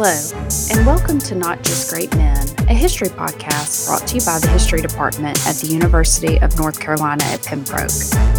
Hello, 0.00 0.46
and 0.70 0.86
welcome 0.86 1.18
to 1.18 1.34
Not 1.34 1.64
Just 1.64 1.90
Great 1.90 2.14
Men, 2.14 2.46
a 2.68 2.72
history 2.72 3.08
podcast 3.08 3.88
brought 3.88 4.06
to 4.06 4.14
you 4.14 4.24
by 4.24 4.38
the 4.38 4.46
History 4.46 4.80
Department 4.80 5.44
at 5.44 5.56
the 5.56 5.66
University 5.66 6.38
of 6.38 6.56
North 6.56 6.78
Carolina 6.78 7.24
at 7.24 7.42
Pembroke. 7.42 7.90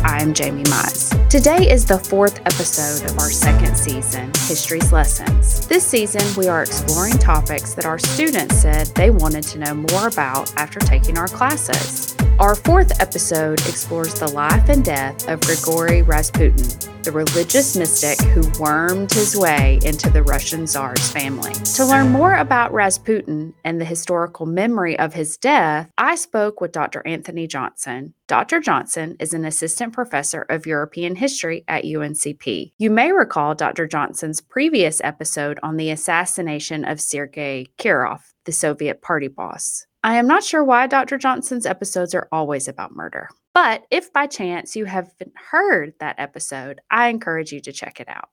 I 0.06 0.22
am 0.22 0.34
Jamie 0.34 0.64
Mize. 0.64 1.28
Today 1.28 1.70
is 1.70 1.86
the 1.86 2.00
fourth 2.00 2.40
episode 2.46 3.12
of 3.12 3.20
our 3.20 3.30
second 3.30 3.76
season, 3.76 4.28
History's 4.48 4.94
Lessons. 4.94 5.68
This 5.68 5.86
season, 5.86 6.22
we 6.42 6.48
are 6.48 6.62
exploring 6.62 7.18
topics 7.18 7.74
that 7.74 7.86
our 7.86 8.00
students 8.00 8.56
said 8.56 8.88
they 8.96 9.10
wanted 9.10 9.44
to 9.44 9.60
know 9.60 9.76
more 9.76 10.08
about 10.08 10.56
after 10.56 10.80
taking 10.80 11.18
our 11.18 11.28
classes. 11.28 12.16
Our 12.40 12.56
fourth 12.56 13.02
episode 13.02 13.60
explores 13.68 14.14
the 14.14 14.30
life 14.30 14.70
and 14.70 14.86
death 14.86 15.28
of 15.28 15.42
Grigori 15.42 16.04
Rasputin, 16.04 16.89
the 17.04 17.12
religious 17.12 17.76
mystic 17.76 18.20
who 18.30 18.42
wormed 18.60 19.12
his 19.12 19.36
way 19.36 19.80
into 19.86 20.10
the 20.10 20.24
Russian 20.24 20.68
Tsar's 20.68 21.12
family. 21.12 21.54
To 21.54 21.86
learn 21.86 22.10
more 22.10 22.36
about 22.36 22.74
Rasputin 22.74 23.54
and 23.64 23.80
the 23.80 23.86
historical 23.86 24.46
memory 24.46 24.98
of 25.00 25.14
his 25.14 25.38
death, 25.38 25.90
I 25.98 26.16
spoke 26.16 26.62
with 26.62 26.72
Dr. 26.72 27.02
Anthony 27.06 27.48
Johnson. 27.48 28.14
Dr. 28.28 28.60
Johnson 28.60 29.16
is 29.20 29.34
an 29.34 29.46
assistant 29.46 29.94
professor 29.94 30.46
of 30.50 30.68
European 30.68 31.16
history 31.16 31.64
at 31.68 31.84
UNCP. 31.84 32.74
You 32.78 32.92
may 32.92 33.12
recall 33.12 33.56
Dr. 33.56 33.88
Johnson's 33.88 34.42
previous 34.42 35.02
episode 35.04 35.60
on 35.64 35.78
the 35.78 35.90
assassination 35.90 36.86
of 36.86 37.02
Sergei 37.02 37.66
Kirov, 37.78 38.22
the 38.46 38.52
Soviet 38.52 39.02
party 39.02 39.28
boss. 39.28 39.88
I 40.04 40.16
am 40.16 40.28
not 40.28 40.44
sure 40.44 40.64
why 40.64 40.88
Dr. 40.88 41.18
Johnson's 41.18 41.66
episodes 41.66 42.16
are 42.16 42.28
always 42.32 42.68
about 42.68 42.96
murder. 42.96 43.30
But 43.54 43.84
if 43.92 44.14
by 44.14 44.28
chance 44.28 44.76
you 44.76 44.86
haven't 44.86 45.34
heard 45.52 45.94
that 46.00 46.16
episode, 46.20 46.80
I 46.90 47.10
encourage 47.10 47.52
you 47.52 47.60
to 47.62 47.74
check 47.74 48.00
it 48.00 48.08
out. 48.08 48.30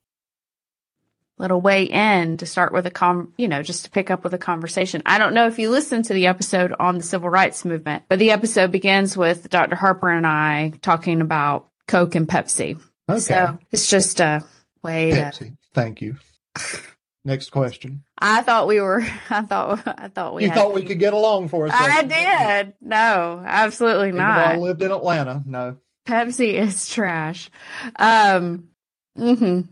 Little 1.38 1.60
way 1.60 1.84
in 1.84 2.38
to 2.38 2.46
start 2.46 2.72
with 2.72 2.86
a 2.86 2.90
com, 2.90 3.34
you 3.36 3.48
know, 3.48 3.62
just 3.62 3.84
to 3.84 3.90
pick 3.90 4.10
up 4.10 4.24
with 4.24 4.32
a 4.32 4.38
conversation. 4.38 5.02
I 5.04 5.18
don't 5.18 5.34
know 5.34 5.48
if 5.48 5.58
you 5.58 5.70
listened 5.70 6.06
to 6.06 6.14
the 6.14 6.28
episode 6.28 6.72
on 6.78 6.96
the 6.96 7.02
civil 7.02 7.28
rights 7.28 7.64
movement, 7.64 8.04
but 8.08 8.18
the 8.18 8.30
episode 8.30 8.70
begins 8.70 9.16
with 9.16 9.50
Dr. 9.50 9.76
Harper 9.76 10.08
and 10.08 10.26
I 10.26 10.72
talking 10.80 11.20
about 11.20 11.68
Coke 11.88 12.14
and 12.14 12.28
Pepsi. 12.28 12.80
Okay. 13.08 13.18
So 13.18 13.58
it's 13.70 13.90
just 13.90 14.20
a 14.20 14.44
way 14.82 15.10
to 15.10 15.52
Thank 15.74 16.00
you. 16.00 16.16
Next 17.26 17.50
question. 17.50 18.04
I 18.16 18.42
thought 18.42 18.68
we 18.68 18.80
were. 18.80 19.00
I 19.30 19.42
thought. 19.42 19.82
I 19.84 20.06
thought 20.06 20.34
we. 20.34 20.44
you 20.44 20.50
thought 20.52 20.72
we 20.72 20.84
could 20.84 21.00
get 21.00 21.12
along 21.12 21.48
for 21.48 21.66
a 21.66 21.70
I 21.72 22.04
did. 22.04 22.74
No, 22.80 23.42
absolutely 23.44 24.08
Even 24.10 24.18
though 24.18 24.24
I 24.24 24.52
not. 24.52 24.60
lived 24.60 24.80
in 24.80 24.92
Atlanta. 24.92 25.42
No. 25.44 25.76
Pepsi 26.06 26.54
is 26.54 26.88
trash. 26.88 27.50
Um. 27.96 28.68
hmm 29.16 29.62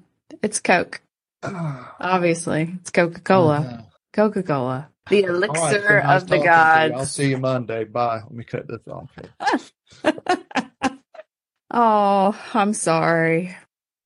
It's 0.42 0.58
Coke. 0.58 1.00
Obviously, 1.44 2.74
it's 2.80 2.90
Coca 2.90 3.20
Cola. 3.20 3.58
Uh-huh. 3.60 3.82
Coca 4.12 4.42
Cola. 4.42 4.88
The 5.08 5.22
right, 5.22 5.30
elixir 5.30 5.82
so 5.86 5.98
nice 6.08 6.22
of 6.22 6.28
the 6.28 6.38
gods. 6.38 6.94
I'll 6.96 7.06
see 7.06 7.30
you 7.30 7.38
Monday. 7.38 7.84
Bye. 7.84 8.22
Let 8.24 8.32
me 8.32 8.42
cut 8.42 8.66
this 8.66 8.80
off. 8.88 9.12
oh, 11.70 12.50
I'm 12.52 12.74
sorry. 12.74 13.56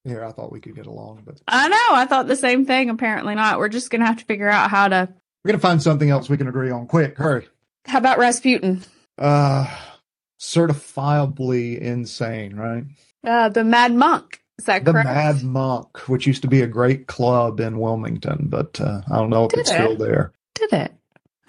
Here, 0.05 0.25
I 0.25 0.33
thought 0.33 0.53
we 0.53 0.61
could 0.61 0.75
get 0.77 0.87
along, 0.87 1.23
but 1.25 1.41
I 1.49 1.69
know. 1.69 1.87
I 1.91 2.07
thought 2.07 2.29
the 2.29 2.37
same 2.37 2.65
thing. 2.67 2.89
Apparently 2.91 3.35
not. 3.35 3.59
We're 3.59 3.69
just 3.69 3.91
gonna 3.91 4.07
have 4.07 4.19
to 4.19 4.25
figure 4.25 4.49
out 4.49 4.71
how 4.71 4.89
to. 4.89 5.09
we're 5.45 5.51
gonna 5.53 5.61
find 5.61 5.83
something 5.83 6.09
else 6.09 6.29
we 6.29 6.37
can 6.37 6.49
agree 6.49 6.71
on. 6.71 6.87
Quick, 6.87 7.19
hurry. 7.19 7.47
How 7.85 7.99
about 7.99 8.19
Rasputin? 8.19 8.83
Uh, 9.19 9.67
certifiably 10.41 11.79
insane, 11.79 12.57
right? 12.57 12.85
Uh, 13.25 13.49
the 13.49 13.65
Mad 13.65 13.93
Monk. 13.95 14.41
Is 14.59 14.65
that 14.67 14.85
The 14.85 14.93
correct? 14.93 15.07
Mad 15.09 15.43
Monk, 15.45 16.09
which 16.09 16.27
used 16.27 16.43
to 16.43 16.49
be 16.49 16.63
a 16.63 16.67
great 16.67 17.07
club 17.07 17.61
in 17.61 17.79
Wilmington, 17.79 18.47
but 18.49 18.81
uh, 18.81 19.03
I 19.11 19.17
don't 19.17 19.31
know 19.31 19.45
if 19.45 19.51
Did 19.51 19.61
it's 19.61 19.71
it? 19.71 19.75
still 19.75 19.97
there. 19.97 20.33
Did 20.55 20.73
it? 20.73 20.93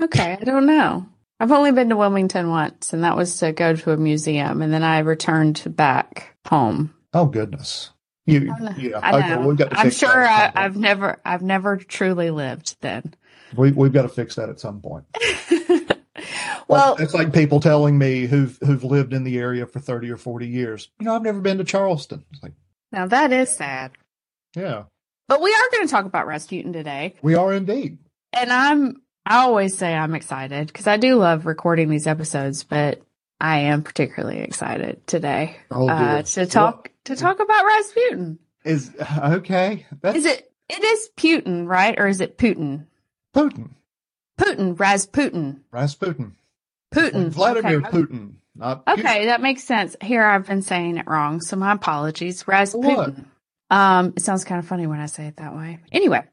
Okay, 0.02 0.38
I 0.40 0.44
don't 0.44 0.66
know. 0.66 1.06
I've 1.40 1.52
only 1.52 1.72
been 1.72 1.90
to 1.90 1.98
Wilmington 1.98 2.50
once, 2.50 2.94
and 2.94 3.04
that 3.04 3.16
was 3.18 3.38
to 3.40 3.52
go 3.52 3.74
to 3.76 3.92
a 3.92 3.98
museum, 3.98 4.62
and 4.62 4.72
then 4.74 4.84
I 4.84 5.00
returned 5.00 5.64
back 5.76 6.36
home. 6.48 6.94
Oh 7.14 7.26
goodness. 7.26 7.90
You, 8.30 8.96
I 8.96 9.12
know. 9.12 9.18
Okay, 9.18 9.48
we've 9.48 9.58
got 9.58 9.72
to 9.72 9.80
I'm 9.80 9.92
sure 9.92 10.26
I, 10.26 10.46
uh, 10.46 10.52
I've 10.56 10.78
never, 10.78 11.20
I've 11.26 11.42
never 11.42 11.78
truly 11.78 12.32
lived 12.32 12.78
then. 12.82 13.14
we, 13.56 13.72
we've 13.72 13.94
got 13.94 14.04
to 14.04 14.10
fix 14.10 14.36
that 14.36 14.50
at 14.50 14.60
some 14.60 14.82
point. 14.82 15.06
well, 16.68 16.96
it's 17.00 17.14
like 17.14 17.34
people 17.34 17.60
telling 17.60 17.98
me 17.98 18.26
who've 18.26 18.58
who've 18.66 18.84
lived 18.84 19.14
in 19.14 19.24
the 19.24 19.38
area 19.38 19.66
for 19.66 19.80
thirty 19.80 20.10
or 20.10 20.18
forty 20.18 20.48
years. 20.48 20.90
You 21.00 21.06
know, 21.06 21.16
I've 21.16 21.24
never 21.24 21.42
been 21.42 21.58
to 21.58 21.64
Charleston. 21.64 22.24
It's 22.32 22.44
like, 22.44 22.54
now 22.92 23.08
that 23.08 23.32
is 23.32 23.50
sad, 23.50 23.92
yeah, 24.56 24.84
but 25.28 25.42
we 25.42 25.54
are 25.54 25.70
going 25.72 25.88
to 25.88 25.92
talk 25.92 26.06
about 26.06 26.28
Rasputin 26.28 26.74
today, 26.74 27.16
we 27.22 27.36
are 27.36 27.54
indeed. 27.54 27.98
and 28.34 28.52
I'm. 28.52 29.02
I 29.26 29.42
always 29.42 29.78
say 29.78 29.94
I'm 29.94 30.16
excited 30.16 30.68
because 30.68 30.88
I 30.88 30.98
do 30.98 31.16
love 31.16 31.46
recording 31.46 31.90
these 31.90 32.08
episodes, 32.08 32.64
but 32.64 33.02
I 33.40 33.60
am 33.60 33.84
particularly 33.84 34.40
excited 34.40 35.06
today 35.08 35.58
Oh 35.72 35.88
uh, 35.88 36.22
to 36.22 36.46
talk 36.46 36.92
to 37.06 37.16
talk 37.16 37.40
about 37.40 37.66
Rasputin. 37.66 38.40
Is 38.66 38.92
okay. 39.00 39.86
That's 40.02 40.18
Is 40.18 40.26
it? 40.26 40.52
It 40.68 40.84
is 40.84 41.10
Putin, 41.18 41.68
right? 41.68 42.00
Or 42.00 42.08
is 42.08 42.22
it 42.22 42.38
Putin? 42.38 42.86
Putin, 43.36 43.70
Putin, 44.40 44.80
Rasputin, 44.80 45.62
Rasputin, 45.72 46.36
Putin, 46.94 47.30
Vladimir 47.30 47.78
okay. 47.78 47.90
Putin, 47.90 48.34
not 48.56 48.86
Putin. 48.86 49.00
Okay, 49.00 49.26
that 49.28 49.42
makes 49.42 49.64
sense. 49.64 49.96
Here 50.02 50.24
I've 50.24 50.46
been 50.46 50.62
saying 50.62 50.98
it 50.98 51.08
wrong, 51.08 51.42
so 51.42 51.56
my 51.56 51.74
apologies. 51.74 52.46
What? 52.46 52.54
Rasputin. 52.54 53.26
Um, 53.72 54.14
it 54.16 54.24
sounds 54.24 54.44
kind 54.44 54.60
of 54.60 54.68
funny 54.68 54.88
when 54.88 55.00
I 55.00 55.06
say 55.06 55.28
it 55.28 55.38
that 55.38 55.56
way. 55.56 55.80
Anyway, 55.92 56.24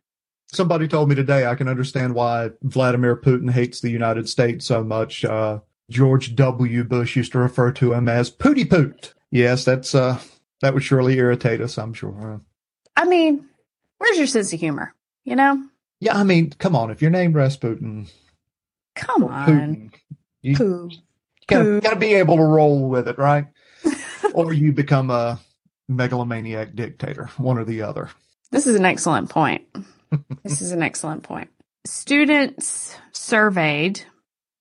Somebody 0.53 0.87
told 0.87 1.09
me 1.09 1.15
today 1.15 1.45
I 1.47 1.57
can 1.57 1.69
understand 1.69 2.15
why 2.15 2.51
Vladimir 2.63 3.17
Putin 3.17 3.51
hates 3.51 3.81
the 3.81 3.91
United 3.91 4.29
States 4.29 4.65
so 4.65 4.85
much. 4.85 5.25
Uh, 5.25 5.61
George 5.91 6.35
W. 6.35 6.85
Bush 6.85 7.17
used 7.17 7.33
to 7.33 7.39
refer 7.39 7.73
to 7.73 7.93
him 7.93 8.09
as 8.09 8.31
Pooty 8.31 8.65
Poot. 8.65 9.15
Yes, 9.31 9.65
that's 9.65 9.95
uh, 9.95 10.19
that 10.61 10.75
would 10.75 10.83
surely 10.83 11.19
irritate 11.19 11.61
us. 11.61 11.79
I'm 11.79 11.95
sure. 11.95 12.41
I 12.97 13.05
mean, 13.05 13.47
where's 13.99 14.19
your 14.19 14.27
sense 14.27 14.53
of 14.53 14.61
humor? 14.61 14.95
You 15.25 15.37
know, 15.37 15.63
Yeah, 16.01 16.17
I 16.17 16.23
mean, 16.23 16.51
come 16.59 16.77
on. 16.77 16.91
If 16.91 17.03
you're 17.03 17.11
named 17.11 17.35
Rasputin, 17.35 18.07
come 18.95 19.25
on, 19.25 19.49
Putin, 19.49 19.93
you 20.41 20.57
poo. 20.57 20.91
gotta, 21.49 21.81
gotta 21.81 21.97
be 21.97 22.15
able 22.15 22.37
to 22.37 22.45
roll 22.45 22.89
with 22.89 23.09
it, 23.09 23.19
right? 23.19 23.47
or 24.35 24.53
you 24.53 24.73
become 24.73 25.11
a 25.11 25.41
megalomaniac 25.89 26.75
dictator, 26.75 27.29
one 27.37 27.59
or 27.59 27.65
the 27.65 27.83
other. 27.83 28.11
This 28.53 28.67
is 28.67 28.77
an 28.77 28.85
excellent 28.85 29.31
point. 29.31 29.67
this 30.45 30.63
is 30.63 30.71
an 30.71 30.83
excellent 30.83 31.25
point. 31.25 31.51
Students 31.85 32.97
surveyed. 33.13 34.03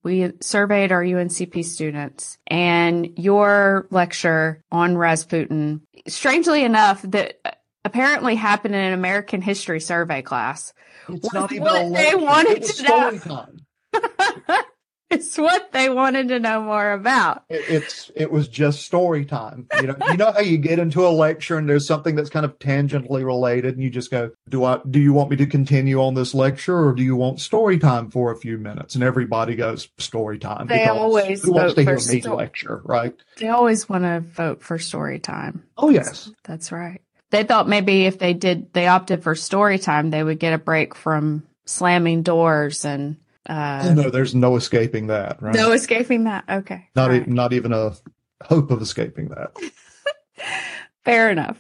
We 0.06 0.32
surveyed 0.40 0.92
our 0.92 1.04
UNCP 1.04 1.66
students, 1.66 2.38
and 2.46 3.10
your 3.18 3.88
lecture 3.90 4.62
on 4.72 4.96
Rasputin, 5.00 5.82
strangely 6.08 6.64
enough, 6.64 7.02
that 7.02 7.40
apparently 7.84 8.36
happened 8.36 8.76
in 8.76 8.82
an 8.82 8.94
American 8.94 9.42
history 9.42 9.80
survey 9.80 10.22
class. 10.22 10.74
It's 11.10 11.24
What- 11.24 11.34
not 11.34 11.52
even 11.52 11.64
what 11.64 11.86
a 11.88 11.90
they 11.90 12.14
wanted 12.14 12.64
to 12.64 12.84
know. 12.84 13.48
it's 15.10 15.38
what 15.38 15.72
they 15.72 15.90
wanted 15.90 16.30
to 16.30 16.40
know 16.40 16.62
more 16.62 16.92
about. 16.92 17.44
It, 17.50 17.64
it's 17.70 18.12
it 18.16 18.32
was 18.32 18.48
just 18.48 18.84
story 18.84 19.26
time. 19.26 19.68
You 19.80 19.88
know, 19.88 19.96
you 20.10 20.18
know 20.18 20.32
how 20.32 20.40
you 20.40 20.58
get 20.58 20.80
into 20.80 21.06
a 21.06 21.10
lecture 21.10 21.58
and 21.58 21.70
there's 21.70 21.86
something 21.88 22.16
that's 22.16 22.30
kind 22.30 22.46
of 22.46 22.58
tangentially 22.60 23.24
related, 23.24 23.76
and 23.76 23.84
you 23.84 23.90
just 23.90 24.12
go, 24.12 24.32
"Do 24.50 24.64
I? 24.64 24.80
Do 24.90 25.00
you 25.00 25.14
want 25.14 25.30
me 25.30 25.36
to 25.38 25.46
continue 25.46 26.02
on 26.02 26.16
this 26.16 26.34
lecture, 26.34 26.78
or 26.78 26.94
do 26.94 27.04
you 27.04 27.16
want 27.16 27.40
story 27.40 27.78
time 27.78 28.10
for 28.10 28.32
a 28.32 28.38
few 28.38 28.58
minutes?" 28.58 28.96
And 28.96 29.04
everybody 29.04 29.56
goes, 29.56 29.88
"Story 29.98 30.40
time." 30.40 30.68
They 30.68 30.86
always 30.86 31.44
who 31.44 31.54
wants 31.54 31.76
to 31.76 31.84
hear 31.84 31.96
me 31.96 32.22
sto- 32.22 32.36
lecture, 32.36 32.82
right? 32.84 33.16
They 33.38 33.50
always 33.50 33.88
want 33.88 34.04
to 34.04 34.22
vote 34.22 34.64
for 34.64 34.80
story 34.80 35.20
time. 35.20 35.64
Oh 35.78 35.90
yes, 35.90 36.32
That's 36.44 36.72
right. 36.72 37.02
They 37.32 37.44
thought 37.44 37.68
maybe 37.68 38.06
if 38.06 38.18
they 38.18 38.34
did, 38.34 38.72
they 38.74 38.88
opted 38.88 39.24
for 39.24 39.36
story 39.36 39.78
time, 39.78 40.10
they 40.10 40.24
would 40.24 40.40
get 40.40 40.54
a 40.54 40.58
break 40.58 40.96
from 40.96 41.44
slamming 41.66 42.22
doors 42.22 42.86
and 42.86 43.18
uh, 43.48 43.82
oh, 43.86 43.94
no, 43.94 44.10
there's 44.10 44.34
no 44.36 44.56
escaping 44.56 45.08
that, 45.08 45.42
right? 45.42 45.56
no 45.56 45.72
escaping 45.72 46.24
that. 46.26 46.46
Okay. 46.50 46.88
not 46.96 47.10
right. 47.12 47.28
e- 47.28 47.32
not 47.32 47.54
even 47.54 47.74
a 47.74 47.94
hope 48.44 48.72
of 48.72 48.82
escaping 48.82 49.30
that. 49.30 49.52
Fair 51.06 51.30
enough. 51.30 51.58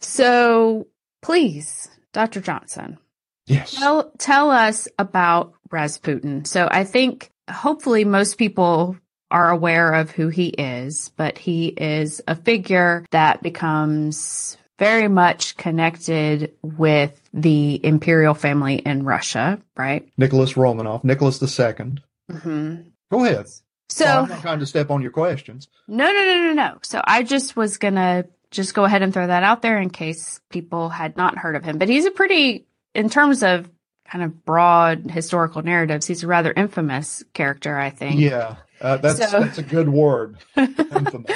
So 0.00 0.86
please, 1.22 1.88
Dr. 2.12 2.40
Johnson, 2.40 2.98
Yes. 3.46 3.74
tell, 3.74 4.10
tell 4.18 4.50
us 4.50 4.86
about 4.98 5.54
Rasputin. 5.70 6.44
So 6.44 6.68
I 6.70 6.84
think 6.84 7.30
hopefully 7.50 8.04
most 8.04 8.38
people 8.38 8.96
are 9.30 9.50
aware 9.50 9.92
of 9.94 10.10
who 10.10 10.28
he 10.28 10.48
is, 10.48 11.10
but 11.16 11.38
he 11.38 11.68
is 11.68 12.20
a 12.28 12.36
figure 12.36 13.04
that 13.10 13.42
becomes 13.42 14.58
very 14.82 15.08
much 15.08 15.56
connected 15.56 16.52
with 16.62 17.20
the 17.32 17.80
imperial 17.84 18.34
family 18.34 18.74
in 18.76 19.04
Russia, 19.04 19.60
right? 19.76 20.08
Nicholas 20.18 20.54
Romanov, 20.54 21.04
Nicholas 21.04 21.40
II. 21.42 21.48
Second. 21.48 22.00
hmm 22.30 22.76
Go 23.10 23.24
ahead. 23.24 23.46
So 23.88 24.04
Well, 24.06 24.22
I'm 24.24 24.28
not 24.30 24.40
trying 24.40 24.58
to 24.60 24.66
step 24.66 24.90
on 24.90 25.02
your 25.02 25.10
questions. 25.10 25.68
no, 25.86 26.06
no, 26.06 26.24
no, 26.24 26.42
no, 26.48 26.52
no. 26.54 26.78
So 26.82 27.00
I 27.04 27.22
just 27.22 27.56
was 27.56 27.78
gonna 27.78 28.24
just 28.50 28.74
go 28.74 28.84
ahead 28.84 29.02
and 29.02 29.12
throw 29.14 29.26
that 29.26 29.42
out 29.42 29.62
there 29.62 29.78
in 29.78 29.90
case 29.90 30.40
people 30.50 30.88
had 30.88 31.16
not 31.16 31.38
heard 31.38 31.56
of 31.56 31.64
him. 31.64 31.78
But 31.78 31.88
he's 31.88 32.04
a 32.06 32.10
pretty, 32.10 32.66
in 32.94 33.08
terms 33.10 33.42
of 33.42 33.68
kind 34.06 34.24
of 34.24 34.44
broad 34.44 35.10
historical 35.10 35.62
narratives, 35.62 36.06
he's 36.06 36.22
a 36.22 36.26
rather 36.26 36.52
infamous 36.54 37.22
character, 37.34 37.78
I 37.78 37.90
think. 37.90 38.20
Yeah, 38.20 38.56
uh, 38.82 38.96
that's 38.98 39.18
So- 39.30 39.40
that's 39.40 39.58
a 39.58 39.62
good 39.62 39.88
word. 39.88 40.36
Infamous. 40.56 41.30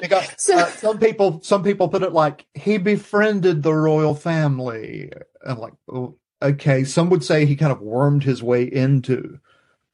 Because, 0.00 0.28
So- 0.38 0.56
uh, 0.58 0.66
some 0.66 0.98
people 0.98 1.40
some 1.42 1.62
people 1.62 1.88
put 1.88 2.02
it 2.02 2.12
like 2.12 2.46
he 2.54 2.78
befriended 2.78 3.62
the 3.62 3.74
royal 3.74 4.14
family, 4.14 5.10
and 5.42 5.58
like 5.58 5.74
oh, 5.92 6.16
okay, 6.40 6.84
some 6.84 7.10
would 7.10 7.24
say 7.24 7.44
he 7.44 7.56
kind 7.56 7.72
of 7.72 7.80
wormed 7.80 8.22
his 8.24 8.42
way 8.42 8.62
into 8.64 9.38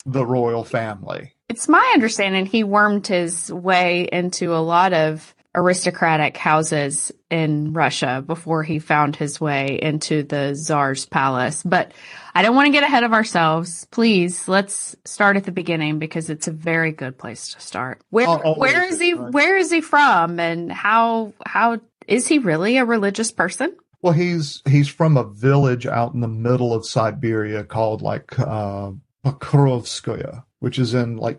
the 0.06 0.24
royal 0.26 0.64
family. 0.64 1.32
It's 1.48 1.68
my 1.68 1.90
understanding 1.94 2.46
he 2.46 2.64
wormed 2.64 3.06
his 3.06 3.50
way 3.52 4.08
into 4.12 4.54
a 4.54 4.58
lot 4.60 4.92
of 4.92 5.34
aristocratic 5.54 6.36
houses 6.36 7.12
in 7.30 7.72
Russia 7.72 8.22
before 8.26 8.62
he 8.62 8.78
found 8.78 9.16
his 9.16 9.40
way 9.40 9.78
into 9.80 10.22
the 10.22 10.54
Tsar's 10.54 11.06
palace. 11.06 11.62
But 11.62 11.92
I 12.34 12.42
don't 12.42 12.56
want 12.56 12.66
to 12.66 12.72
get 12.72 12.82
ahead 12.82 13.04
of 13.04 13.12
ourselves. 13.12 13.86
Please, 13.90 14.48
let's 14.48 14.96
start 15.04 15.36
at 15.36 15.44
the 15.44 15.52
beginning 15.52 15.98
because 15.98 16.30
it's 16.30 16.48
a 16.48 16.52
very 16.52 16.92
good 16.92 17.16
place 17.16 17.54
to 17.54 17.60
start. 17.60 18.02
Where 18.10 18.26
where 18.26 18.84
is 18.84 19.00
he 19.00 19.12
where 19.12 19.56
is 19.56 19.70
he 19.70 19.80
from 19.80 20.40
and 20.40 20.72
how 20.72 21.32
how 21.46 21.80
is 22.08 22.26
he 22.26 22.38
really 22.38 22.76
a 22.78 22.84
religious 22.84 23.30
person? 23.30 23.76
Well, 24.02 24.12
he's 24.12 24.60
he's 24.68 24.88
from 24.88 25.16
a 25.16 25.24
village 25.24 25.86
out 25.86 26.12
in 26.12 26.20
the 26.20 26.28
middle 26.28 26.74
of 26.74 26.86
Siberia 26.86 27.64
called 27.64 28.02
like 28.02 28.38
uh, 28.38 28.90
Pokrovskoye, 29.24 30.44
which 30.58 30.78
is 30.78 30.92
in 30.92 31.16
like 31.16 31.38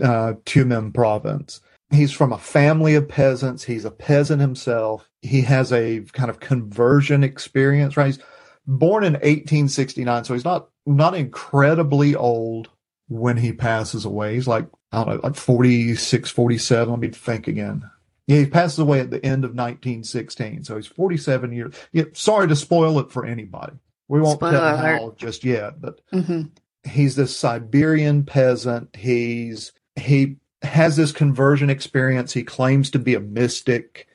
uh, 0.00 0.34
Tyumen 0.44 0.94
province. 0.94 1.60
He's 1.90 2.12
from 2.12 2.32
a 2.32 2.38
family 2.38 2.94
of 2.94 3.08
peasants. 3.08 3.64
He's 3.64 3.84
a 3.84 3.90
peasant 3.90 4.40
himself. 4.40 5.08
He 5.22 5.42
has 5.42 5.72
a 5.72 6.00
kind 6.12 6.30
of 6.30 6.40
conversion 6.40 7.22
experience, 7.22 7.96
right? 7.96 8.06
He's 8.06 8.18
born 8.66 9.04
in 9.04 9.12
1869, 9.14 10.24
so 10.24 10.34
he's 10.34 10.44
not 10.44 10.68
not 10.86 11.14
incredibly 11.14 12.14
old 12.14 12.68
when 13.08 13.36
he 13.36 13.52
passes 13.52 14.04
away. 14.04 14.34
He's 14.34 14.48
like 14.48 14.66
I 14.92 15.04
don't 15.04 15.14
know, 15.16 15.20
like 15.22 15.34
46, 15.36 16.30
47. 16.30 16.90
Let 16.90 17.00
me 17.00 17.08
think 17.08 17.48
again. 17.48 17.88
Yeah, 18.26 18.38
he 18.38 18.46
passes 18.46 18.78
away 18.78 19.00
at 19.00 19.10
the 19.10 19.24
end 19.24 19.44
of 19.44 19.50
1916, 19.50 20.64
so 20.64 20.76
he's 20.76 20.86
47 20.86 21.52
years. 21.52 21.74
Yeah, 21.92 22.04
sorry 22.14 22.48
to 22.48 22.56
spoil 22.56 22.98
it 23.00 23.10
for 23.12 23.26
anybody. 23.26 23.74
We 24.08 24.20
won't 24.20 24.38
Spoiler 24.38 24.52
tell 24.58 24.76
how 24.76 25.14
just 25.16 25.44
yet, 25.44 25.80
but 25.80 26.00
Mm-hmm. 26.12 26.42
he's 26.88 27.16
this 27.16 27.36
Siberian 27.36 28.24
peasant. 28.24 28.96
He's 28.96 29.72
he 29.96 30.36
has 30.64 30.96
this 30.96 31.12
conversion 31.12 31.70
experience. 31.70 32.32
He 32.32 32.42
claims 32.42 32.90
to 32.90 32.98
be 32.98 33.14
a 33.14 33.20
mystic. 33.20 34.08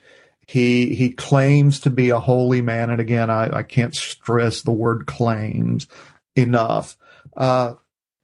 He 0.47 0.95
he 0.95 1.11
claims 1.11 1.79
to 1.81 1.89
be 1.89 2.09
a 2.09 2.19
holy 2.19 2.61
man, 2.61 2.89
and 2.89 2.99
again, 2.99 3.29
I, 3.29 3.57
I 3.57 3.63
can't 3.63 3.95
stress 3.95 4.61
the 4.61 4.71
word 4.71 5.05
claims 5.05 5.87
enough. 6.35 6.97
Uh, 7.37 7.75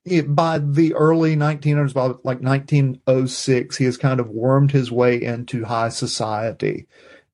it- 0.06 0.34
by 0.36 0.60
the 0.60 0.94
early 0.96 1.36
1900s, 1.36 1.94
by 1.94 2.08
like 2.24 2.42
1906, 2.42 3.78
he 3.78 3.86
has 3.86 3.98
kind 3.98 4.20
of 4.20 4.30
wormed 4.30 4.72
his 4.72 4.92
way 4.92 5.22
into 5.22 5.66
high 5.66 5.90
society 5.90 6.88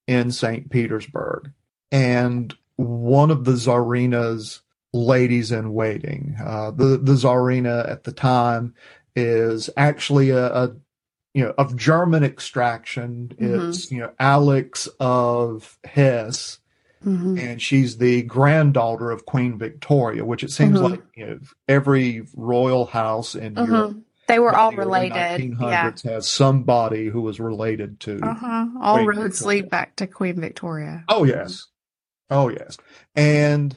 in 0.08 0.32
St. 0.32 0.70
Petersburg. 0.70 1.52
And 1.92 2.54
one 2.76 3.32
of 3.32 3.46
the 3.46 3.54
Tsarina's 3.54 4.62
ladies 4.94 5.52
in 5.52 5.74
waiting, 5.74 6.36
uh, 6.44 6.72
the, 6.72 6.98
the 6.98 7.14
Tsarina 7.14 7.90
at 7.90 8.04
the 8.04 8.12
time 8.12 8.74
is 9.16 9.69
actually 9.78 10.30
a, 10.31 10.46
a 10.54 10.75
you 11.34 11.44
know, 11.46 11.54
of 11.58 11.75
German 11.78 12.24
extraction. 12.24 13.34
Mhm. 13.40 13.69
It's, 13.69 13.92
you 13.92 14.00
know, 14.00 14.12
Alix 14.19 14.88
of 15.00 15.78
Hesse 15.84 16.58
Mm-hmm. 17.04 17.40
and 17.40 17.60
she's 17.60 17.98
the 17.98 18.22
granddaughter 18.22 19.10
of 19.10 19.25
Queen 19.25 19.58
Victoria, 19.58 20.24
which 20.24 20.44
it 20.44 20.52
seems 20.52 20.78
Mhm. 20.78 20.90
like 20.92 21.02
you 21.16 21.25
know 21.25 21.40
every 21.68 22.28
royal 22.36 22.86
house 22.86 23.34
in 23.34 23.56
Europe 23.56 23.69
Mm-hmm. 23.92 24.00
They 24.28 24.38
were 24.38 24.56
all 24.56 24.72
related. 24.74 25.56
Yeah. 25.60 25.92
has 26.06 26.30
somebody 26.30 27.07
who 27.07 27.22
was 27.22 27.40
related 27.40 28.00
to. 28.02 28.19
Uh-huh. 28.22 28.68
All 28.80 28.98
Queen 28.98 29.07
roads 29.07 29.40
Victoria. 29.40 29.62
lead 29.64 29.69
back 29.72 29.96
to 29.96 30.06
Queen 30.06 30.40
Victoria. 30.40 31.04
Oh 31.10 31.24
yes, 31.24 31.66
oh 32.30 32.50
yes, 32.50 32.78
and 33.16 33.75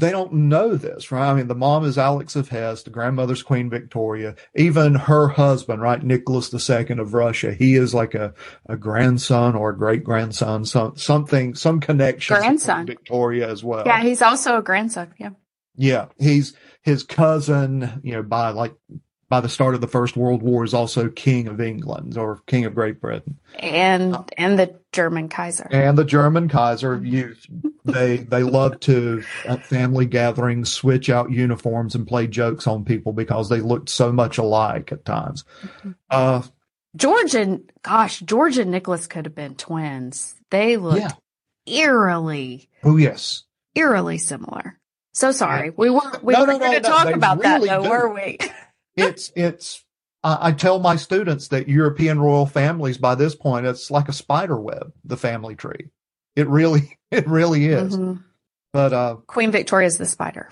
they 0.00 0.10
don't 0.10 0.32
know 0.32 0.74
this, 0.74 1.12
right? 1.12 1.30
I 1.30 1.34
mean, 1.34 1.46
the 1.46 1.54
mom 1.54 1.84
is 1.84 1.98
Alix 1.98 2.34
of 2.34 2.48
Hesse, 2.48 2.82
the 2.82 2.90
grandmother's 2.90 3.42
Queen 3.42 3.70
Victoria. 3.70 4.34
Even 4.56 4.94
her 4.94 5.28
husband, 5.28 5.82
right, 5.82 6.02
Nicholas 6.02 6.52
II 6.52 6.98
of 6.98 7.14
Russia, 7.14 7.52
he 7.52 7.74
is 7.74 7.94
like 7.94 8.14
a, 8.14 8.34
a 8.66 8.76
grandson 8.76 9.54
or 9.54 9.70
a 9.70 9.76
great 9.76 10.02
grandson, 10.02 10.64
some 10.64 10.96
something, 10.96 11.54
some 11.54 11.80
connection 11.80 12.36
Grandson. 12.36 12.86
Victoria 12.86 13.48
as 13.48 13.62
well. 13.62 13.84
Yeah, 13.86 14.02
he's 14.02 14.22
also 14.22 14.56
a 14.56 14.62
grandson. 14.62 15.12
Yeah. 15.18 15.30
Yeah, 15.76 16.06
he's 16.18 16.54
his 16.82 17.04
cousin, 17.04 18.00
you 18.02 18.12
know, 18.12 18.22
by 18.22 18.50
like 18.50 18.74
by 19.30 19.40
the 19.40 19.48
start 19.48 19.74
of 19.74 19.80
the 19.80 19.86
First 19.88 20.16
World 20.16 20.42
War 20.42 20.64
is 20.64 20.74
also 20.74 21.08
King 21.08 21.48
of 21.48 21.60
England 21.60 22.18
or 22.18 22.42
King 22.46 22.66
of 22.66 22.74
Great 22.74 23.00
Britain. 23.00 23.38
And 23.58 24.14
Oh. 24.16 24.26
and 24.36 24.58
the 24.58 24.78
German 24.92 25.28
Kaiser. 25.30 25.66
And 25.70 25.96
the 25.96 26.04
German 26.04 26.48
Kaiser, 26.48 27.00
you 27.02 27.34
they 27.84 28.18
they 28.18 28.42
love 28.42 28.78
to 28.80 29.22
at 29.46 29.64
family 29.64 30.04
gatherings 30.04 30.70
switch 30.70 31.08
out 31.08 31.30
uniforms 31.30 31.94
and 31.94 32.06
play 32.06 32.26
jokes 32.26 32.66
on 32.66 32.84
people 32.84 33.12
because 33.14 33.48
they 33.48 33.60
looked 33.60 33.88
so 33.88 34.12
much 34.12 34.36
alike 34.36 34.92
at 34.92 35.04
times. 35.06 35.44
Mm-hmm. 35.62 35.90
Uh 36.10 36.42
George 36.96 37.34
and 37.36 37.70
gosh, 37.82 38.18
George 38.20 38.58
and 38.58 38.70
Nicholas 38.72 39.06
could 39.06 39.24
have 39.26 39.34
been 39.34 39.54
twins. 39.54 40.34
They 40.50 40.76
looked 40.76 41.00
Yeah. 41.00 41.10
eerily, 41.66 42.68
oh 42.82 42.96
yes. 42.96 43.44
eerily 43.76 44.18
similar. 44.18 44.76
So 45.12 45.30
sorry. 45.32 45.70
We 45.70 45.88
weren't 45.90 46.22
we 46.24 46.32
No, 46.32 46.40
weren't 46.40 46.52
no, 46.52 46.58
going 46.58 46.72
no, 46.72 46.78
to 46.78 46.84
talk 46.84 47.10
about 47.14 47.38
really 47.38 47.68
that 47.68 47.82
though, 47.82 47.82
do. 47.84 47.90
were 47.90 48.12
we? 48.14 48.38
It's 48.96 49.32
it's 49.36 49.84
I, 50.22 50.52
tell 50.52 50.78
my 50.80 50.96
students 50.96 51.48
that 51.48 51.68
European 51.68 52.20
royal 52.20 52.44
families 52.44 52.98
by 52.98 53.14
this 53.14 53.34
point 53.34 53.64
it's 53.66 53.90
like 53.90 54.08
a 54.08 54.12
spider 54.12 54.60
web, 54.60 54.92
the 55.04 55.16
family 55.16 55.54
tree. 55.54 55.88
It 56.36 56.46
really 56.48 56.98
it 57.10 57.26
really 57.26 57.66
is. 57.66 57.96
Mhm. 57.96 58.22
But 58.72 58.92
uh 58.92 59.16
Queen 59.26 59.50
Victoria's 59.50 59.98
the 59.98 60.06
spider. 60.06 60.50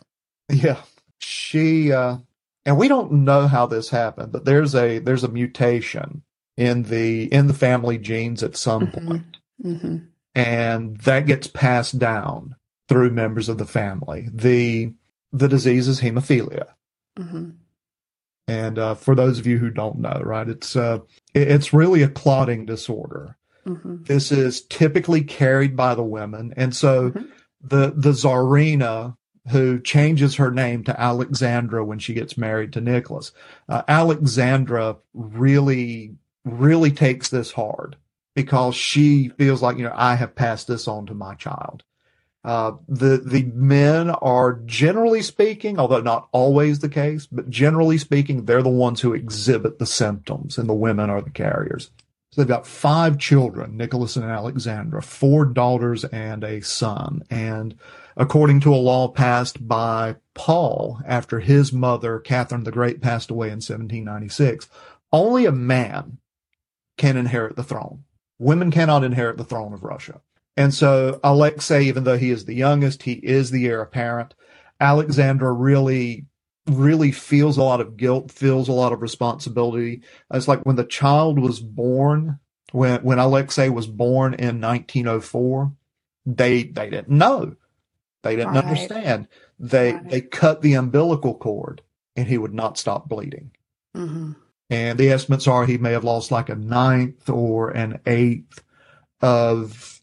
Yeah. 0.51 0.81
She 1.19 1.93
uh 1.93 2.19
and 2.65 2.77
we 2.79 2.89
don't 2.89 3.13
know 3.25 3.47
how 3.47 3.67
this 3.67 3.89
happened, 3.91 4.33
but 4.33 4.45
there's 4.45 4.75
a 4.75 4.99
there's 4.99 5.25
a 5.25 5.29
mutation 5.29 6.23
in 6.57 6.83
the 6.85 7.33
in 7.33 7.47
the 7.47 7.55
family 7.55 7.99
genes 7.99 8.43
at 8.43 8.57
some 8.57 8.89
Mhm. 8.89 9.07
point, 9.07 9.37
hmm 9.63 9.97
and 10.35 10.97
that 10.99 11.27
gets 11.27 11.47
passed 11.49 11.99
down 11.99 12.55
through 12.89 13.11
members 13.11 13.49
of 13.49 13.59
the 13.59 13.65
family. 13.67 14.29
The 14.33 14.93
the 15.33 15.49
disease 15.49 15.89
is 15.89 16.01
hemophilia. 16.01 16.69
And 18.49 18.79
uh, 18.79 18.95
for 18.95 19.15
those 19.15 19.39
of 19.39 19.47
you 19.47 19.59
who 19.59 19.69
don't 19.71 19.99
know, 19.99 20.21
right, 20.25 20.49
it's 20.49 20.75
uh, 20.75 21.01
it's 21.35 21.73
really 21.75 22.03
a 22.03 22.09
clotting 22.09 22.65
disorder. 22.67 23.37
hmm 23.67 23.97
This 24.05 24.33
is 24.33 24.63
typically 24.67 25.23
carried 25.23 25.77
by 25.77 25.95
the 25.95 26.03
women, 26.03 26.55
and 26.57 26.75
so 26.75 27.11
Mhm. 27.11 27.29
the 27.61 27.93
the 27.95 28.13
Tsarina 28.13 29.17
who 29.51 29.81
changes 29.81 30.35
her 30.37 30.51
name 30.51 30.85
to 30.85 31.01
Alexandra 31.01 31.83
when 31.85 31.99
she 31.99 32.13
gets 32.15 32.37
married 32.37 32.73
to 32.73 32.81
Nicholas. 32.81 33.33
Uh, 33.69 33.83
Alexandra 33.89 34.97
really 35.15 36.17
really 36.45 36.91
takes 36.91 37.29
this 37.29 37.53
hard 37.53 37.97
because 38.35 38.75
she 38.75 39.29
feels 39.37 39.61
like 39.61 39.77
you 39.77 39.85
know 39.85 39.93
I 39.95 40.15
have 40.15 40.35
passed 40.35 40.69
this 40.69 40.89
on 40.89 41.05
to 41.07 41.15
my 41.15 41.35
child. 41.35 41.83
Uh, 42.45 42.73
the 42.87 43.19
the 43.19 43.43
men 43.55 44.11
are 44.11 44.61
generally 44.65 45.23
speaking, 45.23 45.79
although 45.79 46.01
not 46.01 46.29
always 46.33 46.79
the 46.79 46.89
case, 46.89 47.27
but 47.27 47.51
generally 47.51 47.99
speaking, 47.99 48.45
they're 48.45 48.63
the 48.63 48.69
ones 48.69 49.01
who 49.01 49.13
exhibit 49.13 49.79
the 49.79 49.87
symptoms, 49.87 50.57
and 50.57 50.69
the 50.69 50.75
women 50.75 51.11
are 51.11 51.21
the 51.21 51.31
carriers. 51.31 51.91
So 52.31 52.41
they've 52.41 52.49
got 52.49 52.67
five 52.67 53.19
children, 53.19 53.77
Nicholas 53.77 54.17
and 54.17 54.25
Alexandra, 54.25 55.03
four 55.03 55.47
daughters 55.47 56.05
and 56.05 56.45
a 56.45 56.61
son. 56.61 57.23
And 57.31 57.75
according 58.17 58.61
to 58.61 58.75
a 58.75 58.77
law 58.77 59.09
passed 59.09 59.67
by 59.67 60.17
Paul 60.35 61.01
after 61.07 61.41
his 61.41 61.73
mother, 61.73 62.19
Catherine 62.19 62.65
the 62.65 62.71
Great, 62.71 63.01
passed 63.01 63.31
away 63.31 63.49
in 63.49 63.57
1796, 63.57 64.69
only 65.11 65.47
a 65.47 65.53
man 65.53 66.19
can 66.99 67.17
inherit 67.17 67.57
the 67.57 67.65
throne. 67.65 68.05
Women 68.39 68.71
cannot 68.71 69.05
inherit 69.05 69.39
the 69.39 69.45
throne 69.45 69.73
of 69.73 69.83
Russia. 69.83 70.21
And 70.59 70.75
so 70.75 71.21
Alexei, 71.23 71.85
even 71.85 72.03
though 72.03 72.19
he 72.19 72.31
is 72.31 72.45
the 72.45 72.55
youngest, 72.55 73.05
he 73.05 73.13
is 73.13 73.53
the 73.53 73.65
heir 73.69 73.81
apparent. 73.81 74.35
Alexandra 74.81 75.53
really, 75.53 76.27
really 76.67 77.13
feels 77.13 77.57
a 77.57 77.63
lot 77.63 77.81
of 77.81 77.97
guilt, 77.97 78.33
feels 78.33 78.69
a 78.69 78.73
lot 78.73 78.93
of 78.93 79.01
responsibility. 79.01 80.03
It's 80.33 80.49
like 80.49 80.67
when 80.67 80.75
the 80.75 80.83
child 80.85 81.39
was 81.39 81.61
born, 81.61 82.41
when 82.73 83.05
when 83.05 83.21
Alexei 83.21 83.69
was 83.69 83.87
born 83.87 84.35
in 84.35 84.61
1904, 84.61 85.73
they 86.27 86.65
they 86.65 86.91
didn't 86.91 87.09
know, 87.09 87.55
they 88.25 88.35
didn't 88.35 88.55
Right. 88.55 88.65
understand. 88.65 89.29
They 89.61 89.93
Right. 89.93 90.11
they 90.11 90.21
cut 90.23 90.61
the 90.61 90.75
umbilical 90.75 91.37
cord, 91.37 91.83
and 92.17 92.27
he 92.27 92.37
would 92.37 92.53
not 92.53 92.79
stop 92.79 93.09
bleeding. 93.09 93.53
hmm 93.95 94.33
And 94.71 94.99
the 94.99 95.11
estimates 95.11 95.47
are 95.47 95.67
he 95.67 95.79
may 95.79 95.93
have 95.93 96.03
lost 96.03 96.33
like 96.33 96.49
a 96.49 96.57
ninth 96.57 97.31
or 97.31 97.71
an 97.71 98.01
eighth 98.07 98.65
of 99.21 99.98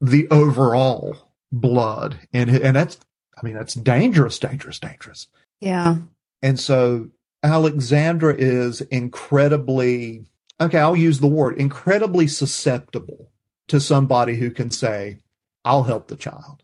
the 0.00 0.28
overall 0.30 1.16
blood. 1.52 2.18
And, 2.32 2.50
and 2.50 2.76
that's, 2.76 2.98
I 3.40 3.44
mean, 3.44 3.54
that's 3.54 3.74
dangerous, 3.74 4.38
dangerous, 4.38 4.78
dangerous. 4.78 5.28
Yeah. 5.60 5.96
And 6.42 6.58
so 6.58 7.08
Alexandra 7.42 8.34
is 8.36 8.80
incredibly, 8.82 10.26
okay, 10.60 10.78
I'll 10.78 10.96
use 10.96 11.20
the 11.20 11.26
word 11.26 11.58
incredibly 11.58 12.26
susceptible 12.26 13.30
to 13.68 13.80
somebody 13.80 14.36
who 14.36 14.50
can 14.50 14.70
say, 14.70 15.18
I'll 15.64 15.84
help 15.84 16.08
the 16.08 16.16
child. 16.16 16.62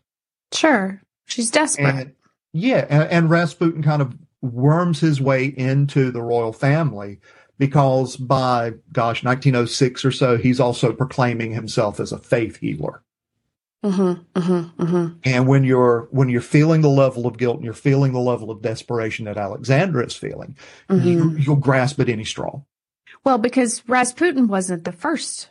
Sure. 0.53 1.01
She's 1.27 1.51
desperate. 1.51 1.95
And, 1.95 2.15
yeah. 2.53 2.85
And, 2.89 3.03
and 3.09 3.29
Rasputin 3.29 3.83
kind 3.83 4.01
of 4.01 4.15
worms 4.41 4.99
his 4.99 5.19
way 5.19 5.45
into 5.45 6.11
the 6.11 6.21
royal 6.21 6.53
family 6.53 7.19
because 7.57 8.17
by, 8.17 8.73
gosh, 8.91 9.23
1906 9.23 10.05
or 10.05 10.11
so, 10.11 10.37
he's 10.37 10.59
also 10.59 10.91
proclaiming 10.93 11.51
himself 11.51 11.99
as 11.99 12.11
a 12.11 12.17
faith 12.17 12.57
healer. 12.57 13.01
Mm-hmm, 13.83 14.39
mm-hmm, 14.39 14.81
mm-hmm. 14.83 15.13
And 15.23 15.47
when 15.47 15.63
you're 15.63 16.07
when 16.11 16.29
you're 16.29 16.41
feeling 16.41 16.81
the 16.81 16.89
level 16.89 17.27
of 17.27 17.37
guilt 17.37 17.57
and 17.57 17.65
you're 17.65 17.73
feeling 17.73 18.13
the 18.13 18.19
level 18.19 18.49
of 18.49 18.61
desperation 18.61 19.25
that 19.25 19.37
Alexandra 19.37 20.05
is 20.05 20.15
feeling, 20.15 20.55
Mm-hmm. 20.89 21.07
you, 21.07 21.37
you'll 21.37 21.55
grasp 21.55 21.99
at 21.99 22.09
any 22.09 22.23
straw. 22.23 22.61
Well, 23.23 23.37
because 23.37 23.83
Rasputin 23.87 24.47
wasn't 24.47 24.83
the 24.85 24.91
first 24.91 25.49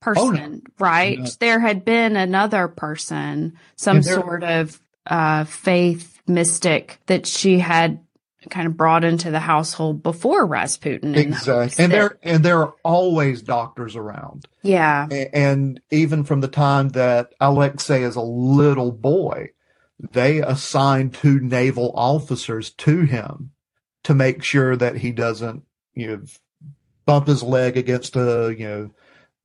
person, 0.00 0.62
right? 0.78 1.18
Oh, 1.18 1.22
No. 1.22 1.30
There 1.40 1.60
had 1.60 1.84
been 1.84 2.16
another 2.16 2.68
person, 2.68 3.58
some 3.76 4.00
there- 4.00 4.14
sort 4.14 4.42
of 4.44 4.80
uh, 5.06 5.44
faith 5.44 6.20
mystic 6.26 6.98
that 7.06 7.26
she 7.26 7.58
had 7.58 8.00
kind 8.50 8.66
of 8.66 8.76
brought 8.76 9.04
into 9.04 9.30
the 9.30 9.40
household 9.40 10.02
before 10.02 10.46
Rasputin. 10.46 11.14
Exactly. 11.14 11.82
And 11.84 11.92
that- 11.92 11.96
there 11.96 12.18
and 12.22 12.44
there 12.44 12.58
are 12.62 12.74
always 12.84 13.42
doctors 13.42 13.96
around. 13.96 14.46
yeah, 14.62 15.06
A- 15.10 15.34
And 15.36 15.80
even 15.90 16.24
from 16.24 16.40
the 16.40 16.48
time 16.48 16.90
that 16.90 17.30
Alexei 17.40 18.02
is 18.02 18.16
a 18.16 18.20
little 18.22 18.92
boy, 18.92 19.50
they 20.12 20.38
assign 20.40 21.10
two 21.10 21.40
naval 21.40 21.92
officers 21.94 22.70
to 22.70 23.00
him 23.00 23.50
to 24.04 24.14
make 24.14 24.42
sure 24.42 24.76
that 24.76 24.96
he 24.98 25.10
doesn't, 25.12 25.62
you 25.94 26.06
know, 26.06 26.22
bump 27.06 27.26
his 27.26 27.42
leg 27.42 27.76
against 27.76 28.14
a, 28.16 28.54
you 28.56 28.66
know, 28.68 28.90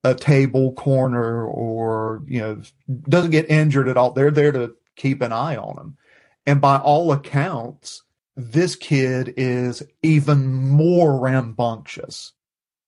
a 0.03 0.13
table 0.13 0.73
corner 0.73 1.45
or, 1.45 2.21
you 2.27 2.39
know, 2.39 2.61
doesn't 3.09 3.31
get 3.31 3.49
injured 3.49 3.87
at 3.87 3.97
all. 3.97 4.11
They're 4.11 4.31
there 4.31 4.51
to 4.51 4.75
keep 4.95 5.21
an 5.21 5.31
eye 5.31 5.55
on 5.55 5.77
him. 5.77 5.97
And 6.45 6.59
by 6.59 6.77
all 6.77 7.11
accounts, 7.13 8.03
this 8.35 8.75
kid 8.75 9.33
is 9.37 9.83
even 10.01 10.53
more 10.53 11.19
rambunctious 11.19 12.33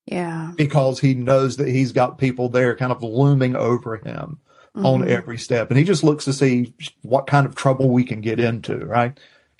yeah. 0.05 0.51
because 0.55 0.99
he 0.99 1.13
knows 1.13 1.57
that 1.57 1.67
he's 1.67 1.91
got 1.91 2.17
people 2.17 2.49
there 2.49 2.75
kind 2.75 2.91
of 2.91 3.03
looming 3.03 3.55
over 3.55 3.97
him 3.97 4.39
on 4.75 5.01
Mhm. 5.01 5.07
every 5.07 5.37
step. 5.37 5.69
And 5.69 5.77
he 5.77 5.85
just 5.85 6.03
looks 6.03 6.25
to 6.25 6.33
see 6.33 6.73
what 7.01 7.27
kind 7.27 7.45
of 7.45 7.55
trouble 7.55 7.89
we 7.89 8.03
can 8.03 8.21
get 8.21 8.39
into, 8.39 8.77
right? 8.85 9.17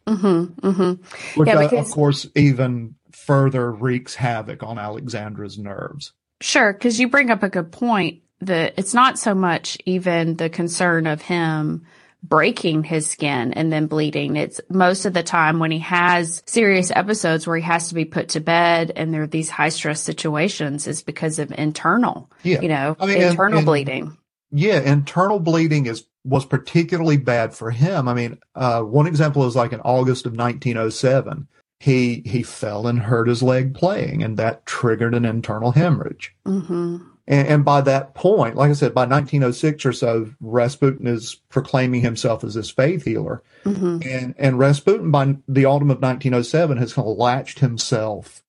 Mhm, 0.08 0.54
mhm. 0.56 1.00
Which, 1.38 1.48
Yeah, 1.48 1.56
uh, 1.56 1.62
because- 1.63 1.88
of 1.88 1.94
course, 1.94 2.27
even 2.36 2.96
further 3.12 3.72
wreaks 3.72 4.15
havoc 4.15 4.62
on 4.62 4.77
Alexandra's 4.77 5.58
nerves. 5.58 6.12
Sure, 6.42 6.74
because 6.74 7.00
you 7.00 7.08
bring 7.08 7.32
up 7.32 7.44
a 7.44 7.50
good 7.50 7.72
point 7.72 8.20
that 8.42 8.74
it's 8.77 8.94
not 8.94 9.18
so 9.18 9.34
much 9.34 9.77
even 9.86 10.36
the 10.36 10.50
concern 10.50 11.08
of 11.08 11.22
him 11.22 11.86
breaking 12.27 12.84
his 12.84 13.08
skin 13.10 13.53
and 13.53 13.72
then 13.72 13.88
bleeding. 13.88 14.36
It's 14.36 14.60
most 14.70 15.05
of 15.05 15.13
the 15.13 15.24
time 15.24 15.60
when 15.60 15.72
he 15.72 15.79
has 15.79 16.41
serious 16.46 16.91
episodes 16.91 17.46
where 17.46 17.58
he 17.58 17.63
has 17.63 17.89
to 17.89 17.96
be 17.96 18.05
put 18.05 18.29
to 18.29 18.39
bed 18.39 18.91
and 18.96 19.13
there 19.13 19.24
are 19.24 19.27
these 19.27 19.50
high 19.50 19.70
stress 19.70 20.01
situations 20.01 20.88
is 20.88 21.03
because 21.03 21.39
of 21.39 21.51
internal, 21.58 22.32
Yeah. 22.44 22.62
you 22.62 22.67
know, 22.70 22.96
I 23.00 23.05
mean, 23.05 23.22
internal 23.22 23.60
and- 23.60 23.65
bleeding. 23.65 24.17
Yeah, 24.51 24.79
internal 24.79 25.39
bleeding 25.39 25.86
is 25.88 26.05
was 26.24 26.46
particularly 26.46 27.17
bad 27.17 27.53
for 27.53 27.70
him. 27.72 28.08
I 28.08 28.13
mean, 28.13 28.38
uh, 28.55 28.82
one 28.82 29.05
example 29.05 29.46
is 29.46 29.55
like 29.55 29.74
in 29.74 29.82
August 29.82 30.25
of 30.25 30.34
1907, 30.36 31.48
he 31.79 32.22
he 32.25 32.41
fell 32.41 32.88
and 32.88 33.00
hurt 33.00 33.27
his 33.27 33.44
leg 33.44 33.74
playing, 33.75 34.24
and 34.24 34.38
that 34.38 34.65
triggered 34.65 35.13
an 35.13 35.25
internal 35.25 35.72
hemorrhage. 35.74 36.34
hmm 36.46 36.98
And, 37.27 37.48
and 37.48 37.65
by 37.65 37.82
that 37.82 38.13
point, 38.13 38.55
like 38.55 38.70
I 38.70 38.74
said, 38.74 38.94
by 38.94 39.05
1906 39.05 39.86
or 39.86 39.94
so, 39.94 40.32
Rasputin 40.39 41.08
is 41.08 41.36
proclaiming 41.50 42.01
himself 42.01 42.44
as 42.44 42.53
this 42.53 42.70
faith 42.70 43.03
healer. 43.03 43.44
hmm 43.63 44.00
And, 44.03 44.36
and 44.38 44.60
Rasputin, 44.60 45.12
by 45.12 45.38
the 45.48 45.65
autumn 45.65 45.91
of 45.91 46.01
1907, 46.01 46.77
has 46.77 46.94
kind 46.94 47.08
of 47.08 47.17
latched 47.17 47.60
himself 47.60 48.44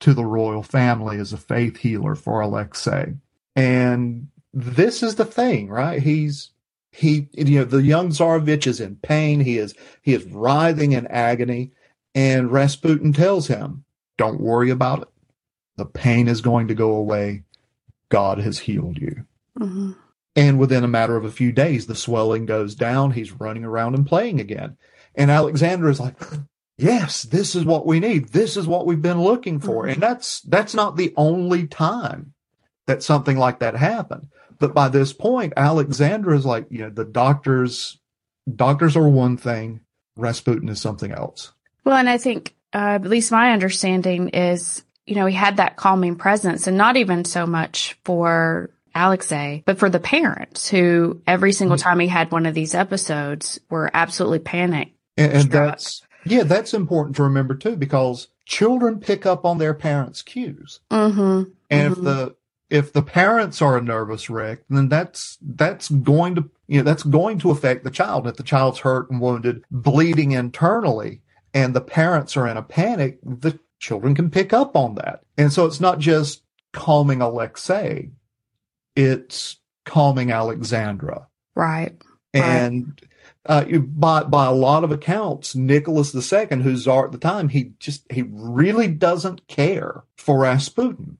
to 0.00 0.14
the 0.14 0.24
royal 0.24 0.62
family 0.62 1.18
as 1.18 1.32
a 1.32 1.38
faith 1.38 1.78
healer 1.78 2.14
for 2.14 2.40
Alexei. 2.40 3.14
And 3.54 4.28
this 4.52 5.02
is 5.02 5.16
the 5.16 5.24
thing, 5.24 5.68
right? 5.68 6.02
He's, 6.02 6.50
he, 6.92 7.28
you 7.32 7.58
know, 7.58 7.64
the 7.64 7.82
young 7.82 8.10
Tsarevich 8.10 8.66
is 8.66 8.80
in 8.80 8.96
pain. 8.96 9.40
He 9.40 9.58
is, 9.58 9.74
he 10.02 10.14
is 10.14 10.24
writhing 10.26 10.92
in 10.92 11.06
agony. 11.08 11.72
And 12.14 12.52
Rasputin 12.52 13.12
tells 13.12 13.48
him, 13.48 13.84
don't 14.16 14.40
worry 14.40 14.70
about 14.70 15.02
it. 15.02 15.08
The 15.76 15.84
pain 15.84 16.28
is 16.28 16.40
going 16.40 16.68
to 16.68 16.74
go 16.74 16.92
away. 16.92 17.42
God 18.08 18.38
has 18.38 18.60
healed 18.60 18.98
you. 18.98 19.24
hmm 19.56 19.92
And 20.34 20.58
within 20.58 20.84
a 20.84 20.88
matter 20.88 21.16
of 21.16 21.24
a 21.24 21.30
few 21.30 21.52
days, 21.52 21.86
the 21.86 21.94
swelling 21.94 22.46
goes 22.46 22.74
down. 22.74 23.12
He's 23.12 23.32
running 23.32 23.64
around 23.64 23.94
and 23.94 24.06
playing 24.06 24.40
again. 24.40 24.76
And 25.14 25.30
Alexandra 25.30 25.90
is 25.90 25.98
like, 25.98 26.14
yes, 26.76 27.22
this 27.22 27.54
is 27.54 27.64
what 27.64 27.86
we 27.86 28.00
need. 28.00 28.28
This 28.28 28.56
is 28.56 28.66
what 28.66 28.86
we've 28.86 29.00
been 29.00 29.22
looking 29.22 29.60
for. 29.60 29.86
And 29.86 30.02
that's, 30.02 30.40
that's 30.42 30.74
not 30.74 30.96
the 30.96 31.14
only 31.16 31.66
time 31.66 32.34
that 32.86 33.02
something 33.02 33.38
like 33.38 33.60
that 33.60 33.76
happened. 33.76 34.28
But 34.58 34.74
by 34.74 34.88
this 34.88 35.12
point, 35.12 35.54
Alexandra 35.56 36.36
is 36.36 36.46
like, 36.46 36.66
you 36.70 36.78
know, 36.78 36.90
the 36.90 37.04
doctors, 37.04 37.98
doctors 38.54 38.96
are 38.96 39.08
one 39.08 39.36
thing. 39.36 39.80
Rasputin 40.16 40.68
is 40.68 40.80
something 40.80 41.12
else. 41.12 41.52
Well, 41.84 41.96
and 41.96 42.08
I 42.08 42.18
think, 42.18 42.54
uh, 42.74 42.98
at 43.02 43.04
least 43.04 43.32
my 43.32 43.52
understanding 43.52 44.30
is, 44.30 44.82
you 45.06 45.14
know, 45.14 45.26
he 45.26 45.34
had 45.34 45.56
that 45.58 45.76
calming 45.76 46.16
presence 46.16 46.66
and 46.66 46.76
not 46.76 46.96
even 46.96 47.24
so 47.24 47.46
much 47.46 47.96
for 48.04 48.70
Alexei, 48.94 49.62
but 49.66 49.78
for 49.78 49.88
the 49.88 50.00
parents 50.00 50.68
who 50.68 51.20
every 51.26 51.52
single 51.52 51.76
time 51.76 52.00
he 52.00 52.08
had 52.08 52.32
one 52.32 52.46
of 52.46 52.54
these 52.54 52.74
episodes 52.74 53.60
were 53.70 53.90
absolutely 53.94 54.38
panicked. 54.40 54.96
And, 55.16 55.32
and 55.32 55.50
that's, 55.50 56.02
yeah, 56.24 56.42
that's 56.42 56.74
important 56.74 57.16
to 57.16 57.22
remember 57.24 57.54
too, 57.54 57.76
because 57.76 58.28
children 58.46 58.98
pick 59.00 59.26
up 59.26 59.44
on 59.44 59.58
their 59.58 59.74
parents' 59.74 60.22
cues. 60.22 60.80
Mm-hmm. 60.90 61.50
And 61.70 61.92
if 61.92 61.98
Mhm. 61.98 62.04
the 62.04 62.36
if 62.68 62.92
the 62.92 63.02
parents 63.02 63.62
are 63.62 63.78
a 63.78 63.82
nervous 63.82 64.28
wreck, 64.28 64.58
then 64.68 64.88
that's 64.88 65.38
that's 65.40 65.88
going 65.88 66.34
to 66.34 66.50
you 66.66 66.78
know 66.78 66.84
that's 66.84 67.04
going 67.04 67.38
to 67.40 67.50
affect 67.50 67.84
the 67.84 67.90
child. 67.90 68.26
If 68.26 68.36
the 68.36 68.42
child's 68.42 68.80
hurt 68.80 69.10
and 69.10 69.20
wounded, 69.20 69.62
bleeding 69.70 70.32
internally, 70.32 71.20
and 71.54 71.74
the 71.74 71.80
parents 71.80 72.36
are 72.36 72.48
in 72.48 72.56
a 72.56 72.62
panic, 72.62 73.18
the 73.22 73.58
children 73.78 74.14
can 74.14 74.30
pick 74.30 74.52
up 74.52 74.76
on 74.76 74.94
that. 74.96 75.20
And 75.36 75.52
so 75.52 75.66
it's 75.66 75.80
not 75.80 75.98
just 75.98 76.42
calming 76.72 77.20
Alexei, 77.20 78.10
it's 78.94 79.56
calming 79.84 80.30
Alexandra. 80.30 81.28
Right. 81.54 81.94
And 82.34 83.00
uh, 83.46 83.64
by 83.64 84.24
by 84.24 84.46
a 84.46 84.52
lot 84.52 84.84
of 84.84 84.92
accounts, 84.92 85.54
Nicholas 85.54 86.14
II, 86.14 86.62
who's 86.62 86.82
czar 86.82 87.06
at 87.06 87.12
the 87.12 87.18
time, 87.18 87.48
he 87.48 87.72
just 87.78 88.10
he 88.10 88.24
really 88.28 88.88
doesn't 88.88 89.46
care 89.46 90.04
for 90.16 90.40
Rasputin 90.40 91.18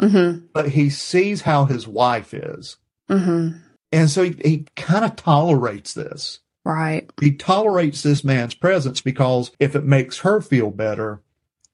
Mm-hmm. 0.00 0.46
but 0.52 0.70
he 0.70 0.90
sees 0.90 1.42
how 1.42 1.64
his 1.64 1.88
wife 1.88 2.34
is. 2.34 2.76
Mm-hmm. 3.08 3.58
And 3.92 4.10
so 4.10 4.24
he, 4.24 4.36
he 4.44 4.66
kind 4.76 5.06
of 5.06 5.16
tolerates 5.16 5.94
this. 5.94 6.40
Right. 6.66 7.08
He 7.18 7.32
tolerates 7.32 8.02
this 8.02 8.22
man's 8.22 8.54
presence 8.54 9.00
because 9.00 9.52
if 9.58 9.74
it 9.74 9.84
makes 9.84 10.18
her 10.18 10.42
feel 10.42 10.70
better, 10.70 11.22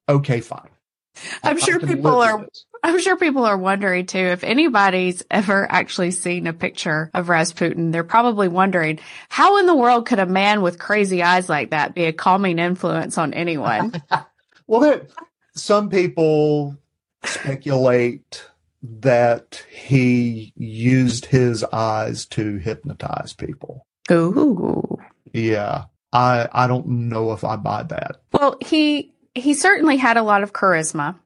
okay, 0.09 0.41
fine. 0.41 0.69
I'm 1.43 1.57
I 1.57 1.61
sure 1.61 1.79
can 1.79 1.89
people 1.89 2.21
are. 2.21 2.47
I'm 2.85 3.01
sure 3.01 3.17
people 3.17 3.45
are 3.45 3.57
wondering 3.57 4.07
too 4.07 4.19
if 4.19 4.43
anybody's 4.43 5.23
ever 5.31 5.71
actually 5.71 6.11
seen 6.11 6.47
a 6.47 6.53
picture 6.53 7.11
of 7.15 7.29
Rasputin. 7.29 7.93
They're 7.93 8.03
probably 8.03 8.49
wondering 8.49 8.99
how 9.29 9.59
in 9.59 9.67
the 9.67 9.77
world 9.77 10.07
could 10.07 10.19
a 10.19 10.27
man 10.27 10.63
with 10.63 10.81
crazy 10.81 11.23
eyes 11.23 11.49
like 11.49 11.71
that 11.71 11.95
be 11.95 12.07
a 12.07 12.13
calming 12.13 12.59
influence 12.59 13.19
on 13.19 13.35
anyone? 13.35 14.03
Well, 14.69 14.81
there, 14.81 15.07
some 15.55 15.91
people 15.91 16.79
speculate 17.25 18.45
that 18.83 19.65
he 19.71 20.53
used 20.57 21.27
his 21.27 21.63
eyes 21.65 22.25
to 22.27 22.57
hypnotize 22.57 23.35
people. 23.35 23.87
Ooh. 24.11 24.99
Yeah. 25.33 25.85
I, 26.13 26.49
I 26.53 26.67
don't 26.67 26.87
know 26.87 27.33
if 27.33 27.45
I 27.45 27.57
buy 27.57 27.83
that. 27.85 28.23
Well, 28.33 28.57
he 28.61 29.13
he 29.35 29.55
certainly 29.55 29.97
had 29.97 30.17
a 30.17 30.23
lot 30.23 30.43
of 30.43 30.53
charisma. 30.53 31.19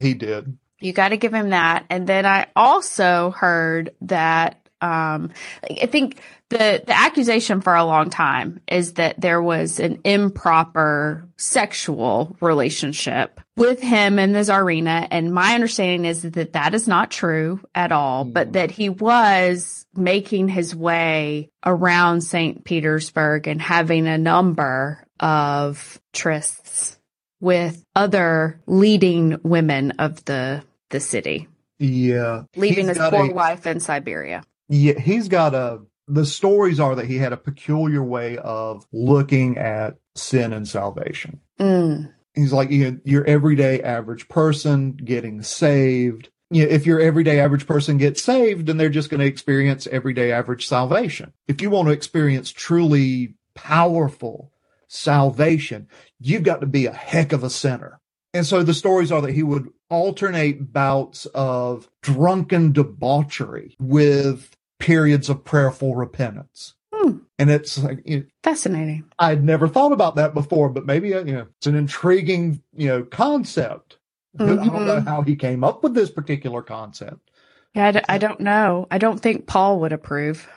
He 0.00 0.14
did. 0.14 0.58
You 0.80 0.92
got 0.92 1.10
to 1.10 1.16
give 1.16 1.32
him 1.32 1.50
that. 1.50 1.86
And 1.88 2.06
then 2.06 2.26
I 2.26 2.48
also 2.54 3.30
heard 3.30 3.94
that 4.02 4.60
Um, 4.80 5.30
I 5.64 5.86
think 5.86 6.20
the 6.50 6.82
the 6.84 6.94
accusation 6.94 7.62
for 7.62 7.74
a 7.74 7.86
long 7.86 8.10
time 8.10 8.60
is 8.68 8.94
that 8.94 9.18
there 9.18 9.40
was 9.40 9.80
an 9.80 10.00
improper 10.04 11.26
sexual 11.38 12.36
relationship 12.40 13.40
with 13.56 13.80
him 13.80 14.18
and 14.18 14.34
the 14.34 14.40
Tsarina, 14.40 15.08
and 15.10 15.32
my 15.32 15.54
understanding 15.54 16.04
is 16.04 16.22
that 16.22 16.52
that 16.52 16.74
is 16.74 16.86
not 16.86 17.10
true 17.10 17.60
at 17.74 17.92
all, 17.92 18.24
but 18.24 18.52
that 18.52 18.70
he 18.70 18.90
was 18.90 19.86
making 19.94 20.48
his 20.48 20.74
way 20.76 21.50
around 21.64 22.20
St. 22.20 22.62
Petersburg 22.64 23.46
and 23.46 23.62
having 23.62 24.06
a 24.06 24.18
number 24.18 25.06
of 25.18 25.98
trysts 26.12 26.98
with 27.40 27.84
other 27.94 28.60
leading 28.66 29.38
women 29.42 29.92
of 29.92 30.24
the 30.24 30.62
the 30.90 31.00
city, 31.00 31.48
Yeah. 31.78 32.44
leaving 32.56 32.86
He's 32.88 32.96
his 32.98 33.08
poor 33.10 33.30
a- 33.30 33.32
wife 33.34 33.66
in 33.66 33.80
Siberia. 33.80 34.42
Yeah, 34.68 34.98
he's 34.98 35.28
got 35.28 35.54
a. 35.54 35.80
The 36.06 36.26
stories 36.26 36.78
are 36.80 36.94
that 36.96 37.06
he 37.06 37.16
had 37.16 37.32
a 37.32 37.36
peculiar 37.38 38.02
way 38.02 38.36
of 38.38 38.86
looking 38.92 39.56
at 39.56 39.96
sin 40.14 40.52
and 40.52 40.68
salvation. 40.68 41.40
Mm, 41.58 42.12
He's 42.34 42.52
like 42.52 42.70
you 42.70 42.90
know, 42.90 42.98
your 43.04 43.24
everyday 43.24 43.80
average 43.82 44.28
person 44.28 44.92
getting 44.92 45.42
saved. 45.42 46.28
You 46.50 46.64
know, 46.66 46.70
if 46.70 46.84
your 46.86 47.00
everyday 47.00 47.40
average 47.40 47.66
person 47.66 47.96
gets 47.96 48.22
saved, 48.22 48.66
then 48.66 48.76
they're 48.76 48.90
just 48.90 49.08
going 49.08 49.20
to 49.20 49.26
experience 49.26 49.86
everyday 49.86 50.30
average 50.32 50.66
salvation. 50.68 51.32
If 51.48 51.62
you 51.62 51.70
want 51.70 51.88
to 51.88 51.92
experience 51.94 52.50
truly 52.52 53.34
powerful 53.54 54.52
salvation, 54.94 55.88
you've 56.20 56.42
got 56.44 56.60
to 56.60 56.66
be 56.66 56.86
a 56.86 56.92
heck 56.92 57.32
of 57.32 57.42
a 57.44 57.50
sinner. 57.50 58.00
And 58.32 58.46
so 58.46 58.62
the 58.62 58.74
stories 58.74 59.12
are 59.12 59.20
that 59.22 59.32
he 59.34 59.42
would 59.42 59.68
alternate 59.90 60.72
bouts 60.72 61.26
of 61.34 61.88
drunken 62.02 62.72
debauchery 62.72 63.76
with 63.78 64.50
periods 64.80 65.28
of 65.28 65.44
prayerful 65.44 65.94
repentance. 65.94 66.74
Hmm. 66.92 67.18
And 67.38 67.50
it's 67.50 67.78
like, 67.78 68.00
you 68.04 68.18
know, 68.20 68.24
fascinating. 68.42 69.04
I'd 69.18 69.44
never 69.44 69.68
thought 69.68 69.92
about 69.92 70.16
that 70.16 70.34
before, 70.34 70.68
but 70.68 70.86
maybe, 70.86 71.14
uh, 71.14 71.24
you 71.24 71.32
know, 71.34 71.46
it's 71.58 71.66
an 71.66 71.74
intriguing, 71.76 72.62
you 72.76 72.88
know, 72.88 73.02
concept. 73.04 73.98
I 74.38 74.46
don't 74.46 74.84
know 74.86 75.00
Mhm. 75.00 75.06
how 75.06 75.22
he 75.22 75.36
came 75.36 75.62
up 75.62 75.82
with 75.84 75.94
this 75.94 76.10
particular 76.10 76.62
concept. 76.62 77.30
Yeah, 77.74 77.86
I, 77.88 77.92
d- 77.92 78.00
I 78.08 78.18
don't 78.18 78.40
know. 78.40 78.86
I 78.90 78.98
don't 78.98 79.20
think 79.20 79.46
Paul 79.46 79.80
would 79.80 79.92
approve. 79.92 80.48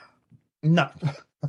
No, 0.64 0.88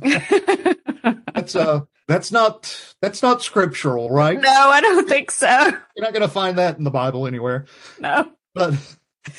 that's, 1.34 1.56
uh, 1.56 1.80
that's 2.10 2.32
not, 2.32 2.94
that's 3.00 3.22
not 3.22 3.42
scriptural, 3.42 4.10
right? 4.10 4.38
No, 4.40 4.50
I 4.50 4.80
don't 4.80 5.08
think 5.08 5.30
so. 5.30 5.46
You're 5.48 6.04
not 6.04 6.12
going 6.12 6.20
to 6.22 6.28
find 6.28 6.58
that 6.58 6.76
in 6.78 6.84
the 6.84 6.90
Bible 6.90 7.26
anywhere. 7.26 7.66
No. 7.98 8.30
But 8.54 8.74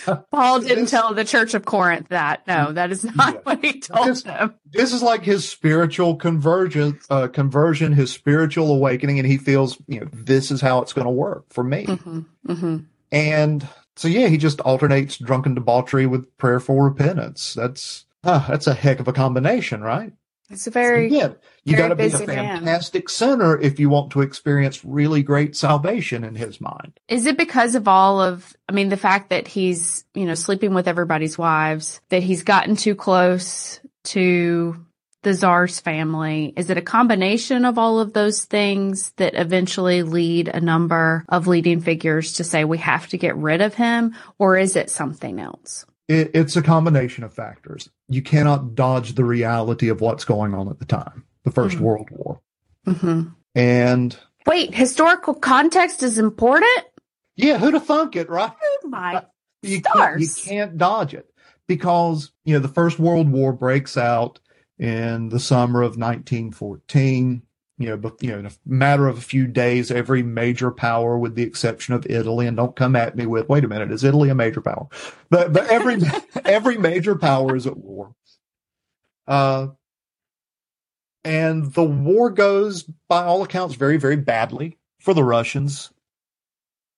Paul 0.32 0.62
didn't 0.62 0.84
This- 0.86 0.92
tell 0.92 1.14
the 1.14 1.26
Church 1.26 1.54
of 1.54 1.66
Corinth 1.66 2.08
that. 2.10 2.48
No, 2.48 2.72
that 2.72 2.92
is 2.92 3.04
not 3.04 3.34
Yeah. 3.36 3.40
what 3.44 3.64
he 3.64 3.80
told 3.80 4.08
This- 4.08 4.24
them. 4.24 4.56
this 4.72 4.94
is 4.94 5.02
like 5.04 5.24
his 5.24 5.48
spiritual 5.48 6.16
conversion, 6.16 7.00
uh, 7.10 7.28
conversion, 7.28 7.94
his 7.94 8.12
spiritual 8.12 8.72
awakening. 8.74 9.20
And 9.20 9.28
he 9.28 9.38
feels, 9.38 9.78
you 9.88 10.00
know, 10.02 10.08
this 10.14 10.52
is 10.52 10.62
how 10.62 10.82
it's 10.82 10.94
going 10.94 11.06
to 11.06 11.12
work 11.12 11.46
for 11.50 11.64
me. 11.64 11.86
hmm 11.86 12.20
hmm 12.48 12.78
And 13.12 13.68
so, 13.98 14.08
yeah, 14.08 14.28
he 14.28 14.38
just 14.38 14.62
alternates 14.62 15.18
drunken 15.18 15.54
debauchery 15.56 16.06
with 16.06 16.38
prayerful 16.38 16.80
repentance. 16.80 17.54
That's 17.54 18.06
ah, 18.24 18.46
that's 18.48 18.68
a 18.68 18.74
heck 18.74 19.00
of 19.00 19.08
a 19.08 19.14
combination, 19.14 19.82
right? 19.82 20.14
It's 20.52 20.68
a 20.68 20.72
very 20.72 21.10
yeah, 21.10 21.34
you 21.64 21.78
got 21.78 21.90
to 21.90 21.96
be 21.96 22.04
a 22.04 22.10
busy 22.10 22.26
man. 22.26 22.60
fantastic 22.60 23.10
sinner 23.10 23.60
if 23.60 23.80
you 23.80 23.90
want 23.90 24.12
to 24.12 24.22
experience 24.22 24.84
really 24.84 25.24
great 25.24 25.56
salvation 25.56 26.24
in 26.24 26.36
his 26.36 26.60
mind. 26.60 27.00
Is 27.08 27.26
it 27.26 27.38
because 27.38 27.76
of 27.76 27.88
all 27.88 28.22
of, 28.22 28.56
I 28.68 28.74
mean, 28.74 28.90
the 28.90 28.98
fact 28.98 29.30
that 29.30 29.48
he's, 29.48 30.06
you 30.14 30.26
know, 30.26 30.36
sleeping 30.36 30.74
with 30.74 30.88
everybody's 30.88 31.38
wives, 31.38 32.02
that 32.10 32.24
he's 32.24 32.44
gotten 32.44 32.76
too 32.76 32.96
close 32.96 33.80
to 34.06 34.86
the 35.24 35.34
czar's 35.34 35.80
family? 35.80 36.54
Is 36.58 36.70
it 36.70 36.78
a 36.78 36.82
combination 36.82 37.66
of 37.66 37.78
all 37.78 38.00
of 38.00 38.14
those 38.14 38.46
things 38.46 39.12
that 39.18 39.36
eventually 39.36 40.04
lead 40.04 40.48
a 40.48 40.60
number 40.60 41.26
of 41.30 41.48
leading 41.48 41.82
figures 41.82 42.34
to 42.34 42.44
say 42.44 42.64
we 42.66 42.80
have 42.80 43.08
to 43.10 43.18
get 43.18 43.36
rid 43.36 43.62
of 43.62 43.76
him? 43.76 44.16
Or 44.40 44.58
is 44.58 44.76
it 44.76 44.90
something 44.90 45.40
else? 45.40 45.86
It, 46.08 46.32
it's 46.34 46.56
a 46.56 46.62
combination 46.62 47.24
of 47.24 47.34
factors. 47.34 47.90
You 48.12 48.22
cannot 48.22 48.76
dodge 48.76 49.16
the 49.16 49.24
reality 49.26 49.90
of 49.90 50.02
what's 50.02 50.26
going 50.26 50.54
on 50.54 50.68
at 50.70 50.80
the 50.80 50.86
time, 50.86 51.26
the 51.44 51.52
1st 51.52 51.78
Mhm. 51.78 51.82
World 51.82 52.10
War, 52.12 52.42
hmm 52.86 53.22
and 53.56 54.18
Wait, 54.48 54.74
historical 54.74 55.34
context 55.34 56.04
is 56.04 56.18
important? 56.18 56.86
yeah, 57.36 57.58
who'd 57.58 57.74
have 57.74 57.86
thunk 57.86 58.16
it, 58.16 58.30
right? 58.30 58.52
Oh 58.62 58.88
my 58.88 59.24
you 59.64 59.82
can't, 59.82 60.20
you 60.20 60.28
can't 60.44 60.78
dodge 60.78 61.14
it 61.14 61.32
because 61.68 62.32
you 62.44 62.54
know 62.54 62.60
the 62.60 62.68
first 62.68 63.00
world 63.00 63.30
war 63.30 63.54
breaks 63.54 63.96
out 63.98 64.40
in 64.80 65.30
the 65.30 65.40
summer 65.40 65.82
of 65.82 65.98
1914 65.98 67.44
you 67.82 67.90
know 67.90 67.98
but 67.98 68.22
you 68.22 68.30
know 68.30 68.40
in 68.40 68.46
a 68.46 68.52
matter 68.66 69.08
of 69.08 69.18
a 69.18 69.22
few 69.22 69.48
days 69.48 69.92
every 69.92 70.24
major 70.24 70.72
power 70.72 71.18
with 71.18 71.36
the 71.36 71.44
exception 71.44 71.94
of 71.94 72.06
italy 72.08 72.48
and 72.48 72.58
don't 72.58 72.76
come 72.76 72.96
at 72.96 73.16
me 73.16 73.26
with 73.26 73.50
wait 73.50 73.64
a 73.64 73.68
minute 73.68 73.92
is 73.92 74.04
italy 74.04 74.30
a 74.30 74.36
major 74.36 74.62
power? 74.62 74.88
But 75.30 75.54
but 75.54 75.68
every 75.68 75.98
every 76.46 76.78
major 76.78 77.16
power 77.16 77.56
is 77.56 77.68
at 77.68 77.78
war. 77.78 78.14
Uh 79.28 79.68
and 81.24 81.74
the 81.74 81.84
war 81.84 82.30
goes 82.30 82.84
by 83.08 83.24
all 83.24 83.44
accounts 83.44 83.76
very 83.76 83.98
very 83.98 84.18
badly 84.18 84.78
for 85.00 85.14
the 85.14 85.24
russians 85.24 85.92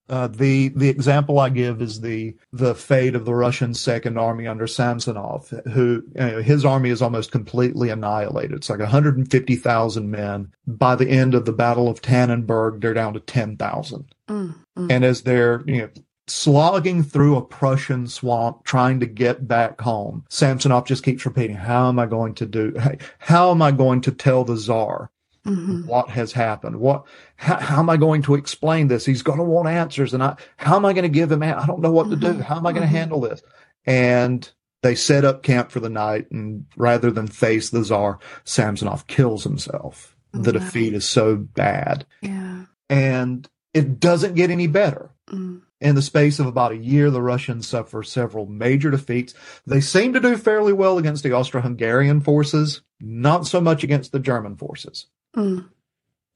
uh, 0.08 0.26
the 0.28 0.68
the 0.68 0.88
example 0.88 1.38
I 1.38 1.48
give 1.48 1.80
is 1.80 2.00
the 2.02 2.34
the 2.52 2.74
fate 2.74 3.14
of 3.14 3.24
the 3.24 3.34
Russian 3.34 3.72
Second 3.72 4.18
Army 4.18 4.46
under 4.46 4.66
Samsonov, 4.66 5.48
who 5.72 6.02
you 6.14 6.20
know, 6.20 6.42
his 6.42 6.64
army 6.64 6.90
is 6.90 7.00
almost 7.00 7.32
completely 7.32 7.88
annihilated. 7.88 8.52
It's 8.52 8.68
like 8.68 8.80
150,000 8.80 10.10
men. 10.10 10.52
By 10.66 10.94
the 10.94 11.08
end 11.08 11.34
of 11.34 11.46
the 11.46 11.52
Battle 11.52 11.88
of 11.88 12.02
Tannenberg, 12.02 12.80
they're 12.80 12.92
down 12.92 13.14
to 13.14 13.20
10,000. 13.20 14.04
Mm, 14.28 14.54
mm. 14.76 14.92
And 14.92 15.04
as 15.04 15.22
they're 15.22 15.62
you 15.66 15.78
know 15.82 15.88
slogging 16.26 17.02
through 17.02 17.36
a 17.36 17.42
Prussian 17.42 18.06
swamp 18.06 18.64
trying 18.64 19.00
to 19.00 19.06
get 19.06 19.48
back 19.48 19.80
home, 19.80 20.24
Samsonov 20.28 20.86
just 20.86 21.02
keeps 21.02 21.24
repeating, 21.24 21.56
"How 21.56 21.88
am 21.88 21.98
I 21.98 22.06
going 22.06 22.34
to 22.34 22.46
do? 22.46 22.74
How 23.18 23.50
am 23.50 23.62
I 23.62 23.70
going 23.70 24.02
to 24.02 24.12
tell 24.12 24.44
the 24.44 24.56
Tsar?" 24.56 25.10
Mhm. 25.46 25.84
what 25.86 26.08
has 26.08 26.32
happened 26.32 26.76
what 26.76 27.04
how, 27.36 27.56
how 27.58 27.78
am 27.80 27.90
i 27.90 27.96
going 27.96 28.22
to 28.22 28.34
explain 28.34 28.88
this 28.88 29.04
he's 29.06 29.22
going 29.22 29.38
to 29.38 29.44
want 29.44 29.68
answers 29.68 30.14
and 30.14 30.22
i 30.22 30.36
how 30.56 30.76
am 30.76 30.84
i 30.84 30.92
going 30.92 31.02
to 31.02 31.08
give 31.08 31.30
him 31.32 31.42
i 31.42 31.66
don't 31.66 31.80
know 31.80 31.90
what 31.92 32.10
to 32.10 32.16
do 32.16 32.34
Mhm. 32.34 32.40
how 32.42 32.56
am 32.56 32.66
i 32.66 32.72
going 32.72 32.82
to 32.86 32.88
Mhm. 32.88 32.98
handle 32.98 33.20
this 33.20 33.42
and 33.86 34.50
they 34.82 34.94
set 34.94 35.24
up 35.24 35.42
camp 35.42 35.70
for 35.70 35.80
the 35.80 35.88
night 35.90 36.30
and 36.30 36.66
rather 36.76 37.10
than 37.10 37.26
face 37.26 37.70
the 37.70 37.84
czar 37.84 38.18
samsonov 38.44 39.06
kills 39.06 39.44
himself 39.44 40.16
the 40.32 40.38
Oh, 40.50 40.54
wow. 40.54 40.60
defeat 40.64 40.94
is 40.94 41.08
so 41.08 41.36
bad 41.36 42.04
Yeah. 42.22 42.64
and 42.88 43.48
it 43.72 43.98
doesn't 44.00 44.34
get 44.34 44.50
any 44.50 44.66
better 44.66 45.10
Mm. 45.32 45.62
in 45.80 45.94
the 45.94 46.02
space 46.02 46.38
of 46.38 46.44
about 46.46 46.72
a 46.72 46.76
year, 46.76 47.10
the 47.10 47.22
Russians 47.22 47.66
suffer 47.66 48.02
several 48.02 48.44
major 48.46 48.90
defeats. 48.90 49.32
They 49.66 49.80
seem 49.80 50.12
to 50.12 50.20
do 50.20 50.36
fairly 50.36 50.72
well 50.74 50.98
against 50.98 51.22
the 51.22 51.32
Austro-Hungarian 51.32 52.20
forces, 52.20 52.82
not 53.00 53.46
so 53.46 53.58
much 53.60 53.82
against 53.82 54.12
the 54.12 54.18
German 54.18 54.54
forces. 54.56 55.06
Mm. 55.34 55.64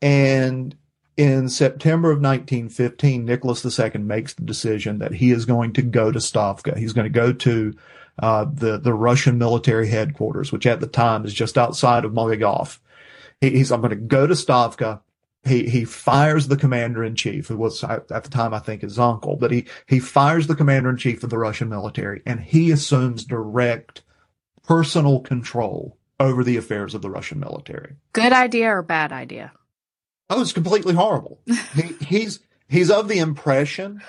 And 0.01 0.75
in 1.19 1.49
September 1.49 2.13
of 2.13 2.23
1915, 2.23 3.25
Nicholas 3.25 3.79
II 3.79 4.03
makes 4.03 4.35
the 4.35 4.45
decision 4.45 5.01
that 5.01 5.13
he 5.13 5.33
is 5.33 5.45
going 5.45 5.73
to 5.73 5.83
go 5.83 6.13
to 6.13 6.21
Stavka. 6.21 6.79
He's 6.79 6.93
going 6.93 7.07
to 7.07 7.11
go 7.11 7.33
to 7.33 7.75
uh, 8.21 8.47
the 8.51 8.79
the 8.79 8.95
Russian 8.95 9.37
military 9.37 9.89
headquarters, 9.89 10.53
which 10.53 10.67
at 10.67 10.79
the 10.79 10.87
time 10.87 11.25
is 11.25 11.35
just 11.35 11.59
outside 11.59 12.05
of 12.05 12.13
Mogilev. 12.13 12.79
He, 13.41 13.51
he's 13.51 13.73
I'm 13.73 13.81
going 13.81 13.91
to 13.91 13.97
go 13.97 14.29
to 14.29 14.35
Stavka. 14.35 15.01
He 15.43 15.69
he 15.69 15.85
fires 15.85 16.47
the 16.47 16.57
commander 16.57 17.03
in 17.03 17.17
chief, 17.17 17.49
who 17.49 17.57
was 17.57 17.83
at 17.83 18.07
the 18.09 18.31
time 18.31 18.55
I 18.55 18.61
think 18.61 18.83
his 18.83 18.99
uncle, 18.99 19.35
but 19.35 19.51
he 19.51 19.67
he 19.89 19.99
fires 19.99 20.47
the 20.47 20.55
commander 20.55 20.89
in 20.89 20.97
chief 20.99 21.25
of 21.25 21.31
the 21.31 21.39
Russian 21.39 21.69
military, 21.69 22.23
and 22.27 22.39
he 22.39 22.71
assumes 22.71 23.25
direct 23.25 24.03
personal 24.63 25.19
control 25.19 25.99
over 26.21 26.45
the 26.45 26.57
affairs 26.57 26.95
of 26.95 27.03
the 27.03 27.11
Russian 27.11 27.41
military. 27.41 27.97
Good 28.13 28.33
idea 28.33 28.71
or 28.71 28.83
bad 28.83 29.13
idea? 29.13 29.53
Oh, 30.31 30.41
it's 30.41 30.53
completely 30.53 30.95
horrible. 30.95 31.41
he, 31.75 31.95
he's 32.05 32.41
he's 32.69 32.91
of 32.91 33.09
the 33.09 33.19
impression 33.19 34.03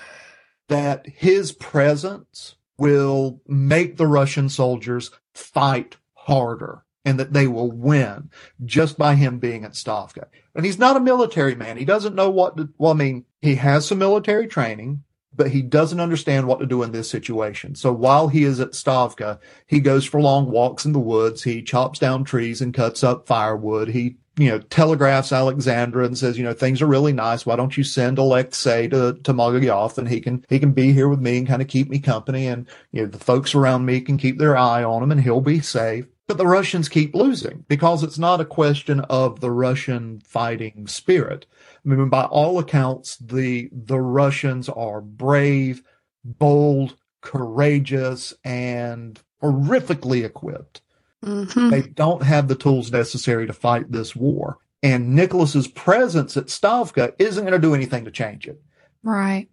that 0.68 1.06
his 1.06 1.52
presence 1.52 2.56
will 2.78 3.40
make 3.46 3.96
the 3.96 4.06
Russian 4.06 4.48
soldiers 4.48 5.10
fight 5.34 5.96
harder 6.14 6.84
and 7.04 7.18
that 7.18 7.32
they 7.32 7.46
will 7.46 7.70
win 7.70 8.30
just 8.64 8.98
by 8.98 9.14
him 9.14 9.38
being 9.38 9.64
at 9.64 9.72
Stavka. 9.72 10.26
And 10.54 10.64
he's 10.64 10.78
not 10.78 10.96
a 10.96 11.00
military 11.00 11.54
man. 11.54 11.76
He 11.76 11.84
doesn't 11.84 12.14
know 12.14 12.30
what 12.30 12.56
to, 12.56 12.68
well, 12.78 12.92
I 12.92 12.96
mean, 12.96 13.24
he 13.40 13.56
has 13.56 13.86
some 13.86 13.98
military 13.98 14.46
training. 14.46 15.02
But 15.34 15.50
he 15.50 15.62
doesn't 15.62 16.00
understand 16.00 16.46
what 16.46 16.58
to 16.60 16.66
do 16.66 16.82
in 16.82 16.92
this 16.92 17.08
situation. 17.08 17.74
So 17.74 17.92
while 17.92 18.28
he 18.28 18.44
is 18.44 18.60
at 18.60 18.72
Stavka, 18.72 19.38
he 19.66 19.80
goes 19.80 20.04
for 20.04 20.20
long 20.20 20.50
walks 20.50 20.84
in 20.84 20.92
the 20.92 20.98
woods. 20.98 21.42
He 21.42 21.62
chops 21.62 21.98
down 21.98 22.24
trees 22.24 22.60
and 22.60 22.74
cuts 22.74 23.04
up 23.04 23.26
firewood. 23.26 23.88
He, 23.88 24.16
you 24.36 24.48
know, 24.48 24.58
telegraphs 24.58 25.32
Alexandra 25.32 26.04
and 26.04 26.18
says, 26.18 26.36
you 26.36 26.44
know, 26.44 26.52
things 26.52 26.82
are 26.82 26.86
really 26.86 27.12
nice. 27.12 27.46
Why 27.46 27.56
don't 27.56 27.76
you 27.76 27.84
send 27.84 28.18
Alexei 28.18 28.88
to, 28.88 29.14
to 29.22 29.92
and 29.96 30.08
he 30.08 30.20
can, 30.20 30.44
he 30.48 30.58
can 30.58 30.72
be 30.72 30.92
here 30.92 31.08
with 31.08 31.20
me 31.20 31.38
and 31.38 31.46
kind 31.46 31.62
of 31.62 31.68
keep 31.68 31.88
me 31.88 32.00
company. 32.00 32.46
And, 32.46 32.66
you 32.90 33.02
know, 33.02 33.08
the 33.08 33.18
folks 33.18 33.54
around 33.54 33.86
me 33.86 34.00
can 34.00 34.18
keep 34.18 34.38
their 34.38 34.56
eye 34.56 34.82
on 34.82 35.02
him 35.02 35.12
and 35.12 35.20
he'll 35.20 35.40
be 35.40 35.60
safe. 35.60 36.06
But 36.26 36.38
the 36.38 36.46
Russians 36.46 36.88
keep 36.88 37.12
losing 37.12 37.64
because 37.66 38.04
it's 38.04 38.18
not 38.18 38.40
a 38.40 38.44
question 38.44 39.00
of 39.00 39.40
the 39.40 39.50
Russian 39.50 40.20
fighting 40.24 40.86
spirit. 40.86 41.44
I 41.84 41.88
mean, 41.88 42.08
by 42.08 42.24
all 42.24 42.58
accounts, 42.58 43.16
the 43.16 43.68
the 43.72 43.98
Russians 43.98 44.68
are 44.68 45.00
brave, 45.00 45.82
bold, 46.24 46.96
courageous, 47.20 48.34
and 48.44 49.18
horrifically 49.42 50.24
equipped. 50.24 50.82
Mm-hmm. 51.24 51.70
They 51.70 51.82
don't 51.82 52.22
have 52.22 52.48
the 52.48 52.54
tools 52.54 52.90
necessary 52.90 53.46
to 53.46 53.52
fight 53.52 53.90
this 53.90 54.16
war. 54.16 54.58
And 54.82 55.14
Nicholas's 55.14 55.68
presence 55.68 56.36
at 56.36 56.46
Stavka 56.46 57.12
isn't 57.18 57.44
going 57.44 57.52
to 57.52 57.66
do 57.66 57.74
anything 57.74 58.06
to 58.06 58.10
change 58.10 58.48
it. 58.48 58.62
Right. 59.02 59.48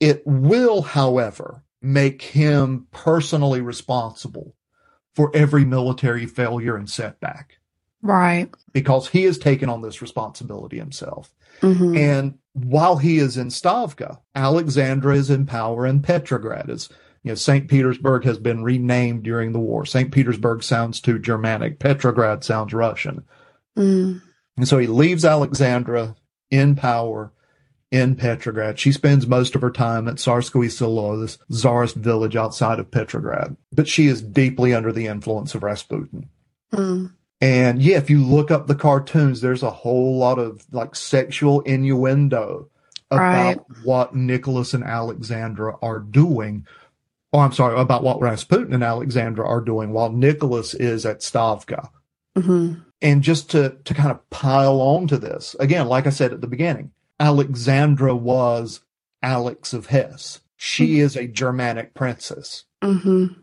It 0.00 0.22
will, 0.26 0.82
however, 0.82 1.62
make 1.80 2.20
him 2.20 2.86
personally 2.90 3.62
responsible 3.62 4.54
for 5.14 5.30
every 5.34 5.64
military 5.64 6.26
failure 6.26 6.76
and 6.76 6.90
setback 6.90 7.58
Right. 8.06 8.48
because 8.72 9.08
he 9.08 9.24
has 9.24 9.38
taken 9.38 9.68
on 9.68 9.82
this 9.82 10.00
responsibility 10.00 10.78
himself. 10.78 11.34
Mm-hmm. 11.60 11.96
And 11.96 12.38
while 12.52 12.96
he 12.96 13.18
is 13.18 13.36
in 13.36 13.48
Stavka, 13.48 14.20
Alexandra 14.34 15.16
is 15.16 15.30
in 15.30 15.46
power 15.46 15.86
in 15.86 16.02
Petrograd. 16.02 16.70
As 16.70 16.88
you 17.22 17.30
know, 17.32 17.34
St. 17.34 17.68
Petersburg 17.68 18.24
has 18.24 18.38
been 18.38 18.62
renamed 18.62 19.24
during 19.24 19.52
the 19.52 19.58
war. 19.58 19.84
St. 19.84 20.12
Petersburg 20.12 20.62
sounds 20.62 21.00
too 21.00 21.18
Germanic. 21.18 21.78
Petrograd 21.78 22.44
sounds 22.44 22.72
Russian. 22.72 23.24
Mm. 23.76 24.22
And 24.56 24.68
so 24.68 24.78
he 24.78 24.86
leaves 24.86 25.24
Alexandra 25.24 26.14
in 26.50 26.76
power 26.76 27.32
in 27.90 28.16
Petrograd. 28.16 28.78
She 28.78 28.92
spends 28.92 29.26
most 29.26 29.54
of 29.54 29.62
her 29.62 29.70
time 29.70 30.08
at 30.08 30.16
Tsarskoye 30.16 30.70
Selo, 30.70 31.18
this 31.18 31.38
czarist 31.50 31.96
village 31.96 32.36
outside 32.36 32.78
of 32.78 32.90
Petrograd. 32.90 33.56
But 33.72 33.88
she 33.88 34.06
is 34.06 34.22
deeply 34.22 34.74
under 34.74 34.92
the 34.92 35.06
influence 35.06 35.54
of 35.54 35.62
Rasputin. 35.62 36.28
Mm. 36.72 37.12
And 37.40 37.82
yeah, 37.82 37.98
if 37.98 38.08
you 38.08 38.24
look 38.24 38.50
up 38.50 38.66
the 38.66 38.74
cartoons, 38.74 39.40
there's 39.40 39.62
a 39.62 39.70
whole 39.70 40.18
lot 40.18 40.38
of 40.38 40.64
like 40.72 40.94
sexual 40.94 41.60
innuendo 41.62 42.68
about 43.10 43.20
Right. 43.20 43.58
what 43.84 44.14
Nicholas 44.14 44.74
and 44.74 44.82
Alexandra 44.82 45.76
are 45.82 45.98
doing. 46.00 46.66
Oh, 47.32 47.40
I'm 47.40 47.52
sorry, 47.52 47.78
about 47.78 48.02
what 48.02 48.20
Rasputin 48.20 48.72
and 48.72 48.82
Alexandra 48.82 49.46
are 49.46 49.60
doing 49.60 49.92
while 49.92 50.10
Nicholas 50.10 50.74
is 50.74 51.04
at 51.04 51.20
Stavka. 51.20 51.90
Mm-hmm. 52.36 52.80
And 53.02 53.22
just 53.22 53.50
to, 53.50 53.76
to 53.84 53.94
kind 53.94 54.10
of 54.10 54.28
pile 54.30 54.80
on 54.80 55.06
to 55.08 55.18
this, 55.18 55.54
again, 55.60 55.86
like 55.86 56.06
I 56.06 56.10
said 56.10 56.32
at 56.32 56.40
the 56.40 56.46
beginning, 56.46 56.92
Alexandra 57.20 58.14
was 58.16 58.80
Alix 59.22 59.72
of 59.74 59.86
Hesse. 59.86 60.40
She 60.56 61.00
is 61.00 61.16
a 61.16 61.26
Germanic 61.26 61.92
princess. 61.92 62.64
Mm-hmm. 62.82 63.40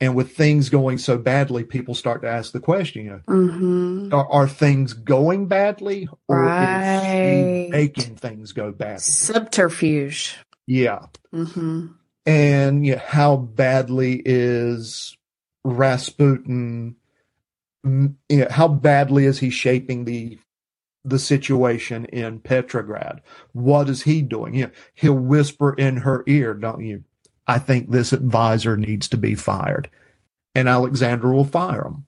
And 0.00 0.14
with 0.14 0.36
things 0.36 0.68
going 0.68 0.98
so 0.98 1.18
badly, 1.18 1.64
people 1.64 1.94
start 1.94 2.22
to 2.22 2.28
ask 2.28 2.52
the 2.52 2.60
question, 2.60 3.04
you 3.04 3.10
know, 3.10 3.20
Mm-hmm. 3.26 4.14
are, 4.14 4.30
are 4.30 4.48
things 4.48 4.92
going 4.92 5.46
badly 5.48 6.08
or 6.28 6.44
is 6.46 6.50
Right. 6.52 7.66
making 7.70 8.14
things 8.16 8.52
go 8.52 8.70
badly? 8.70 9.00
Subterfuge. 9.00 10.36
Yeah. 10.66 11.06
Mm-hmm. 11.34 11.86
And 12.26 12.86
yeah, 12.86 12.98
how 13.00 13.36
badly 13.36 14.22
is 14.24 15.16
Rasputin, 15.64 16.96
you 17.84 18.14
know, 18.30 18.46
how 18.50 18.68
badly 18.68 19.24
is 19.24 19.38
he 19.38 19.50
shaping 19.50 20.04
the 20.04 20.38
the 21.04 21.18
situation 21.18 22.04
in 22.06 22.38
Petrograd? 22.40 23.22
What 23.52 23.88
is 23.88 24.02
he 24.02 24.20
doing? 24.20 24.54
You 24.54 24.64
know, 24.66 24.70
he'll 24.94 25.14
whisper 25.14 25.72
in 25.72 25.98
her 25.98 26.22
ear, 26.26 26.52
don't 26.54 26.84
you? 26.84 27.04
I 27.48 27.58
think 27.58 27.90
this 27.90 28.12
advisor 28.12 28.76
needs 28.76 29.08
to 29.08 29.16
be 29.16 29.34
fired. 29.34 29.90
And 30.54 30.68
Alexandra 30.68 31.34
will 31.34 31.44
fire 31.44 31.86
him. 31.86 32.04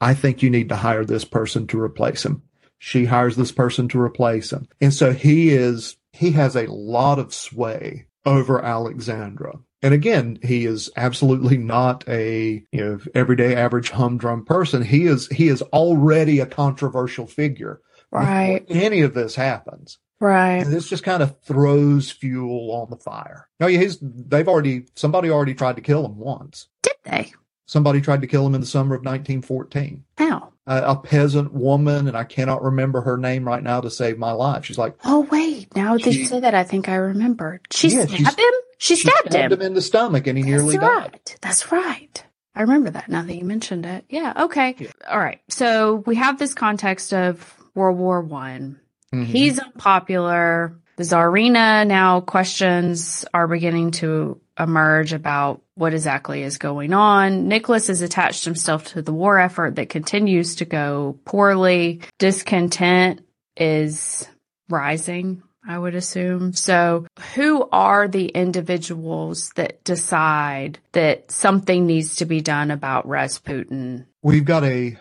I 0.00 0.12
think 0.12 0.42
you 0.42 0.50
need 0.50 0.68
to 0.70 0.76
hire 0.76 1.04
this 1.04 1.24
person 1.24 1.68
to 1.68 1.80
replace 1.80 2.26
him. 2.26 2.42
She 2.78 3.04
hires 3.06 3.36
this 3.36 3.52
person 3.52 3.88
to 3.88 4.00
replace 4.00 4.52
him. 4.52 4.68
And 4.80 4.92
so 4.92 5.12
he 5.12 5.50
is, 5.50 5.96
he 6.12 6.32
has 6.32 6.56
a 6.56 6.70
lot 6.70 7.18
of 7.18 7.32
sway 7.32 8.06
over 8.26 8.62
Alexandra. 8.62 9.60
And 9.82 9.94
again, 9.94 10.38
he 10.42 10.66
is 10.66 10.90
absolutely 10.96 11.56
not 11.58 12.04
a, 12.08 12.64
you 12.72 12.84
know, 12.84 12.98
everyday 13.14 13.54
average 13.54 13.90
humdrum 13.90 14.44
person. 14.44 14.82
He 14.82 15.04
is, 15.04 15.28
he 15.28 15.48
is 15.48 15.62
already 15.62 16.40
a 16.40 16.46
controversial 16.46 17.26
figure. 17.26 17.80
Right. 18.10 18.66
Before 18.66 18.82
any 18.82 19.02
of 19.02 19.14
this 19.14 19.34
happens. 19.34 19.98
Right. 20.24 20.56
And 20.64 20.72
this 20.72 20.88
just 20.88 21.04
kind 21.04 21.22
of 21.22 21.38
throws 21.42 22.10
fuel 22.10 22.72
on 22.72 22.88
the 22.90 22.96
fire. 22.96 23.48
No, 23.60 23.66
yeah, 23.66 23.80
he's, 23.80 23.98
they've 24.00 24.48
already, 24.48 24.86
somebody 24.94 25.30
already 25.30 25.54
tried 25.54 25.76
to 25.76 25.82
kill 25.82 26.04
him 26.06 26.16
once. 26.16 26.68
Did 26.82 26.94
they? 27.04 27.32
Somebody 27.66 28.00
tried 28.00 28.22
to 28.22 28.26
kill 28.26 28.46
him 28.46 28.54
in 28.54 28.60
the 28.62 28.66
summer 28.66 28.94
of 28.94 29.00
1914. 29.04 30.04
How? 30.18 30.52
A, 30.66 30.92
a 30.92 30.96
peasant 30.96 31.52
woman, 31.52 32.08
and 32.08 32.16
I 32.16 32.24
cannot 32.24 32.62
remember 32.62 33.02
her 33.02 33.16
name 33.18 33.44
right 33.46 33.62
now 33.62 33.80
to 33.82 33.90
save 33.90 34.16
my 34.18 34.32
life. 34.32 34.64
She's 34.64 34.78
like, 34.78 34.96
Oh 35.04 35.20
wait, 35.30 35.74
now 35.76 35.96
that 35.98 36.14
you 36.14 36.24
say 36.24 36.40
that, 36.40 36.54
I 36.54 36.64
think 36.64 36.88
I 36.88 36.94
remember. 36.96 37.60
She 37.70 37.88
Yeah, 37.88 38.06
stabbed 38.06 38.38
him. 38.40 38.52
She 38.78 38.96
she 38.96 39.08
stabbed, 39.08 39.30
stabbed 39.30 39.52
him. 39.52 39.60
him 39.60 39.66
in 39.66 39.74
the 39.74 39.82
stomach 39.82 40.26
and 40.26 40.36
he 40.38 40.44
nearly 40.44 40.76
That's 40.78 40.86
died. 41.02 41.12
right. 41.12 41.36
That's 41.42 41.70
right. 41.72 42.24
I 42.54 42.62
remember 42.62 42.90
that 42.90 43.08
now 43.08 43.22
that 43.22 43.34
you 43.34 43.44
mentioned 43.44 43.84
it. 43.84 44.04
Yeah. 44.08 44.44
Okay. 44.44 44.74
Yeah. 44.78 44.88
All 45.10 45.18
right. 45.18 45.40
So 45.48 45.96
we 46.06 46.16
have 46.16 46.38
this 46.38 46.54
context 46.54 47.12
of 47.12 47.54
World 47.74 47.98
War 47.98 48.20
One. 48.22 48.80
Mhm. 49.14 49.26
He's 49.26 49.58
unpopular. 49.58 50.76
The 50.96 51.04
Tsarina 51.04 51.86
now 51.86 52.20
questions 52.20 53.24
are 53.34 53.48
beginning 53.48 53.92
to 53.92 54.40
emerge 54.58 55.12
about 55.12 55.62
what 55.74 55.92
exactly 55.92 56.42
is 56.42 56.58
going 56.58 56.92
on. 56.92 57.48
Nicholas 57.48 57.88
has 57.88 58.00
attached 58.00 58.44
himself 58.44 58.86
to 58.88 59.02
the 59.02 59.12
war 59.12 59.38
effort 59.40 59.74
that 59.76 59.88
continues 59.88 60.56
to 60.56 60.64
go 60.64 61.18
poorly. 61.24 62.02
Discontent 62.18 63.22
is 63.56 64.28
rising, 64.68 65.42
I 65.68 65.76
would 65.78 65.96
assume. 65.96 66.52
So 66.52 67.06
who 67.34 67.68
are 67.72 68.06
the 68.06 68.26
individuals 68.28 69.50
that 69.56 69.82
decide 69.82 70.78
that 70.92 71.32
something 71.32 71.86
needs 71.86 72.16
to 72.16 72.24
be 72.24 72.40
done 72.40 72.70
about 72.70 73.08
Rasputin? 73.08 74.06
We've 74.22 74.44
got 74.44 74.62
a 74.62 74.96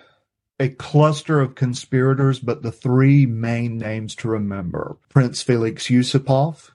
a 0.63 0.69
cluster 0.69 1.41
of 1.41 1.55
conspirators, 1.55 2.39
but 2.39 2.61
the 2.61 2.71
three 2.71 3.25
main 3.25 3.77
names 3.77 4.15
to 4.15 4.29
remember: 4.29 4.97
Prince 5.09 5.41
Felix 5.41 5.87
Yusupov, 5.87 6.71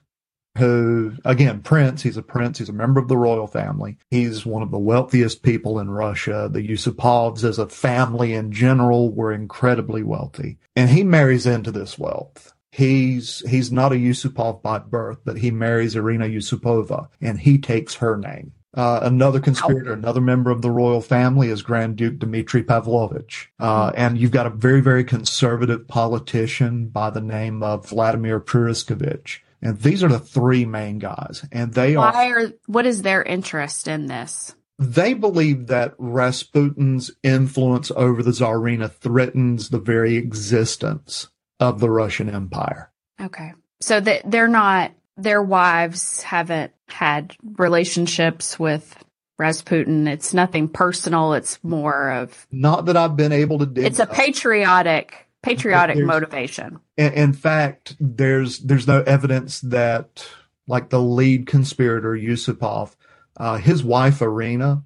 who 0.57 1.13
again, 1.25 1.61
Prince. 1.61 2.03
He's 2.03 2.17
a 2.17 2.21
prince. 2.21 2.59
He's 2.59 2.69
a 2.69 2.73
member 2.73 2.99
of 2.99 3.07
the 3.07 3.17
royal 3.17 3.47
family. 3.47 3.97
He's 4.11 4.45
one 4.45 4.61
of 4.61 4.69
the 4.69 4.77
wealthiest 4.77 5.41
people 5.41 5.79
in 5.79 5.89
Russia. 5.89 6.49
The 6.51 6.67
Yusupovs, 6.67 7.43
as 7.43 7.57
a 7.57 7.67
family 7.67 8.33
in 8.33 8.51
general, 8.51 9.11
were 9.11 9.33
incredibly 9.33 10.03
wealthy, 10.03 10.59
and 10.75 10.89
he 10.91 11.03
marries 11.03 11.47
into 11.47 11.71
this 11.71 11.97
wealth. 11.97 12.53
He's 12.71 13.39
he's 13.49 13.71
not 13.71 13.91
a 13.91 13.95
Yusupov 13.95 14.61
by 14.61 14.77
birth, 14.77 15.19
but 15.25 15.39
he 15.39 15.49
marries 15.49 15.95
Irina 15.95 16.25
Yusupova, 16.25 17.07
and 17.19 17.39
he 17.39 17.57
takes 17.57 17.95
her 17.95 18.15
name. 18.15 18.51
Uh, 18.73 18.99
another 19.03 19.39
conspirator, 19.39 19.93
another 19.93 20.21
member 20.21 20.51
of 20.51 20.61
the 20.61 20.69
royal 20.69 21.01
family 21.01 21.49
is 21.49 21.61
Grand 21.61 21.95
Duke 21.95 22.19
Dmitry 22.19 22.63
Pavlovich. 22.63 23.49
Uh, 23.59 23.91
and 23.95 24.17
you've 24.17 24.31
got 24.31 24.45
a 24.45 24.51
very, 24.51 24.81
very 24.81 25.03
conservative 25.03 25.87
politician 25.87 26.87
by 26.87 27.09
the 27.09 27.21
name 27.21 27.63
of 27.63 27.89
Vladimir 27.89 28.39
Purishkevich. 28.39 29.39
And 29.61 29.79
these 29.79 30.03
are 30.03 30.07
the 30.07 30.19
three 30.19 30.65
main 30.65 30.99
guys. 30.99 31.45
And 31.51 31.73
they 31.73 31.95
are, 31.95 32.11
Why 32.11 32.29
are 32.29 32.53
what 32.67 32.85
is 32.85 33.01
their 33.01 33.23
interest 33.23 33.87
in 33.87 34.05
this? 34.05 34.55
they 34.79 35.13
believe 35.13 35.67
that 35.67 35.93
Rasputin's 35.97 37.11
influence 37.21 37.91
over 37.91 38.23
the 38.23 38.31
Tsarina 38.31 38.89
threatens 38.89 39.69
the 39.69 39.79
very 39.79 40.15
existence 40.15 41.27
of 41.59 41.81
the 41.81 41.89
Russian 41.89 42.29
Empire. 42.29 42.91
Okay. 43.21 43.51
So 43.81 43.99
that 43.99 44.21
they're 44.25 44.47
not 44.47 44.91
their 45.21 45.41
wives 45.43 46.21
haven't 46.23 46.71
had 46.87 47.35
relationships 47.57 48.57
with 48.59 48.95
Rasputin. 49.37 50.07
It's 50.07 50.33
nothing 50.33 50.67
personal. 50.67 51.33
It's 51.33 51.63
more 51.63 52.11
of 52.11 52.45
Not 52.51 52.85
that 52.85 52.97
I've 52.97 53.15
been 53.15 53.31
able 53.31 53.59
to 53.59 53.65
dig 53.65 53.85
it's 53.85 53.99
a 53.99 54.05
patriotic 54.05 55.27
patriotic 55.41 55.97
motivation. 55.97 56.79
in, 56.97 57.13
in 57.13 57.33
fact, 57.33 57.95
there's 57.99 58.59
there's 58.59 58.87
no 58.87 59.01
evidence 59.03 59.61
that 59.61 60.27
like 60.67 60.89
the 60.89 61.01
lead 61.01 61.47
conspirator 61.47 62.11
Yusupov, 62.11 62.95
uh, 63.37 63.57
his 63.57 63.83
wife 63.83 64.21
Irina, 64.21 64.83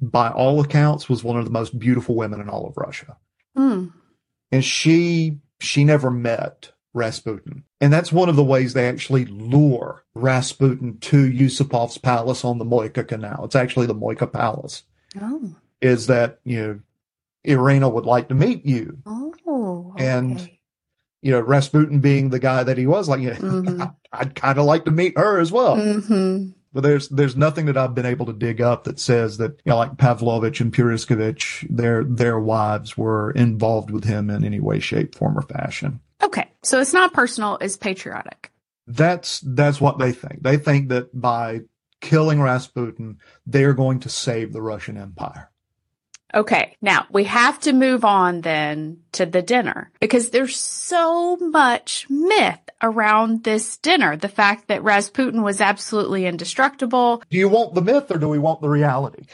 by 0.00 0.30
all 0.30 0.60
accounts, 0.60 1.08
was 1.08 1.24
one 1.24 1.36
of 1.38 1.44
the 1.44 1.50
most 1.50 1.76
beautiful 1.78 2.14
women 2.14 2.40
in 2.40 2.48
all 2.48 2.66
of 2.68 2.76
Russia, 2.76 3.16
Hmm. 3.56 3.86
and 4.52 4.64
she 4.64 5.38
she 5.58 5.82
never 5.84 6.10
met 6.10 6.70
Rasputin. 6.96 7.62
And 7.80 7.92
that's 7.92 8.10
one 8.10 8.28
of 8.28 8.36
the 8.36 8.42
ways 8.44 8.72
they 8.72 8.88
actually 8.88 9.26
lure 9.26 10.04
Rasputin 10.14 10.98
to 11.02 11.30
Yusupov's 11.30 11.98
palace 11.98 12.44
on 12.44 12.58
the 12.58 12.64
Moika 12.64 13.06
Canal. 13.06 13.44
It's 13.44 13.54
actually 13.54 13.86
the 13.86 13.94
Moika 13.94 14.32
Palace. 14.32 14.82
Oh. 15.20 15.54
Is 15.80 16.06
that, 16.08 16.40
you 16.44 16.60
know, 16.62 16.80
Irina 17.44 17.88
would 17.88 18.06
like 18.06 18.28
to 18.28 18.34
meet 18.34 18.64
you. 18.66 18.98
Oh. 19.06 19.94
And- 19.98 20.50
You 21.22 21.32
know, 21.32 21.40
Rasputin 21.40 21.98
being 22.00 22.28
the 22.30 22.38
guy 22.38 22.62
that 22.62 22.78
he 22.78 22.86
was, 22.86 23.08
like, 23.08 23.20
you 23.20 23.30
know, 23.30 23.36
Mhm. 23.36 23.94
I'd 24.12 24.34
kind 24.36 24.58
of 24.58 24.64
like 24.66 24.84
to 24.84 24.92
meet 24.92 25.18
her 25.18 25.40
as 25.40 25.50
well. 25.50 25.76
Mhm. 25.76 26.54
But 26.72 26.82
there's 26.82 27.08
there's 27.08 27.36
nothing 27.36 27.66
that 27.66 27.76
I've 27.76 27.94
been 27.96 28.06
able 28.06 28.26
to 28.26 28.32
dig 28.32 28.60
up 28.60 28.84
that 28.84 29.00
says 29.00 29.38
that 29.38 29.52
you 29.64 29.70
know, 29.70 29.76
like 29.78 29.96
Pavlovich 29.96 30.60
and 30.60 30.72
Purishkevich, 30.72 31.66
their 31.74 32.04
their 32.04 32.38
wives 32.38 32.96
were 32.96 33.32
involved 33.32 33.90
with 33.90 34.04
him 34.04 34.28
in 34.30 34.44
any 34.44 34.60
way, 34.60 34.78
shape, 34.78 35.16
form, 35.16 35.36
or 35.38 35.42
fashion. 35.42 36.00
Okay. 36.22 36.50
So 36.62 36.80
it's 36.80 36.92
not 36.92 37.12
personal, 37.12 37.58
it's 37.60 37.76
patriotic. 37.76 38.50
That's 38.86 39.40
that's 39.40 39.80
what 39.80 39.98
they 39.98 40.12
think. 40.12 40.42
They 40.42 40.56
think 40.56 40.90
that 40.90 41.18
by 41.18 41.62
killing 42.00 42.40
Rasputin, 42.40 43.18
they're 43.46 43.74
going 43.74 44.00
to 44.00 44.08
save 44.08 44.52
the 44.52 44.62
Russian 44.62 44.96
Empire. 44.96 45.50
Okay. 46.34 46.76
Now 46.80 47.06
we 47.10 47.24
have 47.24 47.58
to 47.60 47.72
move 47.72 48.04
on 48.04 48.40
then 48.42 48.98
to 49.12 49.26
the 49.26 49.42
dinner 49.42 49.90
because 50.00 50.30
there's 50.30 50.56
so 50.56 51.36
much 51.36 52.06
myth 52.10 52.58
around 52.82 53.44
this 53.44 53.76
dinner. 53.78 54.16
The 54.16 54.28
fact 54.28 54.68
that 54.68 54.82
Rasputin 54.82 55.42
was 55.42 55.60
absolutely 55.60 56.26
indestructible. 56.26 57.22
Do 57.30 57.38
you 57.38 57.48
want 57.48 57.74
the 57.74 57.82
myth 57.82 58.10
or 58.10 58.18
do 58.18 58.28
we 58.28 58.38
want 58.38 58.60
the 58.60 58.68
reality? 58.68 59.24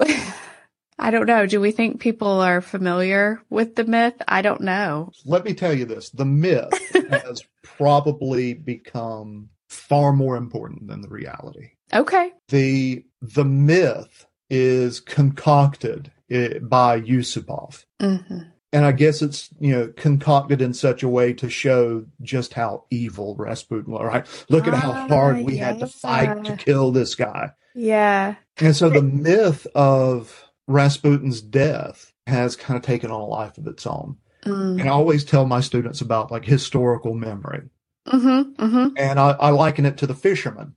I 0.98 1.10
don't 1.10 1.26
know. 1.26 1.46
Do 1.46 1.60
we 1.60 1.70
think 1.72 2.00
people 2.00 2.28
are 2.40 2.60
familiar 2.60 3.40
with 3.50 3.74
the 3.76 3.84
myth? 3.84 4.14
I 4.28 4.42
don't 4.42 4.60
know. 4.60 5.10
Let 5.24 5.44
me 5.44 5.54
tell 5.54 5.72
you 5.72 5.84
this: 5.84 6.10
the 6.10 6.24
myth 6.24 6.72
has 7.10 7.42
probably 7.62 8.54
become 8.54 9.48
far 9.68 10.12
more 10.12 10.36
important 10.36 10.86
than 10.88 11.00
the 11.00 11.08
reality. 11.08 11.70
Okay. 11.94 12.32
the 12.48 13.04
the 13.20 13.44
myth 13.44 14.26
is 14.48 15.00
concocted 15.00 16.10
eh, 16.30 16.58
by 16.60 17.00
Yusupov. 17.00 17.84
hmm 18.00 18.38
And 18.72 18.84
I 18.86 18.92
guess 18.92 19.20
it's, 19.22 19.50
you 19.60 19.72
know, 19.72 19.88
concocted 19.96 20.62
in 20.62 20.72
such 20.74 21.02
a 21.02 21.08
way 21.08 21.32
to 21.34 21.48
show 21.50 22.04
just 22.22 22.54
how 22.54 22.84
evil 22.90 23.34
Rasputin 23.38 23.92
was, 23.92 24.04
right? 24.04 24.26
Look 24.48 24.66
at 24.66 24.74
how 24.74 24.92
Ah, 24.92 25.06
hard 25.08 25.44
we 25.44 25.56
had 25.56 25.78
to 25.80 25.86
fight 25.86 26.44
to 26.44 26.56
kill 26.56 26.90
this 26.92 27.14
guy. 27.14 27.52
Yeah. 27.74 28.36
And 28.58 28.74
so 28.76 28.88
the 28.90 29.02
myth 29.02 29.66
of 29.74 30.41
Rasputin's 30.66 31.40
death 31.40 32.12
has 32.26 32.56
kind 32.56 32.76
of 32.76 32.82
taken 32.84 33.10
on 33.10 33.20
a 33.20 33.26
life 33.26 33.58
of 33.58 33.66
its 33.66 33.86
own. 33.86 34.16
Mm. 34.44 34.80
And 34.80 34.88
I 34.88 34.92
always 34.92 35.24
tell 35.24 35.46
my 35.46 35.60
students 35.60 36.00
about 36.00 36.30
like 36.30 36.44
historical 36.44 37.14
memory. 37.14 37.68
Mm-hmm. 38.06 38.62
Mm-hmm. 38.64 38.88
And 38.96 39.20
I, 39.20 39.30
I 39.32 39.50
liken 39.50 39.86
it 39.86 39.96
to 39.98 40.06
the 40.06 40.14
fisherman 40.14 40.74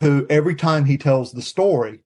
who 0.00 0.26
every 0.28 0.54
time 0.54 0.84
he 0.84 0.98
tells 0.98 1.32
the 1.32 1.42
story, 1.42 2.00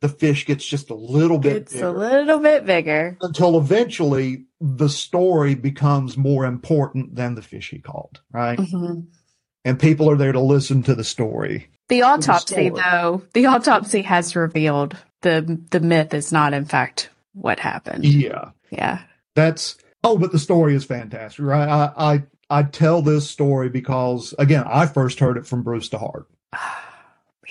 the 0.00 0.08
fish 0.08 0.46
gets 0.46 0.64
just 0.64 0.90
a 0.90 0.94
little 0.94 1.38
bit 1.38 1.56
It's 1.56 1.72
bigger 1.74 1.86
a 1.86 1.92
little 1.92 2.38
bit 2.38 2.66
bigger. 2.66 3.16
until 3.20 3.58
eventually 3.58 4.46
the 4.60 4.88
story 4.88 5.54
becomes 5.54 6.16
more 6.16 6.44
important 6.44 7.14
than 7.14 7.34
the 7.34 7.42
fish 7.42 7.70
he 7.70 7.78
caught, 7.78 8.20
right? 8.32 8.58
hmm 8.58 9.00
And 9.64 9.78
people 9.78 10.10
are 10.10 10.16
there 10.16 10.32
to 10.32 10.40
listen 10.40 10.82
to 10.84 10.94
the 10.94 11.04
story. 11.04 11.68
The 11.88 12.02
autopsy, 12.02 12.68
story. 12.68 12.70
though, 12.70 13.22
the 13.34 13.46
autopsy 13.46 14.02
has 14.02 14.34
revealed 14.36 14.96
the 15.22 15.60
the 15.70 15.80
myth 15.80 16.14
is 16.14 16.32
not, 16.32 16.52
in 16.54 16.64
fact, 16.64 17.10
what 17.32 17.60
happened. 17.60 18.04
Yeah. 18.04 18.50
Yeah. 18.70 19.02
That's 19.34 19.76
oh, 20.04 20.18
but 20.18 20.32
the 20.32 20.38
story 20.38 20.74
is 20.74 20.84
fantastic, 20.84 21.44
right? 21.44 21.68
I 21.68 21.92
I, 21.96 22.22
I 22.60 22.62
tell 22.64 23.02
this 23.02 23.28
story 23.28 23.68
because 23.68 24.34
again, 24.38 24.64
I 24.66 24.86
first 24.86 25.20
heard 25.20 25.36
it 25.36 25.46
from 25.46 25.62
Bruce 25.62 25.88
DeHart. 25.88 26.26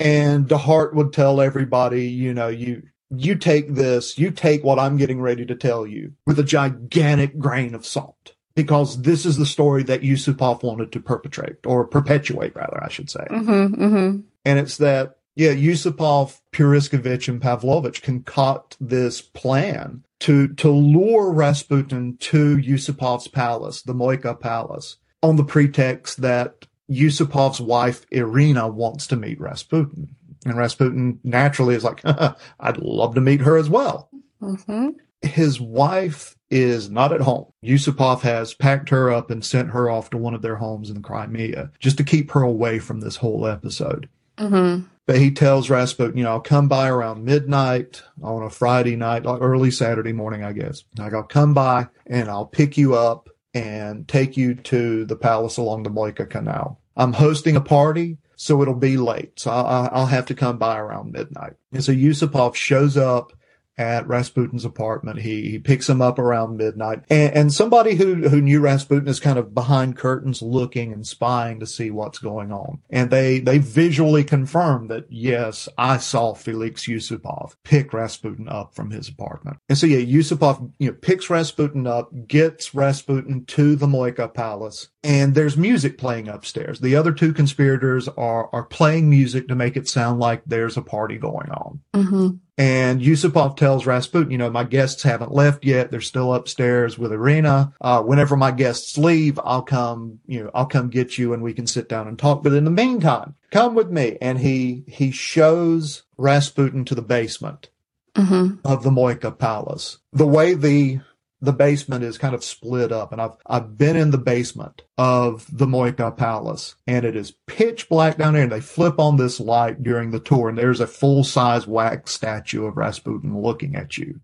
And 0.02 0.48
DeHart 0.48 0.94
would 0.94 1.12
tell 1.12 1.42
everybody, 1.42 2.08
you 2.08 2.34
know, 2.34 2.48
you 2.48 2.84
you 3.12 3.36
take 3.36 3.74
this, 3.74 4.18
you 4.18 4.32
take 4.32 4.64
what 4.64 4.80
I'm 4.80 4.98
getting 4.98 5.20
ready 5.20 5.46
to 5.46 5.56
tell 5.56 5.86
you 5.86 6.14
with 6.26 6.40
a 6.40 6.44
gigantic 6.44 7.38
grain 7.38 7.76
of 7.76 7.86
salt. 7.86 8.34
Because 8.56 9.02
this 9.04 9.26
is 9.26 9.38
the 9.38 9.46
story 9.46 9.84
that 9.84 10.02
Yusupov 10.02 10.64
wanted 10.64 10.92
to 10.92 11.00
perpetrate 11.00 11.66
or 11.66 11.86
perpetuate, 11.86 12.56
rather, 12.56 12.84
I 12.84 12.90
should 12.90 13.10
say. 13.10 13.26
Mm-hmm. 13.30 13.84
Mm-hmm. 13.84 14.20
And 14.44 14.60
it's 14.60 14.78
that, 14.78 15.19
yeah, 15.40 15.54
Yusupov, 15.54 16.42
Purishkevich, 16.52 17.30
and 17.30 17.42
Pavlovich 17.42 18.02
concoct 18.02 18.76
this 18.82 19.22
plan 19.22 20.04
to, 20.20 20.50
to 20.56 20.70
lure 20.70 21.32
Rasputin 21.32 22.18
to 22.18 22.58
Yusupov's 22.58 23.30
palace, 23.30 23.82
the 23.82 23.94
Moika 23.94 24.38
palace, 24.38 24.98
on 25.24 25.38
the 25.38 25.46
pretext 25.46 26.22
that 26.24 26.66
Yusupov's 26.92 27.62
wife, 27.62 28.06
Irina, 28.12 28.68
wants 28.68 29.08
to 29.08 29.16
meet 29.16 29.40
Rasputin. 29.40 30.14
And 30.46 30.58
Rasputin 30.58 31.22
naturally 31.24 31.76
is 31.76 31.86
like, 31.86 32.02
I'd 32.60 32.78
love 32.78 33.16
to 33.16 33.22
meet 33.22 33.40
her 33.40 33.56
as 33.56 33.70
well. 33.70 34.10
Mm-hmm. 34.42 34.90
His 35.22 35.62
wife 35.62 36.36
is 36.50 36.90
not 36.90 37.14
at 37.14 37.22
home. 37.22 37.46
Yusupov 37.64 38.22
has 38.22 38.54
packed 38.54 38.90
her 38.90 39.10
up 39.10 39.32
and 39.32 39.46
sent 39.46 39.70
her 39.70 39.90
off 39.90 40.10
to 40.10 40.18
one 40.18 40.34
of 40.34 40.42
their 40.42 40.58
homes 40.58 40.90
in 40.90 41.02
Crimea 41.02 41.72
just 41.80 41.96
to 41.96 42.04
keep 42.04 42.32
her 42.32 42.42
away 42.42 42.80
from 42.80 43.00
this 43.00 43.16
whole 43.16 43.48
episode. 43.48 44.10
Mm-hmm. 44.38 44.86
But 45.10 45.18
he 45.18 45.32
tells 45.32 45.72
Rasputin, 45.72 46.18
you 46.18 46.24
know, 46.24 46.34
I'll 46.34 46.40
come 46.40 46.68
by 46.68 46.88
around 46.88 47.26
midnight 47.26 48.04
on 48.22 48.44
a 48.44 48.50
Friday 48.52 48.96
night, 48.96 49.26
like 49.26 49.42
early 49.42 49.72
Saturday 49.72 50.14
morning, 50.14 50.44
I 50.44 50.54
guess. 50.54 50.84
Like 51.00 51.16
I'll 51.16 51.24
come 51.24 51.56
by 51.56 51.88
and 52.06 52.30
I'll 52.30 52.46
pick 52.46 52.78
you 52.78 52.94
up 52.94 53.28
and 53.52 54.08
take 54.08 54.38
you 54.38 54.54
to 54.54 55.06
the 55.06 55.16
palace 55.16 55.58
along 55.58 55.82
the 55.82 55.90
Moika 55.90 56.30
Canal. 56.30 56.80
I'm 56.96 57.14
hosting 57.14 57.56
a 57.56 57.60
party, 57.60 58.20
so 58.36 58.62
it'll 58.62 58.76
be 58.76 58.98
late. 58.98 59.40
So 59.40 59.50
I'll, 59.50 59.90
I'll 59.92 60.06
have 60.06 60.28
to 60.28 60.36
come 60.36 60.60
by 60.60 60.78
around 60.78 61.12
midnight. 61.12 61.54
And 61.74 61.84
so 61.84 61.92
Yusupov 61.92 62.54
shows 62.54 62.96
up 62.96 63.34
at 63.80 64.06
Rasputin's 64.08 64.66
apartment. 64.66 65.22
He, 65.22 65.50
he 65.52 65.58
picks 65.58 65.90
him 65.90 66.02
up 66.02 66.20
around 66.20 66.58
midnight. 66.58 67.04
And, 67.10 67.34
and 67.34 67.54
somebody 67.54 67.96
who, 67.96 68.28
who 68.28 68.42
knew 68.42 68.60
Rasputin 68.60 69.08
is 69.08 69.22
kind 69.22 69.40
of 69.40 69.56
behind 69.56 69.98
curtains 69.98 70.42
looking 70.42 70.92
and 70.92 71.08
spying 71.08 71.62
to 71.62 71.66
see 71.66 71.90
what's 71.90 72.20
going 72.20 72.52
on. 72.52 72.82
And 72.90 73.10
they, 73.10 73.40
they 73.40 73.58
visually 73.58 74.26
confirm 74.26 74.90
that, 74.90 75.06
yes, 75.10 75.70
I 75.78 75.98
saw 75.98 76.34
Felix 76.34 76.88
Yusupov 76.88 77.56
pick 77.64 77.94
Rasputin 77.94 78.50
up 78.50 78.76
from 78.76 78.92
his 78.92 79.08
apartment. 79.08 79.58
And 79.70 79.78
so, 79.78 79.88
yeah, 79.88 80.00
Yusupov, 80.00 80.74
you 80.78 80.90
know, 80.90 80.98
picks 81.02 81.30
Rasputin 81.30 81.88
up, 81.88 82.12
gets 82.28 82.76
Rasputin 82.76 83.46
to 83.46 83.78
the 83.78 83.88
Moika 83.88 84.32
palace, 84.34 84.90
and 85.04 85.34
there's 85.34 85.56
music 85.56 85.98
playing 85.98 86.28
upstairs. 86.28 86.80
The 86.80 86.96
other 86.96 87.14
two 87.14 87.34
conspirators 87.34 88.08
are, 88.10 88.50
are 88.54 88.64
playing 88.64 89.10
music 89.10 89.48
to 89.48 89.56
make 89.56 89.78
it 89.78 89.88
sound 89.88 90.20
like 90.20 90.44
there's 90.46 90.76
a 90.76 90.82
party 90.82 91.18
going 91.18 91.50
on. 91.52 91.80
Mm-hmm. 91.94 92.30
And 92.58 93.00
Yusupov 93.00 93.56
tells 93.56 93.86
Rasputin, 93.86 94.32
you 94.32 94.38
know, 94.38 94.50
my 94.50 94.66
guests 94.66 95.04
haven't 95.04 95.32
left 95.32 95.64
yet. 95.64 95.92
They're 95.92 96.02
still 96.02 96.34
upstairs 96.34 96.98
with 96.98 97.14
Irina. 97.14 97.74
Uh, 97.80 98.02
whenever 98.02 98.36
my 98.36 98.52
guests 98.52 98.98
leave, 98.98 99.40
I'll 99.42 99.62
come, 99.62 100.20
you 100.28 100.44
know, 100.44 100.52
I'll 100.54 100.66
come 100.66 100.90
get 100.90 101.18
you 101.18 101.34
and 101.34 101.42
we 101.42 101.54
can 101.54 101.68
sit 101.68 101.88
down 101.88 102.10
and 102.10 102.20
talk. 102.20 102.44
But 102.44 102.52
in 102.52 102.66
the 102.66 102.72
meantime, 102.72 103.36
come 103.52 103.76
with 103.76 103.90
me. 103.90 104.18
And 104.22 104.40
he, 104.40 104.84
he 104.88 105.12
shows 105.12 106.04
Rasputin 106.18 106.84
to 106.86 106.96
the 106.96 107.02
basement 107.02 107.70
Mm-hmm. 108.16 108.68
of 108.68 108.84
the 108.84 108.90
Moika 108.90 109.38
Palace. 109.38 110.00
The 110.12 110.28
way 110.28 110.54
the 110.54 111.00
the 111.42 111.54
basement 111.54 112.04
is 112.04 112.18
kind 112.18 112.36
of 112.36 112.44
split 112.44 112.92
up, 112.92 113.12
and 113.12 113.22
I've 113.22 113.36
I've 113.46 113.78
been 113.78 113.96
in 113.96 114.12
the 114.12 114.18
basement 114.18 114.82
of 114.98 115.46
the 115.52 115.66
Moika 115.66 116.16
Palace, 116.16 116.76
and 116.86 117.06
it 117.06 117.16
is 117.16 117.32
pitch 117.48 117.88
black 117.90 118.18
down 118.18 118.34
there. 118.34 118.44
And 118.44 118.52
they 118.52 118.60
flip 118.62 119.00
on 119.00 119.18
this 119.18 119.40
light 119.40 119.82
during 119.82 120.12
the 120.12 120.20
tour, 120.20 120.50
and 120.50 120.58
there's 120.58 120.82
a 120.82 120.88
full 120.88 121.24
size 121.24 121.66
wax 121.66 122.12
statue 122.12 122.66
of 122.66 122.78
Rasputin 122.78 123.42
looking 123.42 123.76
at 123.76 123.98
you 123.98 124.20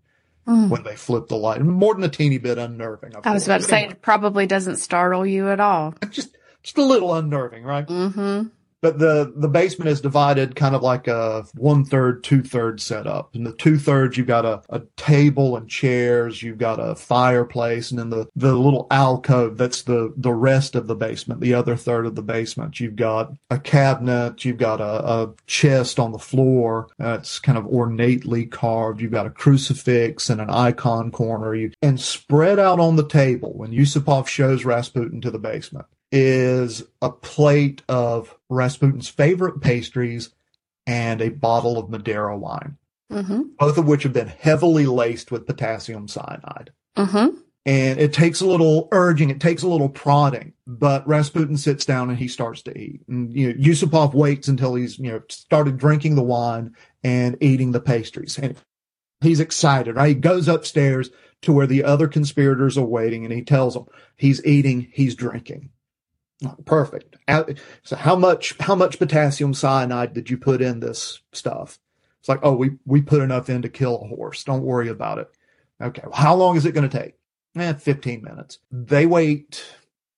Mm. 0.48 0.70
when 0.70 0.84
they 0.84 0.96
flip 0.96 1.28
the 1.28 1.36
light. 1.36 1.60
More 1.60 1.96
than 1.96 2.04
a 2.04 2.08
teeny 2.10 2.38
bit 2.38 2.60
unnerving. 2.60 3.14
I 3.24 3.34
was 3.34 3.48
about 3.48 3.62
to 3.62 3.68
say 3.68 3.78
anyway, 3.78 3.94
it 3.94 4.02
probably 4.04 4.46
doesn't 4.46 4.76
startle 4.76 5.26
you 5.26 5.50
at 5.50 5.60
all. 5.60 5.96
just 6.12 6.38
just 6.62 6.78
a 6.78 6.84
little 6.84 7.16
unnerving, 7.16 7.64
right? 7.64 7.88
Mm-hmm. 7.88 8.50
But 8.86 9.00
the 9.00 9.34
the 9.36 9.48
basement 9.48 9.90
is 9.90 10.00
divided 10.00 10.56
kind 10.56 10.76
of 10.76 10.84
like 10.84 11.08
a 11.08 11.44
one 11.56 11.86
third, 11.86 12.24
two 12.24 12.44
thirds 12.44 12.84
setup. 12.84 13.36
In 13.36 13.44
the 13.44 13.52
two 13.54 13.80
thirds, 13.80 14.16
you've 14.16 14.28
got 14.28 14.46
a, 14.46 14.62
a 14.70 14.84
table 14.96 15.58
and 15.58 15.68
chairs, 15.68 16.44
you've 16.44 16.60
got 16.60 16.76
a 16.76 16.94
fireplace, 16.94 17.90
and 17.90 17.98
then 17.98 18.12
the, 18.12 18.28
the 18.36 18.54
little 18.54 18.86
alcove 18.92 19.58
that's 19.58 19.82
the, 19.82 20.14
the 20.18 20.36
rest 20.36 20.76
of 20.76 20.86
the 20.86 20.94
basement, 20.94 21.42
the 21.42 21.56
other 21.56 21.76
third 21.76 22.06
of 22.06 22.14
the 22.14 22.22
basement. 22.22 22.80
You've 22.80 22.96
got 22.96 23.34
a 23.50 23.58
cabinet, 23.58 24.46
you've 24.46 24.60
got 24.60 24.80
a, 24.80 25.04
a 25.04 25.34
chest 25.48 25.98
on 25.98 26.12
the 26.12 26.20
floor 26.20 26.90
that's 27.00 27.40
kind 27.40 27.58
of 27.58 27.66
ornately 27.66 28.46
carved. 28.46 29.02
You've 29.02 29.12
got 29.12 29.26
a 29.26 29.32
crucifix 29.32 30.30
and 30.30 30.40
an 30.40 30.52
icon 30.52 31.10
corner. 31.10 31.56
You, 31.56 31.72
and 31.82 32.00
spread 32.00 32.60
out 32.60 32.80
on 32.80 32.98
the 32.98 33.08
table 33.08 33.52
when 33.54 33.72
Yusupov 33.72 34.28
shows 34.28 34.64
Rasputin 34.64 35.22
to 35.22 35.32
the 35.32 35.40
basement 35.40 35.88
is 36.16 36.82
a 37.02 37.10
plate 37.10 37.82
of 37.90 38.34
Rasputin's 38.50 39.10
favorite 39.10 39.60
pastries 39.60 40.30
and 40.88 41.22
a 41.22 41.30
bottle 41.30 41.78
of 41.78 41.90
Madeira 41.90 42.38
wine, 42.38 42.78
Mm-hmm. 43.12 43.42
both 43.60 43.78
of 43.78 43.86
which 43.86 44.02
have 44.04 44.14
been 44.14 44.28
heavily 44.28 44.88
laced 44.88 45.30
with 45.30 45.46
potassium 45.46 46.08
cyanide. 46.08 46.72
Mm-hmm. 46.98 47.38
And 47.68 48.00
it 48.00 48.14
takes 48.14 48.42
a 48.42 48.48
little 48.48 48.88
urging, 48.92 49.30
it 49.30 49.40
takes 49.40 49.62
a 49.62 49.68
little 49.68 49.90
prodding, 49.90 50.54
but 50.66 51.08
Rasputin 51.08 51.58
sits 51.58 51.84
down 51.86 52.10
and 52.10 52.18
he 52.18 52.28
starts 52.28 52.62
to 52.64 52.78
eat. 52.78 53.02
And 53.08 53.34
you 53.34 53.50
know, 53.50 53.54
Yusupov 53.54 54.14
waits 54.14 54.48
until 54.48 54.76
he's, 54.76 54.98
you 54.98 55.12
know, 55.12 55.22
started 55.30 55.78
drinking 55.78 56.16
the 56.16 56.24
wine 56.24 56.76
and 57.04 57.38
eating 57.42 57.74
the 57.74 57.80
pastries. 57.80 58.40
And 58.40 58.56
he's 59.22 59.40
excited, 59.40 59.96
right? 59.96 60.10
He 60.10 60.16
goes 60.16 60.48
upstairs 60.48 61.10
to 61.42 61.52
where 61.52 61.68
the 61.68 61.84
other 61.84 62.08
conspirators 62.08 62.78
are 62.78 62.86
waiting 62.86 63.26
and 63.26 63.34
he 63.34 63.44
tells 63.44 63.74
them 63.74 63.86
he's 64.16 64.44
eating, 64.46 64.88
he's 64.94 65.16
drinking. 65.16 65.70
Perfect. 66.66 67.16
So 67.84 67.96
how 67.96 68.16
much, 68.16 68.56
how 68.60 68.76
much 68.76 69.00
potassium 69.00 69.54
cyanide 69.54 70.14
did 70.14 70.30
you 70.30 70.38
put 70.38 70.62
in 70.62 70.80
this 70.80 71.22
stuff? 71.32 71.80
It's 72.20 72.30
like, 72.30 72.40
oh, 72.44 72.56
we, 72.56 72.72
we 72.86 73.02
put 73.02 73.22
enough 73.22 73.50
in 73.50 73.62
to 73.62 73.70
kill 73.70 74.02
a 74.02 74.08
horse. 74.08 74.44
Don't 74.44 74.64
worry 74.64 74.90
about 74.90 75.20
it. 75.20 75.30
Okay. 75.82 76.02
Well, 76.04 76.14
how 76.14 76.36
long 76.36 76.58
is 76.58 76.66
it 76.66 76.74
going 76.74 76.90
to 76.90 77.00
take? 77.00 77.14
Eh, 77.56 77.74
15 77.74 78.22
minutes. 78.24 78.60
They 78.72 79.06
wait 79.06 79.64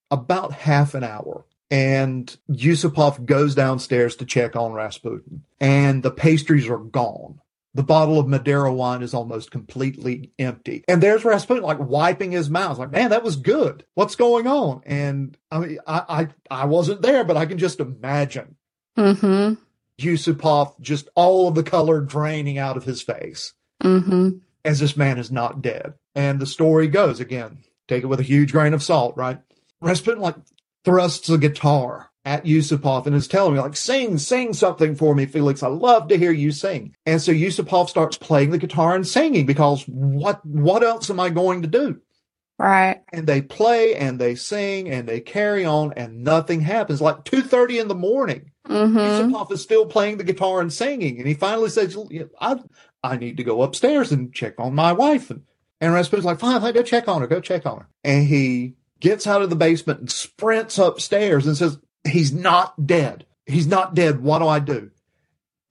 about 0.10 0.54
half 0.54 0.96
an 0.96 1.04
hour 1.04 1.46
and 1.70 2.36
Yusupov 2.50 3.26
goes 3.26 3.56
downstairs 3.56 4.16
to 4.16 4.26
check 4.26 4.56
on 4.56 4.72
Rasputin 4.72 5.44
and 5.60 6.02
the 6.02 6.12
pastries 6.12 6.70
are 6.70 6.78
gone. 6.78 7.40
The 7.78 7.84
bottle 7.84 8.18
of 8.18 8.28
Madeira 8.28 8.74
wine 8.74 9.04
is 9.04 9.13
almost 9.13 9.52
completely 9.52 10.32
empty. 10.40 10.84
And 10.88 11.02
there's 11.02 11.24
Rasputin 11.24 11.63
like 11.63 11.78
wiping 11.78 12.32
his 12.32 12.50
mouth, 12.50 12.80
like, 12.80 12.90
man, 12.90 13.12
that 13.12 13.22
was 13.22 13.36
good. 13.36 13.86
What's 13.94 14.16
going 14.16 14.48
on? 14.48 14.82
And 14.88 15.38
I 15.52 15.60
mean, 15.60 15.78
I, 15.86 16.04
I, 16.10 16.62
I 16.63 16.66
wasn't 16.66 17.04
there, 17.04 17.24
but 17.24 17.38
I 17.38 17.46
can 17.46 17.60
just 17.60 17.80
imagine. 17.80 18.56
Mm-hmm. 18.98 19.62
Yusupov 20.02 20.82
just 20.82 21.10
all 21.13 21.50
of 21.50 21.54
the 21.54 21.62
color 21.62 22.02
draining 22.02 22.58
out 22.58 22.78
of 22.78 22.84
his 22.84 23.04
face. 23.04 23.54
Mm-hmm. 23.84 24.40
As 24.66 24.80
this 24.80 24.98
man 24.98 25.20
is 25.20 25.32
not 25.32 25.62
dead. 25.62 25.94
And 26.16 26.40
the 26.40 26.48
story 26.48 26.88
goes 26.88 27.20
again, 27.20 27.60
take 27.88 28.02
it 28.02 28.08
with 28.08 28.20
a 28.20 28.24
huge 28.24 28.54
grain 28.54 28.74
of 28.74 28.82
salt, 28.82 29.16
right? 29.16 29.38
Rasputin 29.82 30.24
like 30.24 30.36
thrusts 30.84 31.30
a 31.30 31.38
guitar 31.38 32.07
at 32.28 32.44
Yusupov 32.44 33.08
and 33.08 33.16
is 33.16 33.26
telling 33.26 33.54
me 33.54 33.60
like, 33.62 33.78
sing, 33.78 34.18
sing 34.18 34.52
something 34.52 34.96
for 34.96 35.16
me, 35.16 35.26
Felix. 35.26 35.63
I 35.63 35.70
love 35.70 36.10
to 36.10 36.18
hear 36.18 36.34
you 36.34 36.52
sing. 36.52 36.94
And 37.06 37.22
so 37.22 37.32
Yusupov 37.32 37.88
starts 37.88 38.18
playing 38.18 38.50
the 38.50 38.58
guitar 38.58 38.96
and 38.96 39.08
singing 39.08 39.46
because 39.46 39.86
what, 39.88 40.46
what 40.46 40.84
else 40.84 41.10
am 41.10 41.22
I 41.22 41.30
going 41.30 41.62
to 41.62 41.70
do? 41.70 42.02
Right. 42.60 43.02
And 43.13 43.28
they 43.28 43.42
play 43.42 43.96
and 43.96 44.20
they 44.20 44.36
sing 44.36 44.90
and 44.90 45.08
they 45.08 45.22
carry 45.22 45.63
on 45.63 45.94
and 45.96 46.26
nothing 46.26 46.60
happens. 46.60 47.00
Like 47.00 47.24
2.30 47.24 47.80
in 47.80 47.88
the 47.88 47.96
morning, 47.96 48.52
mm-hmm. 48.68 48.98
Yusupov 48.98 49.50
is 49.54 49.62
still 49.62 49.86
playing 49.86 50.18
the 50.18 50.26
guitar 50.26 50.60
and 50.60 50.74
singing. 50.74 51.20
And 51.20 51.28
he 51.28 51.34
finally 51.34 51.70
says, 51.70 51.98
I, 52.42 52.60
I 53.02 53.16
need 53.16 53.38
to 53.38 53.46
go 53.46 53.62
upstairs 53.62 54.12
and 54.12 54.34
check 54.34 54.56
on 54.58 54.76
my 54.76 54.92
wife. 54.92 55.30
And, 55.30 55.44
and 55.80 55.94
Rasputin's 55.94 56.26
like, 56.26 56.40
fine, 56.40 56.60
fine, 56.60 56.74
go 56.74 56.84
check 56.84 57.08
on 57.08 57.22
her, 57.22 57.28
go 57.28 57.40
check 57.40 57.66
on 57.66 57.80
her. 57.80 57.88
And 58.04 58.28
he 58.28 58.74
gets 59.00 59.28
out 59.28 59.42
of 59.42 59.50
the 59.50 59.56
basement 59.56 60.02
and 60.02 60.12
sprints 60.12 60.78
upstairs 60.78 61.48
and 61.48 61.56
says, 61.56 61.78
he's 62.08 62.34
not 62.34 62.88
dead. 62.88 63.26
He's 63.46 63.67
not 63.67 63.96
dead. 63.96 64.22
What 64.22 64.39
do 64.39 64.48
I 64.48 64.60
do? 64.60 64.91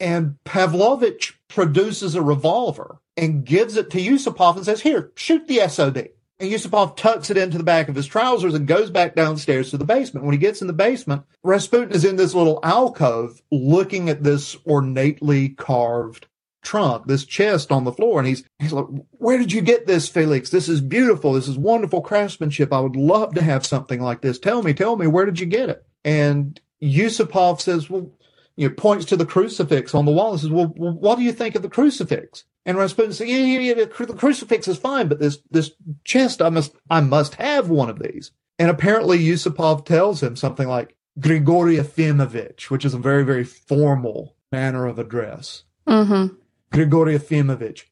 And 0.00 0.42
Pavlovich 0.44 1.38
produces 1.48 2.14
a 2.14 2.22
revolver 2.22 3.00
and 3.16 3.44
gives 3.44 3.76
it 3.76 3.90
to 3.90 3.98
Yusupov 3.98 4.56
and 4.56 4.64
says, 4.64 4.82
here, 4.82 5.12
shoot 5.14 5.46
the 5.46 5.66
SOD. 5.68 6.10
And 6.38 6.50
Yusupov 6.50 6.96
tucks 6.96 7.30
it 7.30 7.38
into 7.38 7.56
the 7.56 7.64
back 7.64 7.88
of 7.88 7.94
his 7.94 8.06
trousers 8.06 8.52
and 8.52 8.66
goes 8.66 8.90
back 8.90 9.14
downstairs 9.14 9.70
to 9.70 9.78
the 9.78 9.86
basement. 9.86 10.26
When 10.26 10.34
he 10.34 10.38
gets 10.38 10.60
in 10.60 10.66
the 10.66 10.74
basement, 10.74 11.22
Rasputin 11.42 11.94
is 11.94 12.04
in 12.04 12.16
this 12.16 12.34
little 12.34 12.60
alcove 12.62 13.40
looking 13.50 14.10
at 14.10 14.22
this 14.22 14.54
ornately 14.66 15.50
carved 15.50 16.26
trunk, 16.62 17.06
this 17.06 17.24
chest 17.24 17.72
on 17.72 17.84
the 17.84 17.92
floor. 17.92 18.18
And 18.18 18.28
he's, 18.28 18.44
he's 18.58 18.72
like, 18.72 18.84
where 19.12 19.38
did 19.38 19.52
you 19.52 19.62
get 19.62 19.86
this, 19.86 20.10
Felix? 20.10 20.50
This 20.50 20.68
is 20.68 20.82
beautiful. 20.82 21.32
This 21.32 21.48
is 21.48 21.56
wonderful 21.56 22.02
craftsmanship. 22.02 22.70
I 22.70 22.80
would 22.80 22.96
love 22.96 23.34
to 23.34 23.42
have 23.42 23.64
something 23.64 24.02
like 24.02 24.20
this. 24.20 24.38
Tell 24.38 24.62
me, 24.62 24.74
tell 24.74 24.96
me, 24.96 25.06
where 25.06 25.24
did 25.24 25.40
you 25.40 25.46
get 25.46 25.70
it? 25.70 25.86
And 26.06 26.58
Yusupov 26.80 27.60
says, 27.60 27.90
well, 27.90 28.10
you 28.54 28.68
know, 28.68 28.74
points 28.74 29.04
to 29.06 29.16
the 29.16 29.26
crucifix 29.26 29.92
on 29.92 30.06
the 30.06 30.12
wall 30.12 30.30
and 30.30 30.40
says, 30.40 30.50
well, 30.50 30.68
what 30.68 31.16
do 31.16 31.22
you 31.22 31.32
think 31.32 31.56
of 31.56 31.62
the 31.62 31.68
crucifix? 31.68 32.44
And 32.64 32.78
Rasputin 32.78 33.12
says, 33.12 33.28
yeah, 33.28 33.38
yeah, 33.38 33.58
yeah, 33.58 33.74
the 33.74 34.14
crucifix 34.16 34.68
is 34.68 34.78
fine, 34.78 35.08
but 35.08 35.18
this, 35.18 35.38
this 35.50 35.72
chest, 36.04 36.40
I 36.40 36.48
must, 36.48 36.76
I 36.88 37.00
must 37.00 37.34
have 37.34 37.68
one 37.68 37.90
of 37.90 37.98
these. 37.98 38.30
And 38.58 38.70
apparently 38.70 39.18
Yusupov 39.18 39.84
tells 39.84 40.22
him 40.22 40.36
something 40.36 40.68
like 40.68 40.96
Grigory 41.18 41.76
Efimovich, 41.76 42.70
which 42.70 42.84
is 42.84 42.94
a 42.94 42.98
very, 42.98 43.24
very 43.24 43.44
formal 43.44 44.36
manner 44.52 44.86
of 44.86 44.98
address. 44.98 45.64
Mm-hmm. 45.86 46.34
Grigory 46.72 47.18
Efimovich, 47.18 47.84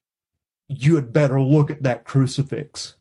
you 0.69 0.95
had 0.95 1.13
better 1.13 1.41
look 1.41 1.71
at 1.71 1.83
that 1.83 2.05
crucifix 2.05 2.95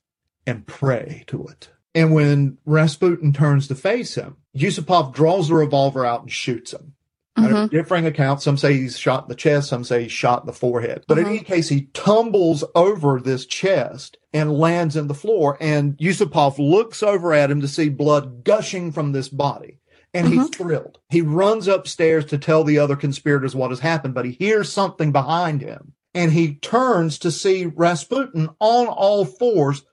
and 0.46 0.68
pray 0.68 1.24
to 1.28 1.46
it. 1.48 1.70
And 1.96 2.14
when 2.14 2.58
Rasputin 2.66 3.32
turns 3.32 3.68
to 3.68 3.76
face 3.76 4.16
him, 4.16 4.38
Yusupov 4.56 5.14
draws 5.14 5.48
the 5.48 5.56
revolver 5.56 6.06
out 6.06 6.22
and 6.22 6.32
shoots 6.32 6.74
him. 6.74 6.94
Mm-hmm. 7.38 7.76
Differing 7.76 8.06
accounts. 8.06 8.44
Some 8.44 8.58
say 8.58 8.74
he's 8.74 8.98
shot 8.98 9.24
in 9.24 9.30
the 9.30 9.36
chest. 9.36 9.70
Some 9.70 9.84
say 9.84 10.04
he's 10.04 10.12
shot 10.12 10.44
in 10.44 10.46
the 10.46 10.54
forehead. 10.54 11.04
But 11.08 11.18
mm-hmm. 11.18 11.26
in 11.26 11.34
any 11.34 11.44
case, 11.44 11.70
he 11.70 11.90
tumbles 11.94 12.64
over 12.76 13.20
this 13.20 13.48
chest 13.48 14.18
and 14.34 14.58
lands 14.58 14.96
in 14.96 15.08
the 15.08 15.16
floor. 15.16 15.58
And 15.60 15.98
Yusupov 15.98 16.60
looks 16.60 17.02
over 17.02 17.34
at 17.34 17.50
him 17.50 17.62
to 17.62 17.68
see 17.68 17.90
blood 17.90 18.44
gushing 18.44 18.92
from 18.92 19.12
this 19.12 19.30
body. 19.30 19.80
And 20.14 20.28
mm-hmm. 20.28 20.42
he's 20.42 20.50
thrilled. 20.50 21.00
He 21.10 21.22
runs 21.22 21.68
upstairs 21.68 22.26
to 22.26 22.38
tell 22.38 22.64
the 22.64 22.78
other 22.78 22.96
conspirators 22.96 23.56
what 23.56 23.72
has 23.72 23.80
happened, 23.80 24.14
but 24.14 24.26
he 24.26 24.32
hears 24.32 24.72
something 24.72 25.12
behind 25.12 25.62
him. 25.62 25.94
And 26.14 26.32
he 26.32 26.56
turns 26.56 27.18
to 27.20 27.32
see 27.32 27.66
Rasputin 27.66 28.50
on 28.60 28.86
all 28.88 29.26
fours 29.26 29.84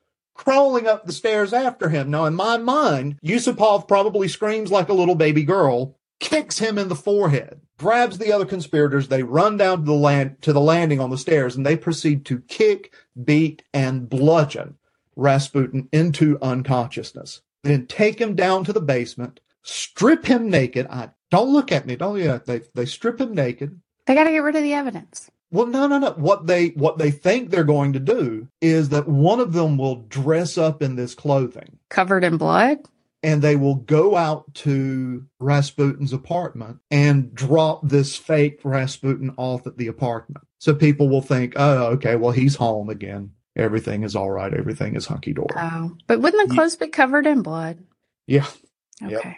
crawling 0.40 0.86
up 0.86 1.04
the 1.04 1.12
stairs 1.12 1.52
after 1.52 1.90
him. 1.90 2.10
Now, 2.10 2.24
in 2.24 2.34
my 2.34 2.56
mind, 2.56 3.18
Yusupov 3.22 3.86
probably 3.86 4.26
screams 4.26 4.72
like 4.72 4.88
a 4.88 4.94
little 4.94 5.14
baby 5.14 5.42
girl 5.42 5.98
kicks 6.18 6.58
him 6.58 6.78
in 6.78 6.88
the 6.88 6.94
forehead, 6.94 7.60
grabs 7.78 8.16
the 8.16 8.32
other 8.32 8.46
conspirators. 8.46 9.08
They 9.08 9.22
run 9.22 9.58
down 9.58 9.80
to 9.80 9.84
the 9.84 9.92
land, 9.92 10.40
to 10.40 10.54
the 10.54 10.60
landing 10.60 10.98
on 10.98 11.10
the 11.10 11.18
stairs 11.18 11.56
and 11.56 11.66
they 11.66 11.76
proceed 11.76 12.24
to 12.24 12.40
kick, 12.48 12.94
beat, 13.22 13.64
and 13.74 14.08
bludgeon 14.08 14.78
Rasputin 15.14 15.90
into 15.92 16.38
unconsciousness. 16.40 17.42
Then 17.62 17.86
take 17.86 18.18
him 18.18 18.34
down 18.34 18.64
to 18.64 18.72
the 18.72 18.80
basement, 18.80 19.40
strip 19.62 20.24
him 20.24 20.48
naked. 20.48 20.86
I 20.88 21.10
don't 21.30 21.52
look 21.52 21.70
at 21.70 21.84
me. 21.84 21.96
Don't, 21.96 22.18
yeah, 22.18 22.38
they, 22.38 22.62
they 22.74 22.86
strip 22.86 23.20
him 23.20 23.34
naked. 23.34 23.78
They 24.06 24.14
got 24.14 24.24
to 24.24 24.30
get 24.30 24.38
rid 24.38 24.56
of 24.56 24.62
the 24.62 24.72
evidence. 24.72 25.30
Well, 25.52 25.66
no, 25.66 25.86
no, 25.86 25.98
no. 25.98 26.12
What 26.12 26.46
they 26.46 26.68
what 26.68 26.98
they 26.98 27.10
think 27.10 27.50
they're 27.50 27.64
going 27.64 27.92
to 27.94 28.00
do 28.00 28.48
is 28.60 28.90
that 28.90 29.08
one 29.08 29.40
of 29.40 29.52
them 29.52 29.76
will 29.76 29.96
dress 30.02 30.56
up 30.56 30.82
in 30.82 30.96
this 30.96 31.14
clothing, 31.14 31.78
covered 31.88 32.24
in 32.24 32.36
blood 32.36 32.78
and 33.22 33.42
they 33.42 33.56
will 33.56 33.74
go 33.74 34.16
out 34.16 34.52
to 34.54 35.26
Rasputin's 35.38 36.12
apartment 36.12 36.78
and 36.90 37.34
drop 37.34 37.80
this 37.86 38.16
fake 38.16 38.60
Rasputin 38.64 39.34
off 39.36 39.66
at 39.66 39.76
the 39.76 39.88
apartment. 39.88 40.46
So 40.58 40.74
people 40.74 41.08
will 41.08 41.22
think, 41.22 41.54
oh, 41.56 41.86
okay, 41.88 42.16
well, 42.16 42.32
he's 42.32 42.56
home 42.56 42.88
again. 42.88 43.32
Everything 43.56 44.04
is 44.04 44.16
all 44.16 44.30
right. 44.30 44.52
Everything 44.52 44.96
is 44.96 45.06
hunky 45.06 45.32
dory. 45.32 45.48
Oh, 45.56 45.96
but 46.06 46.20
wouldn't 46.20 46.48
the 46.48 46.54
clothes 46.54 46.76
be 46.76 46.88
covered 46.88 47.26
in 47.26 47.42
blood? 47.42 47.78
Yeah. 48.26 48.46
Okay. 49.02 49.12
Yep. 49.14 49.36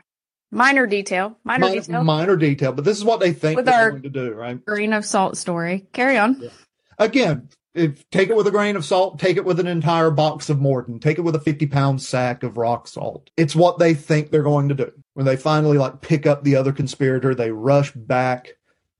Minor 0.54 0.86
detail. 0.86 1.38
Minor, 1.44 1.66
minor, 1.66 1.80
detail. 1.80 2.04
Minor 2.04 2.36
detail, 2.36 2.72
but 2.72 2.84
this 2.84 2.98
is 2.98 3.04
what 3.04 3.20
they 3.20 3.32
think 3.32 3.56
With 3.56 3.64
they're 3.64 3.90
going 3.90 4.02
to 4.02 4.10
do, 4.10 4.34
right? 4.34 4.62
Grain 4.62 4.92
of 4.92 5.06
salt 5.06 5.38
story. 5.38 5.86
Carry 5.94 6.18
on. 6.18 6.40
Yeah. 6.40 6.50
Again, 6.98 7.48
if 7.74 8.08
take 8.10 8.28
it 8.28 8.36
with 8.36 8.46
a 8.46 8.50
grain 8.50 8.76
of 8.76 8.84
salt, 8.84 9.18
take 9.18 9.38
it 9.38 9.46
with 9.46 9.58
an 9.60 9.66
entire 9.66 10.10
box 10.10 10.50
of 10.50 10.60
Morton, 10.60 11.00
take 11.00 11.16
it 11.16 11.22
with 11.22 11.34
a 11.34 11.40
50 11.40 11.66
pound 11.66 12.02
sack 12.02 12.42
of 12.42 12.58
rock 12.58 12.86
salt. 12.86 13.30
It's 13.34 13.56
what 13.56 13.78
they 13.78 13.94
think 13.94 14.30
they're 14.30 14.42
going 14.42 14.68
to 14.68 14.74
do. 14.74 14.92
When 15.14 15.24
they 15.24 15.36
finally 15.36 15.78
like 15.78 16.02
pick 16.02 16.26
up 16.26 16.44
the 16.44 16.56
other 16.56 16.72
conspirator, 16.72 17.34
they 17.34 17.50
rush 17.50 17.92
back 17.92 18.48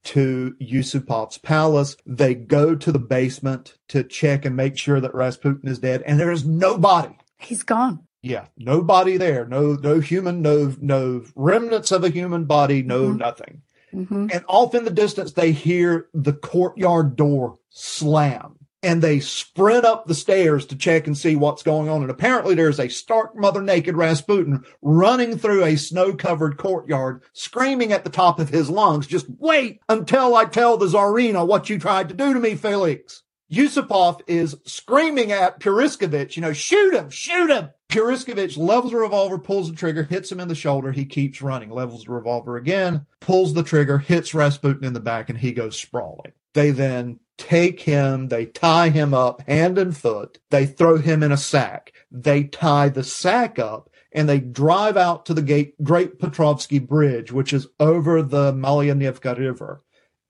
to 0.05 0.57
Yusupov's 0.59 1.37
palace. 1.37 1.97
They 2.07 2.35
go 2.35 2.75
to 2.75 2.93
the 2.93 2.99
basement 2.99 3.77
to 3.89 4.03
check 4.03 4.47
and 4.47 4.57
make 4.57 4.79
sure 4.79 5.01
that 5.01 5.15
Rasputin 5.15 5.69
is 5.69 5.79
dead, 5.79 6.03
and 6.07 6.19
there 6.19 6.33
is 6.33 6.47
nobody. 6.47 7.15
He's 7.39 7.63
gone. 7.63 8.07
Yeah, 8.23 8.47
nobody 8.57 9.17
there. 9.17 9.45
No, 9.45 9.75
no 9.75 10.01
human. 10.01 10.43
No, 10.43 10.75
no 10.81 11.25
remnants 11.35 11.91
of 11.91 12.05
a 12.05 12.11
human 12.11 12.45
body. 12.45 12.83
No, 12.83 13.09
mm-hmm. 13.09 13.19
nothing. 13.19 13.63
Mm-hmm. 13.93 14.29
And 14.33 14.45
off 14.49 14.75
in 14.75 14.85
the 14.85 14.91
distance, 14.91 15.33
they 15.33 15.53
hear 15.53 16.09
the 16.15 16.33
courtyard 16.33 17.17
door 17.17 17.59
slam 17.69 18.57
and 18.83 19.01
they 19.01 19.21
sprint 19.21 19.85
up 19.85 20.07
the 20.07 20.15
stairs 20.15 20.67
to 20.67 20.77
check 20.77 21.07
and 21.07 21.17
see 21.17 21.37
what's 21.37 21.63
going 21.63 21.89
on. 21.89 22.03
And 22.03 22.11
apparently 22.11 22.55
there's 22.55 22.81
a 22.81 22.89
stark 22.89 23.37
mother 23.37 23.63
naked 23.63 23.97
Rasputin 23.97 24.65
running 24.81 25.39
through 25.39 25.65
a 25.65 25.77
snow 25.77 26.15
covered 26.15 26.57
courtyard, 26.57 27.23
screaming 27.33 27.93
at 27.93 28.03
the 28.03 28.11
top 28.11 28.41
of 28.41 28.49
his 28.49 28.69
lungs, 28.69 29.07
just 29.07 29.27
wait 29.39 29.81
until 29.89 30.35
I 30.35 30.47
tell 30.47 30.77
the 30.77 30.87
Tsarina 30.87 31.47
what 31.47 31.71
you 31.71 31.79
tried 31.79 32.09
to 32.09 32.15
do 32.15 32.35
to 32.35 32.41
me, 32.41 32.57
Felix. 32.57 33.22
Yusupov 33.53 34.23
is 34.27 34.57
screaming 34.65 35.31
at 35.31 35.61
Purishkevich, 35.61 36.37
you 36.37 36.43
know, 36.43 36.55
shoot 36.55 36.95
him, 36.95 37.11
shoot 37.11 37.51
him. 37.51 37.69
Purishkevich 37.91 38.57
levels 38.57 38.95
a 38.95 38.97
revolver, 38.97 39.39
pulls 39.39 39.69
the 39.69 39.77
trigger, 39.77 40.05
hits 40.05 40.33
him 40.33 40.41
in 40.41 40.49
the 40.49 40.55
shoulder. 40.55 40.91
He 40.91 41.05
keeps 41.05 41.43
running, 41.43 41.69
levels 41.69 42.05
the 42.05 42.13
revolver 42.13 42.57
again, 42.57 43.05
pulls 43.21 43.53
the 43.53 43.63
trigger, 43.63 43.99
hits 43.99 44.33
Rasputin 44.33 44.85
in 44.85 44.95
the 44.95 45.01
back, 45.01 45.29
and 45.29 45.39
he 45.39 45.53
goes 45.53 45.79
sprawling. 45.79 46.33
They 46.55 46.71
then 46.71 47.21
take 47.37 47.81
him, 47.81 48.29
they 48.29 48.47
tie 48.47 48.89
him 48.89 49.13
up 49.13 49.43
hand 49.43 49.77
and 49.77 49.95
foot, 49.95 50.39
they 50.49 50.65
throw 50.65 50.97
him 50.97 51.23
in 51.23 51.33
a 51.33 51.37
sack, 51.37 51.93
they 52.11 52.45
tie 52.45 52.89
the 52.89 53.05
sack 53.05 53.59
up 53.59 53.91
and 54.13 54.29
they 54.29 54.41
drive 54.41 54.97
out 54.97 55.27
to 55.27 55.35
the 55.35 55.43
gate, 55.43 55.75
Great 55.83 56.19
Petrovsky 56.19 56.79
Bridge, 56.79 57.33
which 57.33 57.53
is 57.53 57.67
over 57.81 58.23
the 58.23 58.53
Malaya 58.53 58.95
Nevka 58.95 59.39
River 59.39 59.83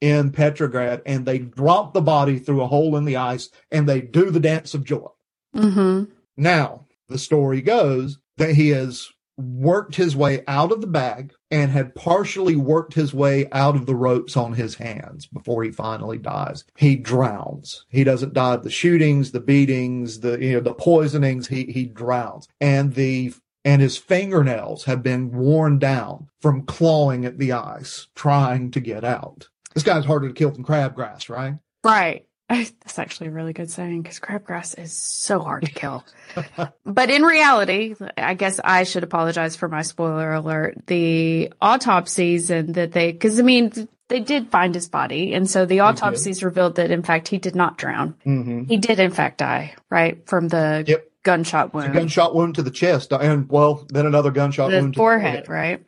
in 0.02 0.32
Petrograd, 0.32 1.00
and 1.06 1.24
they 1.24 1.38
drop 1.38 1.94
the 1.94 2.02
body 2.02 2.40
through 2.40 2.60
a 2.60 2.66
hole 2.66 2.96
in 2.96 3.04
the 3.04 3.16
ice 3.16 3.48
and 3.70 3.88
they 3.88 4.00
do 4.00 4.30
the 4.30 4.40
dance 4.40 4.74
of 4.74 4.84
joy. 4.84 5.06
Mm-hmm. 5.54 6.12
Now, 6.36 6.86
the 7.08 7.18
story 7.18 7.62
goes 7.62 8.18
that 8.36 8.56
he 8.56 8.70
has 8.70 9.10
worked 9.38 9.94
his 9.94 10.16
way 10.16 10.42
out 10.48 10.72
of 10.72 10.80
the 10.80 10.88
bag 10.88 11.32
and 11.52 11.70
had 11.70 11.94
partially 11.94 12.56
worked 12.56 12.94
his 12.94 13.14
way 13.14 13.48
out 13.52 13.76
of 13.76 13.86
the 13.86 13.94
ropes 13.94 14.36
on 14.36 14.54
his 14.54 14.74
hands 14.74 15.26
before 15.26 15.62
he 15.62 15.70
finally 15.70 16.18
dies. 16.18 16.64
He 16.76 16.96
drowns. 16.96 17.86
He 17.88 18.02
doesn't 18.02 18.34
die 18.34 18.54
of 18.54 18.64
the 18.64 18.70
shootings, 18.70 19.30
the 19.30 19.40
beatings, 19.40 20.20
the 20.20 20.36
you 20.44 20.54
know 20.54 20.60
the 20.60 20.74
poisonings. 20.74 21.46
He 21.46 21.66
he 21.66 21.86
drowns, 21.86 22.48
and 22.60 22.94
the 22.94 23.32
and 23.64 23.80
his 23.80 23.96
fingernails 23.96 24.84
have 24.84 25.04
been 25.04 25.30
worn 25.30 25.78
down 25.78 26.28
from 26.40 26.62
clawing 26.62 27.24
at 27.24 27.38
the 27.38 27.52
ice, 27.52 28.08
trying 28.16 28.72
to 28.72 28.80
get 28.80 29.04
out. 29.04 29.48
This 29.74 29.82
guy's 29.82 30.04
harder 30.04 30.28
to 30.28 30.34
kill 30.34 30.50
than 30.50 30.64
crabgrass, 30.64 31.28
right? 31.28 31.54
Right. 31.84 32.26
That's 32.48 32.98
actually 32.98 33.28
a 33.28 33.32
really 33.32 33.54
good 33.54 33.70
saying 33.70 34.02
because 34.02 34.20
crabgrass 34.20 34.78
is 34.78 34.92
so 34.92 35.40
hard 35.40 35.64
to 35.64 35.72
kill. 35.72 36.04
but 36.84 37.08
in 37.08 37.22
reality, 37.22 37.94
I 38.18 38.34
guess 38.34 38.60
I 38.62 38.84
should 38.84 39.04
apologize 39.04 39.56
for 39.56 39.68
my 39.68 39.82
spoiler 39.82 40.34
alert. 40.34 40.86
The 40.86 41.52
autopsies 41.62 42.50
and 42.50 42.74
that 42.74 42.92
they, 42.92 43.12
because 43.12 43.38
I 43.38 43.42
mean, 43.42 43.72
they 44.08 44.20
did 44.20 44.50
find 44.50 44.74
his 44.74 44.88
body. 44.88 45.32
And 45.32 45.48
so 45.48 45.64
the 45.64 45.80
autopsies 45.80 46.44
revealed 46.44 46.76
that, 46.76 46.90
in 46.90 47.02
fact, 47.02 47.28
he 47.28 47.38
did 47.38 47.54
not 47.54 47.78
drown. 47.78 48.14
Mm-hmm. 48.26 48.64
He 48.64 48.76
did, 48.76 49.00
in 49.00 49.12
fact, 49.12 49.38
die, 49.38 49.74
right? 49.88 50.26
From 50.28 50.48
the 50.48 50.84
Yep. 50.86 51.06
gunshot 51.22 51.72
wound. 51.72 51.94
gunshot 51.94 52.34
wound 52.34 52.56
to 52.56 52.62
the 52.62 52.70
chest, 52.70 53.12
and 53.12 53.48
well, 53.48 53.86
then 53.88 54.04
another 54.04 54.30
gunshot 54.30 54.70
the 54.70 54.80
wound 54.80 54.92
to 54.92 54.98
the 54.98 55.00
forehead, 55.00 55.48
right? 55.48 55.82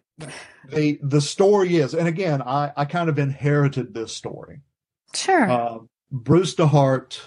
The 0.71 0.99
the 1.03 1.21
story 1.21 1.77
is, 1.77 1.95
and 1.95 2.09
again, 2.09 2.43
I 2.43 2.73
I 2.77 2.85
kind 2.85 3.09
of 3.09 3.19
inherited 3.19 3.95
this 3.95 4.13
story. 4.13 4.61
Sure. 5.15 5.51
Uh, 5.51 5.79
Bruce 6.11 6.55
DeHart 6.55 7.19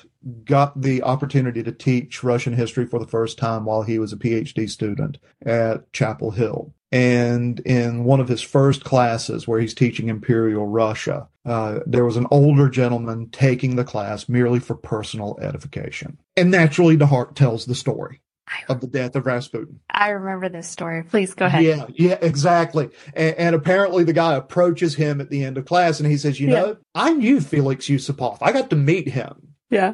got 0.43 0.81
the 0.81 1.03
opportunity 1.03 1.63
to 1.63 1.71
teach 1.71 2.23
Russian 2.23 2.53
history 2.53 2.85
for 2.85 2.99
the 2.99 3.07
first 3.07 3.37
time 3.37 3.65
while 3.65 3.83
he 3.83 3.99
was 3.99 4.11
a 4.11 4.17
PhD 4.17 4.69
student 4.69 5.17
at 5.45 5.91
Chapel 5.93 6.31
Hill. 6.31 6.73
And 6.91 7.59
in 7.61 8.05
one 8.05 8.21
of 8.21 8.29
his 8.29 8.41
first 8.41 8.83
classes 8.83 9.47
where 9.47 9.59
he's 9.59 9.73
teaching 9.73 10.07
Imperial 10.07 10.65
Russia, 10.65 11.27
uh, 11.45 11.79
there 11.85 12.05
was 12.05 12.15
an 12.15 12.27
older 12.31 12.69
gentleman 12.69 13.29
taking 13.29 13.75
the 13.75 13.83
class 13.83 14.29
merely 14.29 14.59
for 14.59 14.75
personal 14.75 15.37
edification. 15.41 16.17
And 16.37 16.49
naturally, 16.49 16.97
DeHart 16.97 17.35
tells 17.35 17.65
the 17.65 17.75
story 17.75 18.21
of 18.69 18.81
the 18.81 18.87
death 18.87 19.15
of 19.15 19.25
Rasputin. 19.25 19.79
I 19.89 20.09
remember 20.09 20.49
this 20.49 20.67
story. 20.67 21.03
Please 21.03 21.33
go 21.33 21.45
ahead. 21.47 21.63
Yeah, 21.63 21.85
yeah, 21.93 22.17
exactly. 22.21 22.89
And, 23.13 23.35
and 23.35 23.55
apparently, 23.55 24.03
the 24.03 24.13
guy 24.13 24.35
approaches 24.35 24.95
him 24.95 25.19
at 25.21 25.29
the 25.29 25.43
end 25.43 25.57
of 25.57 25.65
class 25.65 25.99
and 25.99 26.09
he 26.09 26.17
says, 26.17 26.39
You 26.39 26.47
Yeah. 26.49 26.53
know, 26.61 26.77
I 26.95 27.13
knew 27.13 27.41
Felix 27.41 27.87
Yusupov. 27.87 28.37
I 28.41 28.51
got 28.51 28.69
to 28.71 28.75
meet 28.75 29.09
him 29.09 29.53
Yeah. 29.69 29.93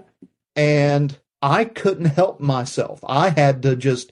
and 0.56 1.18
I 1.41 1.66
couldn't 1.66 2.06
help 2.06 2.39
myself. 2.39 2.99
I 3.08 3.30
had 3.30 3.64
to 3.64 3.76
just 3.76 4.12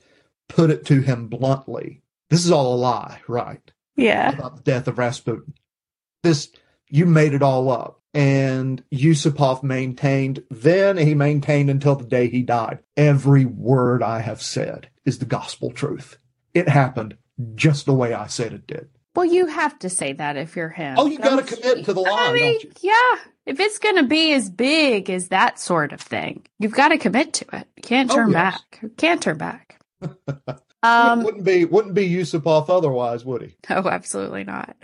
put 0.49 0.69
it 0.69 0.85
to 0.87 1.01
him 1.01 1.27
bluntly. 1.27 2.01
This 2.29 2.43
is 2.45 2.51
all 2.51 2.73
a 2.73 2.75
lie, 2.75 3.21
right? 3.27 3.61
Yeah. 3.95 4.33
About 4.33 4.57
the 4.57 4.63
death 4.63 4.87
of 4.87 4.97
Rasputin. 4.97 5.53
This, 6.23 6.51
you 6.89 7.05
made 7.05 7.33
it 7.33 7.41
all 7.41 7.71
up. 7.71 8.00
And 8.13 8.83
Yusupov 8.93 9.63
maintained 9.63 10.43
then, 10.51 10.97
he 10.97 11.13
maintained 11.15 11.69
until 11.69 11.95
the 11.95 12.05
day 12.05 12.27
he 12.29 12.41
died. 12.43 12.79
Every 12.97 13.45
word 13.45 14.03
I 14.03 14.19
have 14.19 14.41
said 14.41 14.89
is 15.05 15.19
the 15.19 15.25
gospel 15.25 15.71
truth. 15.71 16.17
It 16.53 16.67
happened 16.67 17.15
just 17.55 17.85
the 17.85 17.93
way 17.93 18.13
I 18.13 18.27
said 18.27 18.51
it 18.53 18.67
did. 18.67 18.89
Well, 19.15 19.25
you 19.25 19.45
have 19.47 19.77
to 19.79 19.89
say 19.89 20.13
that 20.13 20.37
if 20.37 20.55
you're 20.55 20.69
him. 20.69 20.95
Oh, 20.97 21.05
you 21.05 21.19
got 21.19 21.45
to 21.45 21.55
commit 21.55 21.85
to 21.85 21.93
the 21.93 22.01
line. 22.01 22.29
I 22.29 22.33
mean, 22.33 22.53
don't 22.53 22.63
you? 22.63 22.71
yeah. 22.81 23.19
If 23.45 23.59
it's 23.59 23.79
going 23.79 23.95
to 23.97 24.03
be 24.03 24.33
as 24.33 24.49
big 24.49 25.09
as 25.09 25.29
that 25.29 25.59
sort 25.59 25.91
of 25.93 25.99
thing, 25.99 26.45
you've 26.59 26.73
got 26.73 26.89
to 26.89 26.97
commit 26.97 27.33
to 27.33 27.45
it. 27.53 27.67
You 27.75 27.81
can't 27.83 28.11
Oh, 28.11 28.15
turn 28.15 28.31
yes. 28.31 28.33
back. 28.33 28.79
You 28.81 28.89
can't 28.89 29.21
turn 29.21 29.37
back. 29.37 29.79
um, 30.83 31.23
wouldn't 31.23 31.43
be 31.43 31.65
wouldn't 31.65 31.93
be 31.93 32.09
Yusupov 32.09 32.69
otherwise, 32.69 33.25
would 33.25 33.41
he? 33.41 33.55
no, 33.69 33.87
absolutely 33.87 34.43
not. 34.43 34.75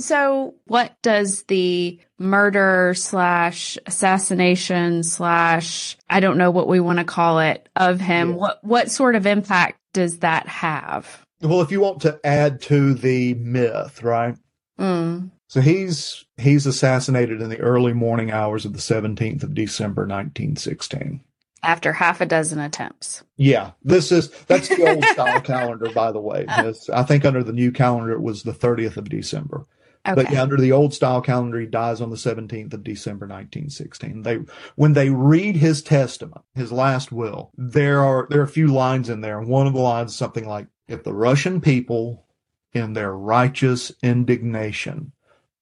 So, 0.00 0.54
what 0.66 1.00
does 1.02 1.44
the 1.44 2.00
murder 2.18 2.94
slash 2.96 3.78
assassination 3.86 5.02
slash 5.02 5.96
I 6.10 6.20
don't 6.20 6.38
know 6.38 6.50
what 6.50 6.68
we 6.68 6.80
want 6.80 6.98
to 6.98 7.04
call 7.04 7.38
it 7.40 7.68
of 7.76 8.00
him? 8.00 8.30
Yeah. 8.30 8.36
What 8.36 8.64
what 8.64 8.90
sort 8.90 9.14
of 9.14 9.26
impact 9.26 9.78
does 9.92 10.18
that 10.18 10.48
have? 10.48 11.24
Well, 11.40 11.60
if 11.60 11.70
you 11.70 11.80
want 11.80 12.02
to 12.02 12.18
add 12.24 12.60
to 12.62 12.94
the 12.94 13.34
myth, 13.34 14.02
right? 14.02 14.36
Mm. 14.78 15.30
So 15.48 15.60
he's 15.60 16.24
he's 16.36 16.66
assassinated 16.66 17.40
in 17.40 17.48
the 17.48 17.60
early 17.60 17.92
morning 17.92 18.32
hours 18.32 18.64
of 18.64 18.72
the 18.72 18.78
17th 18.80 19.42
of 19.42 19.54
December 19.54 20.02
1916. 20.02 21.20
After 21.62 21.92
half 21.94 22.20
a 22.20 22.26
dozen 22.26 22.58
attempts. 22.58 23.22
Yeah, 23.36 23.70
this 23.82 24.10
is 24.12 24.30
that's 24.46 24.68
the 24.68 24.86
old 24.86 25.04
style 25.12 25.40
calendar, 25.40 25.90
by 25.90 26.12
the 26.12 26.20
way. 26.20 26.44
I 26.48 27.02
think 27.04 27.24
under 27.24 27.42
the 27.42 27.52
new 27.52 27.72
calendar 27.72 28.12
it 28.12 28.20
was 28.20 28.42
the 28.42 28.52
30th 28.52 28.96
of 28.96 29.08
December. 29.08 29.64
Okay. 30.06 30.22
But 30.22 30.32
yeah, 30.32 30.42
under 30.42 30.58
the 30.58 30.72
old 30.72 30.92
style 30.92 31.22
calendar, 31.22 31.58
he 31.58 31.66
dies 31.66 32.02
on 32.02 32.10
the 32.10 32.16
17th 32.16 32.74
of 32.74 32.84
December 32.84 33.26
1916. 33.26 34.22
They 34.22 34.40
when 34.76 34.92
they 34.92 35.08
read 35.08 35.56
his 35.56 35.82
testament, 35.82 36.42
his 36.54 36.70
last 36.70 37.10
will, 37.10 37.50
there 37.56 38.04
are 38.04 38.26
there 38.28 38.40
are 38.40 38.44
a 38.44 38.48
few 38.48 38.68
lines 38.68 39.08
in 39.08 39.22
there. 39.22 39.40
One 39.40 39.66
of 39.66 39.72
the 39.72 39.80
lines 39.80 40.10
is 40.10 40.18
something 40.18 40.46
like, 40.46 40.66
"If 40.88 41.04
the 41.04 41.14
Russian 41.14 41.62
people, 41.62 42.26
in 42.74 42.92
their 42.92 43.14
righteous 43.14 43.92
indignation, 44.02 45.12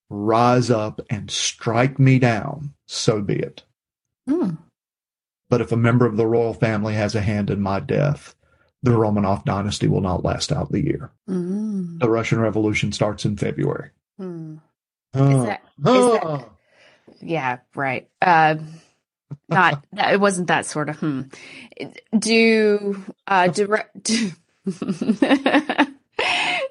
rise 0.09 0.70
up 0.70 1.01
and 1.09 1.30
strike 1.30 1.99
me 1.99 2.18
down, 2.18 2.72
so 2.86 3.20
be 3.22 3.36
it. 3.36 3.62
Mm. 4.28 4.59
But 5.49 5.61
if 5.61 5.70
a 5.70 5.76
member 5.76 6.07
of 6.07 6.16
the 6.16 6.26
royal 6.26 6.55
family 6.55 6.95
has 6.95 7.14
a 7.14 7.20
hand 7.20 7.51
in 7.51 7.61
my 7.61 7.78
death, 7.78 8.34
the 8.82 8.90
Romanov 8.90 9.45
dynasty 9.45 9.86
will 9.86 10.01
not 10.01 10.24
last 10.24 10.51
out 10.51 10.72
the 10.72 10.82
year. 10.82 11.12
Mm. 11.28 12.01
The 12.01 12.11
Russian 12.11 12.40
Revolution 12.40 12.90
starts 12.90 13.24
in 13.24 13.36
February." 13.36 13.90
Mm. 14.23 14.61
Huh. 15.14 15.45
that- 15.45 15.62
is 15.87 16.20
that- 16.20 16.49
Yeah, 17.20 17.59
right. 17.75 18.09
Uh, 18.20 18.57
not 19.49 19.85
that 19.93 20.12
it 20.14 20.20
wasn't 20.20 20.49
that 20.49 20.66
sort 20.66 20.89
of 20.89 20.97
hmm. 20.99 21.23
Do 22.18 23.03
uh 23.27 23.49
do, 23.49 23.66
re- 23.66 23.83
do, 24.03 24.31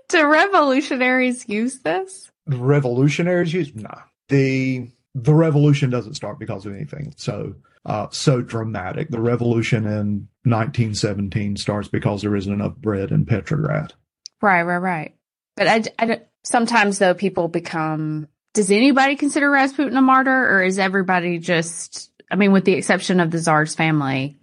do 0.10 0.28
revolutionaries 0.28 1.48
use 1.50 1.80
this? 1.82 2.32
revolutionaries 2.48 3.54
use 3.54 3.74
no 3.76 3.94
the 4.30 4.90
the 5.16 5.34
revolution 5.34 5.90
doesn't 5.90 6.16
start 6.16 6.40
because 6.40 6.66
of 6.66 6.74
anything 6.74 7.14
so 7.18 7.54
uh 7.86 8.08
so 8.12 8.42
dramatic 8.42 9.10
the 9.10 9.22
revolution 9.22 9.86
in 9.86 10.28
1917 10.44 11.56
starts 11.58 11.88
because 11.88 12.22
there 12.24 12.36
isn't 12.36 12.52
enough 12.54 12.76
bread 12.78 13.12
in 13.12 13.26
petrograd 13.26 13.94
Right, 14.42 14.64
right, 14.64 14.78
right. 14.78 15.16
But 15.56 15.68
I, 15.68 15.84
I 16.00 16.06
don't- 16.08 16.24
sometimes 16.44 17.00
though 17.00 17.14
people 17.14 17.48
become. 17.48 18.28
Does 18.54 18.70
anybody 18.70 19.16
consider 19.16 19.50
Rasputin 19.50 19.96
a 19.96 20.02
martyr, 20.02 20.50
or 20.58 20.64
is 20.64 20.78
everybody 20.78 21.38
just? 21.40 22.12
I 22.30 22.36
mean, 22.36 22.52
with 22.52 22.66
the 22.66 22.74
exception 22.74 23.20
of 23.20 23.32
the 23.32 23.40
czar's 23.40 23.76
family, 23.76 24.38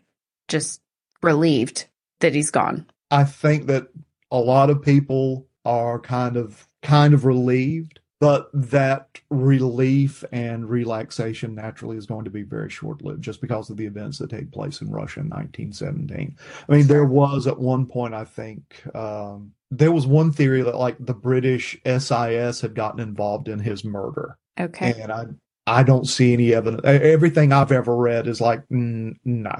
just 0.48 0.80
relieved 1.22 1.86
that 2.20 2.34
he's 2.34 2.50
gone. 2.50 2.86
i 3.10 3.24
think 3.24 3.66
that 3.66 3.88
a 4.30 4.38
lot 4.38 4.70
of 4.70 4.82
people 4.82 5.46
are 5.64 5.98
kind 5.98 6.36
of 6.36 6.68
kind 6.82 7.14
of 7.14 7.24
relieved 7.24 7.97
but 8.20 8.50
that 8.52 9.20
relief 9.30 10.24
and 10.32 10.68
relaxation 10.68 11.54
naturally 11.54 11.96
is 11.96 12.06
going 12.06 12.24
to 12.24 12.30
be 12.30 12.42
very 12.42 12.68
short 12.68 13.02
lived 13.02 13.22
just 13.22 13.40
because 13.40 13.70
of 13.70 13.76
the 13.76 13.86
events 13.86 14.18
that 14.18 14.30
take 14.30 14.50
place 14.50 14.80
in 14.80 14.90
Russia 14.90 15.20
in 15.20 15.28
1917. 15.28 16.36
I 16.68 16.72
mean, 16.72 16.86
there 16.86 17.04
was 17.04 17.46
at 17.46 17.58
one 17.58 17.86
point, 17.86 18.14
I 18.14 18.24
think, 18.24 18.82
um, 18.94 19.52
there 19.70 19.92
was 19.92 20.06
one 20.06 20.32
theory 20.32 20.62
that 20.62 20.76
like 20.76 20.96
the 20.98 21.14
British 21.14 21.78
SIS 21.84 22.60
had 22.60 22.74
gotten 22.74 23.00
involved 23.00 23.48
in 23.48 23.60
his 23.60 23.84
murder. 23.84 24.36
Okay. 24.58 24.94
And 25.00 25.12
I, 25.12 25.26
I 25.66 25.82
don't 25.82 26.06
see 26.06 26.32
any 26.32 26.54
evidence. 26.54 26.80
Everything 26.84 27.52
I've 27.52 27.72
ever 27.72 27.94
read 27.94 28.26
is 28.26 28.40
like, 28.40 28.66
mm, 28.68 29.14
no, 29.24 29.52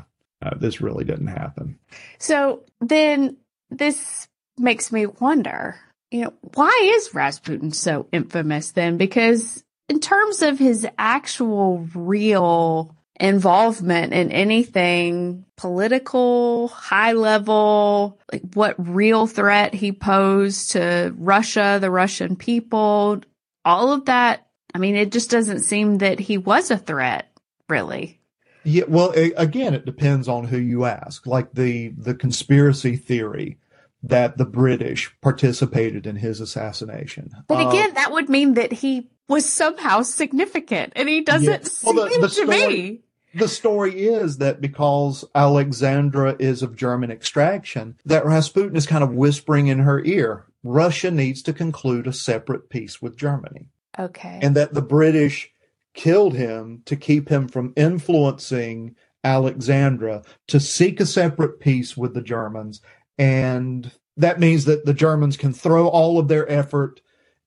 no, 0.43 0.51
this 0.59 0.81
really 0.81 1.05
didn't 1.05 1.27
happen. 1.29 1.79
So 2.19 2.65
then 2.81 3.37
this 3.71 4.27
makes 4.57 4.91
me 4.91 5.07
wonder, 5.07 5.77
you 6.11 6.25
know, 6.25 6.35
why 6.55 6.93
is 6.97 7.15
Rasputin 7.15 7.73
so 7.73 8.09
infamous 8.13 8.73
then? 8.73 8.97
Because 8.97 9.63
in 9.89 10.01
terms 10.01 10.43
of 10.43 10.59
his 10.59 10.87
actual 10.97 11.87
real 11.95 12.95
involvement 13.21 14.13
in 14.13 14.31
anything 14.31 15.45
political, 15.57 16.69
high 16.69 17.13
level, 17.13 18.19
like 18.33 18.43
what 18.55 18.75
real 18.79 19.27
threat 19.27 19.75
he 19.75 19.93
posed 19.93 20.73
to 20.73 21.15
Russia, 21.19 21.79
the 21.81 21.91
Russian 21.91 22.37
people, 22.37 23.21
all 23.65 23.93
of 23.93 24.07
that. 24.07 24.47
I 24.75 24.79
mean, 24.79 24.97
it 24.97 25.13
just 25.13 25.31
doesn't 25.31 25.61
seem 25.61 25.99
that 25.99 26.21
he 26.21 26.39
was 26.39 26.71
a 26.71 26.79
threat, 26.79 27.31
really. 27.69 28.21
Yeah, 28.65 28.85
well, 28.87 29.13
a- 29.17 29.33
again, 29.33 29.75
it 29.75 29.85
depends 29.85 30.29
on 30.29 30.45
who 30.45 30.59
you 30.59 30.85
ask. 30.85 31.27
Like 31.27 31.53
the 31.53 31.89
the 31.97 32.15
conspiracy 32.15 32.97
theory 32.97 33.59
that 34.03 34.39
the 34.39 34.45
British 34.45 35.11
participated 35.21 36.07
in 36.07 36.17
his 36.17 36.41
assassination. 36.41 37.31
But 37.49 37.65
Uh, 37.67 37.69
again, 37.69 37.95
that 37.95 38.13
would 38.13 38.29
mean 38.29 38.55
that 38.55 38.73
he 38.73 39.09
was 39.29 39.45
somehow 39.51 40.03
significant, 40.03 40.93
and 40.97 41.09
he 41.09 41.21
doesn't 41.21 41.49
Yeah. 41.63 41.69
seem 41.69 41.97
Well, 41.97 42.09
the- 42.09 42.19
the 42.21 42.29
to 42.29 42.47
me. 42.47 43.01
the 43.35 43.49
story 43.49 43.93
is 44.07 44.39
that 44.39 44.61
because 44.61 45.25
Alexandra 45.35 46.37
is 46.39 46.63
of 46.63 46.77
German 46.77 47.11
extraction, 47.11 47.97
that 48.07 48.25
Rasputin 48.25 48.77
is 48.77 48.87
kind 48.87 49.05
of 49.05 49.13
whispering 49.15 49.67
in 49.67 49.81
her 49.81 50.03
ear, 50.05 50.45
Russia 50.65 51.11
needs 51.11 51.43
to 51.43 51.53
conclude 51.53 52.07
a 52.07 52.13
separate 52.13 52.69
peace 52.71 53.03
with 53.03 53.17
Germany. 53.17 53.69
Okay. 54.01 54.39
and 54.41 54.55
that 54.55 54.75
the 54.75 54.83
British 54.83 55.51
killed 55.93 56.35
him 56.35 56.83
to 56.85 56.95
keep 56.95 57.29
him 57.31 57.49
from 57.49 57.73
influencing 57.77 58.95
Alexandra 59.25 60.23
to 60.47 60.61
seek 60.61 61.01
a 61.01 61.07
separate 61.07 61.59
peace 61.59 61.97
with 61.97 62.15
the 62.15 62.23
Germans. 62.23 62.81
And 63.19 63.91
that 64.17 64.41
means 64.41 64.65
that 64.67 64.85
the 64.85 64.95
Germans 64.95 65.37
can 65.37 65.53
throw 65.53 65.89
all 65.89 66.19
of 66.19 66.29
their 66.29 66.51
effort 66.51 67.01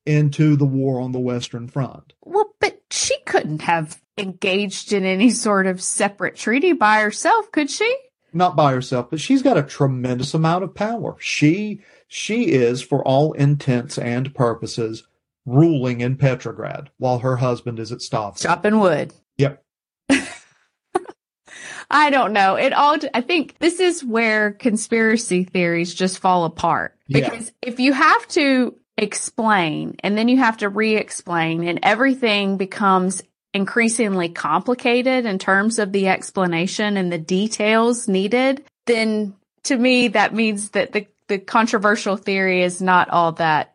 into 0.04 0.56
the 0.56 0.66
war 0.66 1.00
on 1.00 1.12
the 1.12 1.20
Western 1.20 1.68
Front. 1.68 2.12
well, 2.22 2.54
but 2.60 2.80
she 2.90 3.16
couldn't 3.24 3.62
have 3.62 4.00
engaged 4.18 4.92
in 4.92 5.04
any 5.04 5.30
sort 5.30 5.66
of 5.66 5.80
separate 5.80 6.36
treaty 6.36 6.72
by 6.72 7.00
herself, 7.00 7.50
could 7.52 7.70
she? 7.70 7.96
Not 8.32 8.56
by 8.56 8.72
herself, 8.72 9.10
but 9.10 9.20
she's 9.20 9.42
got 9.42 9.58
a 9.58 9.62
tremendous 9.62 10.34
amount 10.34 10.64
of 10.64 10.74
power. 10.74 11.16
She 11.18 11.80
she 12.08 12.50
is, 12.50 12.82
for 12.82 13.02
all 13.06 13.32
intents 13.32 13.96
and 13.96 14.34
purposes, 14.34 15.04
ruling 15.46 16.00
in 16.00 16.16
Petrograd 16.16 16.90
while 16.98 17.20
her 17.20 17.36
husband 17.36 17.78
is 17.78 17.92
at 17.92 17.98
Stavka. 17.98 18.42
Chopping 18.42 18.80
wood. 18.80 19.14
Yep. 19.38 19.64
I 21.92 22.10
don't 22.10 22.32
know. 22.32 22.56
It 22.56 22.72
all, 22.72 22.96
I 23.14 23.20
think 23.20 23.58
this 23.58 23.78
is 23.78 24.02
where 24.02 24.52
conspiracy 24.52 25.44
theories 25.44 25.94
just 25.94 26.18
fall 26.18 26.44
apart. 26.44 26.96
Yeah. 27.06 27.30
Because 27.30 27.52
if 27.60 27.78
you 27.78 27.92
have 27.92 28.26
to 28.28 28.74
explain 28.96 29.96
and 30.00 30.16
then 30.16 30.28
you 30.28 30.38
have 30.38 30.58
to 30.58 30.68
re 30.68 30.96
explain 30.96 31.64
and 31.64 31.80
everything 31.82 32.56
becomes 32.56 33.22
increasingly 33.54 34.30
complicated 34.30 35.26
in 35.26 35.38
terms 35.38 35.78
of 35.78 35.92
the 35.92 36.08
explanation 36.08 36.96
and 36.96 37.12
the 37.12 37.18
details 37.18 38.08
needed, 38.08 38.64
then 38.86 39.34
to 39.64 39.76
me, 39.76 40.08
that 40.08 40.34
means 40.34 40.70
that 40.70 40.92
the, 40.92 41.06
the 41.28 41.38
controversial 41.38 42.16
theory 42.16 42.62
is 42.62 42.80
not 42.80 43.10
all 43.10 43.32
that 43.32 43.74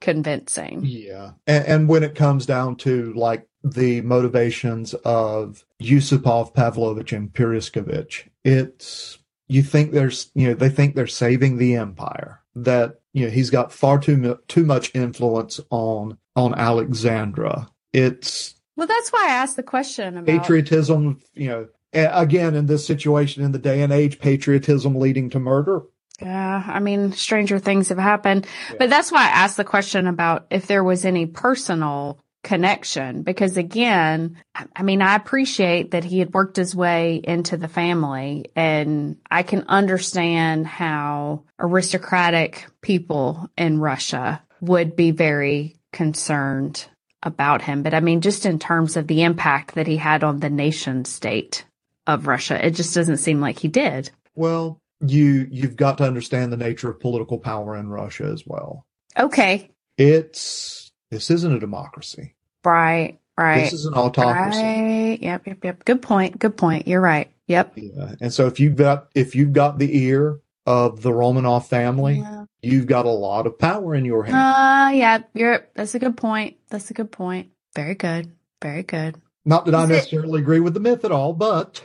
convincing. 0.00 0.84
Yeah. 0.84 1.32
And, 1.46 1.66
and 1.66 1.88
when 1.88 2.02
it 2.02 2.14
comes 2.14 2.46
down 2.46 2.76
to 2.76 3.12
like 3.14 3.47
the 3.62 4.00
motivations 4.02 4.94
of 5.04 5.64
Yusupov, 5.82 6.54
Pavlovich, 6.54 7.12
and 7.12 7.32
Purishkevich, 7.32 8.28
it's, 8.44 9.18
you 9.48 9.62
think 9.62 9.92
there's, 9.92 10.30
you 10.34 10.48
know, 10.48 10.54
they 10.54 10.68
think 10.68 10.94
they're 10.94 11.06
saving 11.06 11.58
the 11.58 11.74
empire, 11.74 12.40
that, 12.54 13.00
you 13.12 13.24
know, 13.24 13.30
he's 13.30 13.50
got 13.50 13.72
far 13.72 13.98
too, 13.98 14.38
too 14.48 14.64
much 14.64 14.94
influence 14.94 15.60
on, 15.70 16.18
on 16.36 16.54
Alexandra. 16.54 17.68
It's 17.92 18.54
Well, 18.76 18.86
that's 18.86 19.10
why 19.10 19.26
I 19.26 19.32
asked 19.32 19.56
the 19.56 19.62
question 19.62 20.18
about 20.18 20.26
patriotism, 20.26 21.20
you 21.34 21.48
know, 21.48 21.68
again, 21.92 22.54
in 22.54 22.66
this 22.66 22.86
situation, 22.86 23.42
in 23.42 23.52
the 23.52 23.58
day 23.58 23.82
and 23.82 23.92
age, 23.92 24.18
patriotism 24.18 24.94
leading 24.96 25.30
to 25.30 25.40
murder. 25.40 25.82
Yeah, 26.20 26.64
I 26.66 26.80
mean, 26.80 27.12
stranger 27.12 27.58
things 27.58 27.88
have 27.90 27.98
happened. 27.98 28.46
Yeah. 28.70 28.76
But 28.78 28.90
that's 28.90 29.12
why 29.12 29.24
I 29.24 29.30
asked 29.30 29.56
the 29.56 29.64
question 29.64 30.06
about 30.06 30.46
if 30.50 30.66
there 30.66 30.82
was 30.82 31.04
any 31.04 31.26
personal 31.26 32.20
connection. 32.42 33.22
Because 33.22 33.56
again, 33.56 34.36
I- 34.54 34.82
mean, 34.82 35.02
I 35.02 35.16
appreciate 35.16 35.90
that 35.90 36.04
he 36.04 36.18
had 36.18 36.32
worked 36.32 36.56
his 36.56 36.74
way 36.74 37.20
into 37.22 37.56
the 37.56 37.68
family, 37.68 38.46
and 38.56 39.16
I 39.30 39.42
can 39.42 39.64
understand 39.68 40.66
how 40.66 41.44
aristocratic 41.58 42.66
people 42.80 43.50
in 43.56 43.80
Russia 43.80 44.42
would 44.60 44.96
be 44.96 45.10
very 45.10 45.76
concerned 45.92 46.86
about 47.22 47.62
him. 47.62 47.82
But 47.82 47.94
I 47.94 48.00
mean, 48.00 48.20
just 48.20 48.46
in 48.46 48.58
terms 48.58 48.96
of 48.96 49.06
the 49.06 49.22
impact 49.22 49.74
that 49.74 49.86
he 49.86 49.96
had 49.96 50.22
on 50.22 50.40
the 50.40 50.50
nation 50.50 51.04
state 51.04 51.64
of 52.06 52.26
Russia, 52.26 52.64
it 52.64 52.70
just 52.72 52.94
doesn't 52.94 53.18
seem 53.18 53.40
like 53.40 53.58
he 53.58 53.68
did. 53.68 54.10
Well, 54.34 54.80
you, 55.00 55.46
you've 55.50 55.76
got 55.76 55.98
to 55.98 56.04
understand 56.04 56.52
the 56.52 56.56
nature 56.56 56.90
of 56.90 57.00
political 57.00 57.38
power 57.38 57.76
in 57.76 57.88
Russia 57.88 58.24
as 58.32 58.44
well. 58.46 58.84
Okay. 59.18 59.70
It's, 59.96 60.87
this 61.10 61.30
isn't 61.30 61.52
a 61.54 61.58
democracy. 61.58 62.34
Right. 62.64 63.18
Right. 63.38 63.60
This 63.64 63.72
is 63.72 63.86
an 63.86 63.94
autocracy. 63.94 64.58
Right. 64.62 65.18
Yep. 65.22 65.46
Yep. 65.46 65.64
Yep. 65.64 65.84
Good 65.84 66.02
point. 66.02 66.38
Good 66.38 66.56
point. 66.56 66.88
You're 66.88 67.00
right. 67.00 67.30
Yep. 67.46 67.72
Yeah. 67.76 68.14
And 68.20 68.32
so 68.32 68.46
if 68.46 68.58
you've 68.60 68.76
got 68.76 69.08
if 69.14 69.34
you've 69.36 69.52
got 69.52 69.78
the 69.78 69.96
ear 70.06 70.40
of 70.66 71.02
the 71.02 71.10
Romanov 71.10 71.66
family, 71.66 72.18
Yeah. 72.18 72.44
you've 72.62 72.86
got 72.86 73.06
a 73.06 73.10
lot 73.10 73.46
of 73.46 73.58
power 73.58 73.94
in 73.94 74.04
your 74.04 74.24
hand. 74.24 74.36
Uh, 74.36 74.90
yeah. 74.96 75.18
You're. 75.34 75.66
That's 75.74 75.94
a 75.94 75.98
good 75.98 76.16
point. 76.16 76.56
That's 76.68 76.90
a 76.90 76.94
good 76.94 77.12
point. 77.12 77.50
Very 77.74 77.94
good. 77.94 78.32
Very 78.60 78.82
good. 78.82 79.16
Not 79.44 79.64
that 79.66 79.74
I 79.74 79.84
is 79.84 79.90
it- 79.90 79.92
necessarily 79.94 80.40
agree 80.40 80.60
with 80.60 80.74
the 80.74 80.80
myth 80.80 81.04
at 81.04 81.12
all, 81.12 81.32
but 81.32 81.80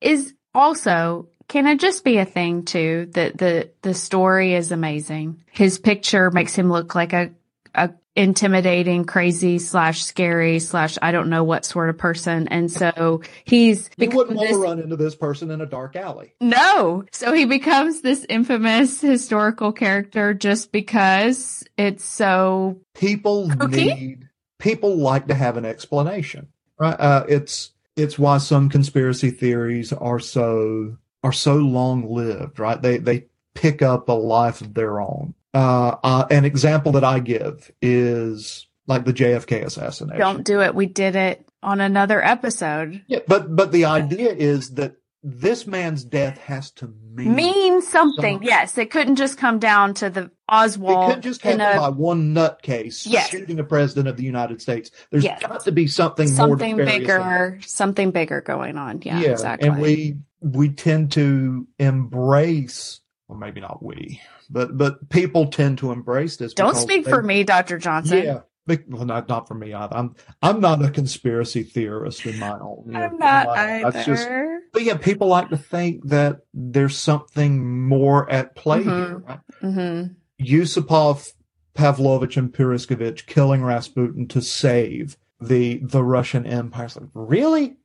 Is 0.00 0.34
also 0.54 1.28
can 1.48 1.66
it 1.68 1.78
just 1.78 2.02
be 2.04 2.18
a 2.18 2.24
thing 2.24 2.64
too 2.64 3.08
that 3.12 3.38
the 3.38 3.70
the 3.82 3.94
story 3.94 4.54
is 4.54 4.72
amazing. 4.72 5.44
His 5.52 5.78
picture 5.78 6.30
makes 6.32 6.54
him 6.54 6.68
look 6.68 6.94
like 6.96 7.12
a 7.12 7.30
a 7.74 7.90
intimidating, 8.16 9.04
crazy 9.04 9.58
slash 9.58 10.04
scary 10.04 10.58
slash 10.58 10.98
I 11.02 11.12
don't 11.12 11.28
know 11.28 11.44
what 11.44 11.64
sort 11.64 11.90
of 11.90 11.98
person, 11.98 12.48
and 12.48 12.72
so 12.72 13.20
he's 13.44 13.90
you 13.98 14.10
wouldn't 14.10 14.36
want 14.36 14.48
to 14.48 14.56
run 14.56 14.80
into 14.80 14.96
this 14.96 15.14
person 15.14 15.50
in 15.50 15.60
a 15.60 15.66
dark 15.66 15.94
alley. 15.94 16.34
No. 16.40 17.04
So 17.12 17.32
he 17.32 17.44
becomes 17.44 18.00
this 18.00 18.24
infamous 18.28 19.00
historical 19.00 19.72
character 19.72 20.34
just 20.34 20.72
because 20.72 21.62
it's 21.76 22.04
so 22.04 22.80
People 22.94 23.50
Cookie? 23.50 23.94
need 23.94 24.28
people 24.58 24.96
like 24.96 25.28
to 25.28 25.34
have 25.34 25.56
an 25.56 25.64
explanation. 25.64 26.48
Right? 26.78 26.98
Uh, 26.98 27.24
it's 27.28 27.72
it's 27.96 28.18
why 28.18 28.38
some 28.38 28.68
conspiracy 28.68 29.30
theories 29.30 29.92
are 29.92 30.18
so 30.18 30.96
are 31.22 31.32
so 31.32 31.56
long 31.56 32.10
lived, 32.12 32.58
right? 32.58 32.80
They 32.80 32.98
they 32.98 33.26
pick 33.54 33.82
up 33.82 34.08
a 34.08 34.12
life 34.12 34.60
of 34.60 34.74
their 34.74 35.00
own. 35.00 35.34
Uh, 35.56 35.96
uh, 36.04 36.26
an 36.30 36.44
example 36.44 36.92
that 36.92 37.04
I 37.04 37.18
give 37.20 37.70
is 37.80 38.66
like 38.86 39.04
the 39.04 39.12
JFK 39.12 39.64
assassination. 39.64 40.18
don't 40.20 40.44
do 40.44 40.60
it. 40.60 40.74
We 40.74 40.86
did 40.86 41.16
it 41.16 41.48
on 41.62 41.80
another 41.80 42.22
episode. 42.24 43.02
Yeah, 43.06 43.20
but 43.26 43.54
but 43.56 43.72
the 43.72 43.86
idea 43.86 44.32
is 44.32 44.74
that 44.74 44.96
this 45.22 45.66
man's 45.66 46.04
death 46.04 46.38
has 46.38 46.70
to 46.72 46.92
mean, 47.14 47.34
Mean 47.34 47.82
something. 47.82 48.34
Something. 48.34 48.42
Yes. 48.44 48.78
It 48.78 48.90
couldn't 48.92 49.16
just 49.16 49.38
come 49.38 49.58
down 49.58 49.94
to 49.94 50.10
the 50.10 50.30
Oswald. 50.48 51.10
it 51.10 51.14
could 51.14 51.22
just 51.24 51.42
happen 51.42 51.60
a 51.62 51.76
by 51.80 51.88
one 51.88 52.32
nutcase 52.34 53.04
Yes. 53.10 53.30
shooting 53.30 53.58
a 53.58 53.64
president 53.64 54.06
of 54.06 54.16
the 54.16 54.22
United 54.22 54.60
States. 54.62 54.92
There's 55.10 55.24
Yes. 55.24 55.40
got 55.42 55.64
to 55.64 55.72
be 55.72 55.88
something, 55.88 56.28
something 56.28 56.76
bigger, 56.76 57.58
something 57.66 58.12
bigger 58.12 58.40
going 58.40 58.76
on. 58.76 59.00
Yeah, 59.02 59.18
exactly. 59.20 59.68
and 59.68 59.80
we 59.80 60.18
we 60.40 60.68
tend 60.68 61.12
to 61.12 61.66
embrace, 61.78 63.00
or 63.28 63.36
maybe 63.36 63.60
not 63.60 63.82
we, 63.82 64.20
but 64.48 64.76
but 64.76 65.08
people 65.10 65.46
tend 65.46 65.78
to 65.78 65.92
embrace 65.92 66.36
this. 66.36 66.54
don't 66.54 66.76
speak 66.76 67.04
they- 67.04 67.10
for 67.10 67.22
me, 67.22 67.44
Dr. 67.44 67.78
Johnson. 67.78 68.22
Yeah. 68.24 68.40
Well, 68.88 69.04
not 69.04 69.28
not 69.28 69.46
for 69.46 69.54
me 69.54 69.72
either. 69.74 69.96
I'm 69.96 70.16
I'm 70.42 70.60
not 70.60 70.84
a 70.84 70.90
conspiracy 70.90 71.62
theorist 71.62 72.26
in 72.26 72.38
my 72.40 72.58
own. 72.58 72.82
you 72.86 72.92
know, 72.92 73.00
I'm 73.00 73.16
not 73.18 73.46
my- 73.46 73.52
either. 73.78 73.90
that's 73.92 74.06
just- 74.06 74.28
But 74.72 74.82
yeah, 74.82 74.96
people 74.96 75.28
like 75.28 75.50
to 75.50 75.56
think 75.56 76.08
that 76.08 76.40
there's 76.52 76.96
something 76.96 77.86
more 77.86 78.28
at 78.28 78.56
play 78.56 78.82
Mhm. 78.82 79.06
here. 79.06 79.18
Right? 79.18 79.40
hmm 79.60 80.02
Yusupov, 80.44 81.32
Pavlovich, 81.74 82.36
and 82.36 82.52
Purishkevich 82.52 83.26
killing 83.26 83.62
Rasputin 83.62 84.26
to 84.28 84.40
save 84.42 85.16
the 85.40 85.80
the 85.84 86.02
Russian 86.02 86.44
Empire. 86.46 86.86
It's 86.86 86.96
like, 86.96 87.08
really? 87.14 87.76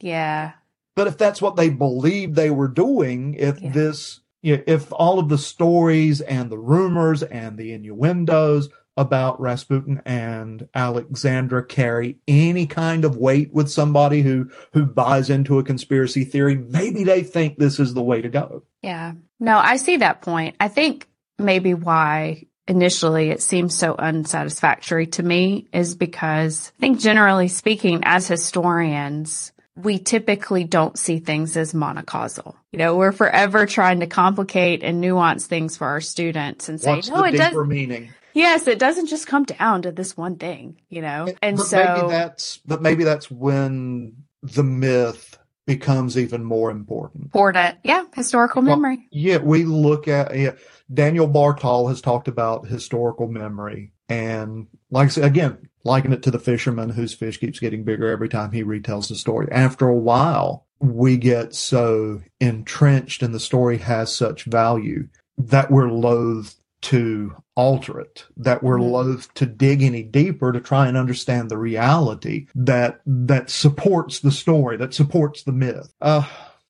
Yeah. 0.00 0.52
But 0.96 1.06
if 1.06 1.18
that's 1.18 1.42
what 1.42 1.56
they 1.56 1.68
believed 1.70 2.34
they 2.34 2.50
were 2.50 2.68
doing, 2.68 3.34
if 3.34 3.60
Yeah. 3.60 3.72
this, 3.72 4.20
if 4.42 4.92
all 4.92 5.18
of 5.18 5.28
the 5.28 5.38
stories 5.38 6.20
and 6.20 6.50
the 6.50 6.58
rumors 6.58 7.22
and 7.22 7.58
the 7.58 7.72
innuendos 7.72 8.68
about 8.96 9.40
Rasputin 9.40 10.02
and 10.04 10.68
Alexandra 10.74 11.64
carry 11.64 12.18
any 12.28 12.66
kind 12.66 13.04
of 13.04 13.16
weight 13.16 13.52
with 13.52 13.70
somebody 13.70 14.22
who 14.22 14.50
who 14.72 14.84
buys 14.84 15.30
into 15.30 15.58
a 15.58 15.64
conspiracy 15.64 16.24
theory, 16.24 16.56
maybe 16.56 17.04
they 17.04 17.22
think 17.22 17.56
this 17.56 17.80
is 17.80 17.94
the 17.94 18.02
way 18.02 18.20
to 18.20 18.28
go. 18.28 18.62
Yeah. 18.82 19.14
No, 19.38 19.58
I 19.58 19.76
see 19.76 19.98
that 19.98 20.22
point. 20.22 20.56
I 20.60 20.68
think 20.68 21.08
maybe 21.38 21.72
why 21.72 22.46
initially 22.68 23.30
it 23.30 23.42
seems 23.42 23.76
so 23.76 23.94
unsatisfactory 23.98 25.06
to 25.06 25.22
me 25.22 25.66
is 25.72 25.96
because 25.96 26.72
I 26.78 26.80
think 26.80 27.00
generally 27.00 27.48
speaking, 27.48 28.00
as 28.04 28.28
historians, 28.28 29.52
we 29.76 29.98
typically 29.98 30.64
don't 30.64 30.98
see 30.98 31.18
things 31.18 31.56
as 31.56 31.72
monocausal. 31.72 32.54
You 32.72 32.78
know, 32.78 32.96
we're 32.96 33.12
forever 33.12 33.66
trying 33.66 34.00
to 34.00 34.06
complicate 34.06 34.82
and 34.82 35.00
nuance 35.00 35.46
things 35.46 35.76
for 35.76 35.86
our 35.86 36.00
students 36.00 36.68
and 36.68 36.80
say, 36.80 36.96
What's 36.96 37.08
no, 37.08 37.24
it 37.24 37.32
doesn't. 37.32 37.68
meaning? 37.68 38.12
Yes, 38.32 38.66
it 38.66 38.78
doesn't 38.78 39.06
just 39.06 39.26
come 39.26 39.44
down 39.44 39.82
to 39.82 39.92
this 39.92 40.16
one 40.16 40.36
thing, 40.36 40.80
you 40.88 41.02
know? 41.02 41.32
And 41.42 41.56
but 41.56 41.66
so, 41.66 41.76
maybe 41.82 42.08
that's 42.08 42.58
but 42.58 42.82
maybe 42.82 43.04
that's 43.04 43.30
when 43.30 44.24
the 44.42 44.62
myth 44.62 45.38
becomes 45.66 46.16
even 46.18 46.44
more 46.44 46.70
important. 46.70 47.24
Important. 47.24 47.78
Yeah. 47.84 48.04
Historical 48.14 48.62
memory. 48.62 48.96
Well, 48.96 49.06
yeah. 49.10 49.38
We 49.38 49.64
look 49.64 50.08
at, 50.08 50.36
yeah, 50.36 50.52
Daniel 50.92 51.26
Bar-Tal 51.26 51.88
has 51.88 52.00
talked 52.00 52.28
about 52.28 52.66
historical 52.66 53.28
memory 53.28 53.92
and 54.08 54.66
like 54.90 55.06
I 55.06 55.10
said, 55.10 55.24
again, 55.24 55.69
liken 55.84 56.12
it 56.12 56.22
to 56.22 56.30
the 56.30 56.38
fisherman 56.38 56.90
whose 56.90 57.14
fish 57.14 57.38
keeps 57.38 57.58
getting 57.58 57.84
bigger 57.84 58.08
every 58.08 58.28
time 58.28 58.52
he 58.52 58.62
retells 58.62 59.08
the 59.08 59.14
story. 59.14 59.48
After 59.50 59.88
a 59.88 59.96
while, 59.96 60.66
we 60.78 61.16
get 61.16 61.54
so 61.54 62.22
entrenched 62.40 63.22
and 63.22 63.34
the 63.34 63.40
story 63.40 63.78
has 63.78 64.14
such 64.14 64.44
value 64.44 65.08
that 65.38 65.70
we're 65.70 65.90
loath 65.90 66.56
to 66.82 67.34
alter 67.54 68.00
it, 68.00 68.24
that 68.36 68.62
we're 68.62 68.78
mm-hmm. 68.78 68.92
loath 68.92 69.34
to 69.34 69.46
dig 69.46 69.82
any 69.82 70.02
deeper 70.02 70.52
to 70.52 70.60
try 70.60 70.88
and 70.88 70.96
understand 70.96 71.50
the 71.50 71.58
reality 71.58 72.46
that 72.54 73.00
that 73.04 73.50
supports 73.50 74.20
the 74.20 74.30
story, 74.30 74.76
that 74.78 74.94
supports 74.94 75.42
the 75.42 75.52
myth. 75.52 75.92
Uh, 76.00 76.26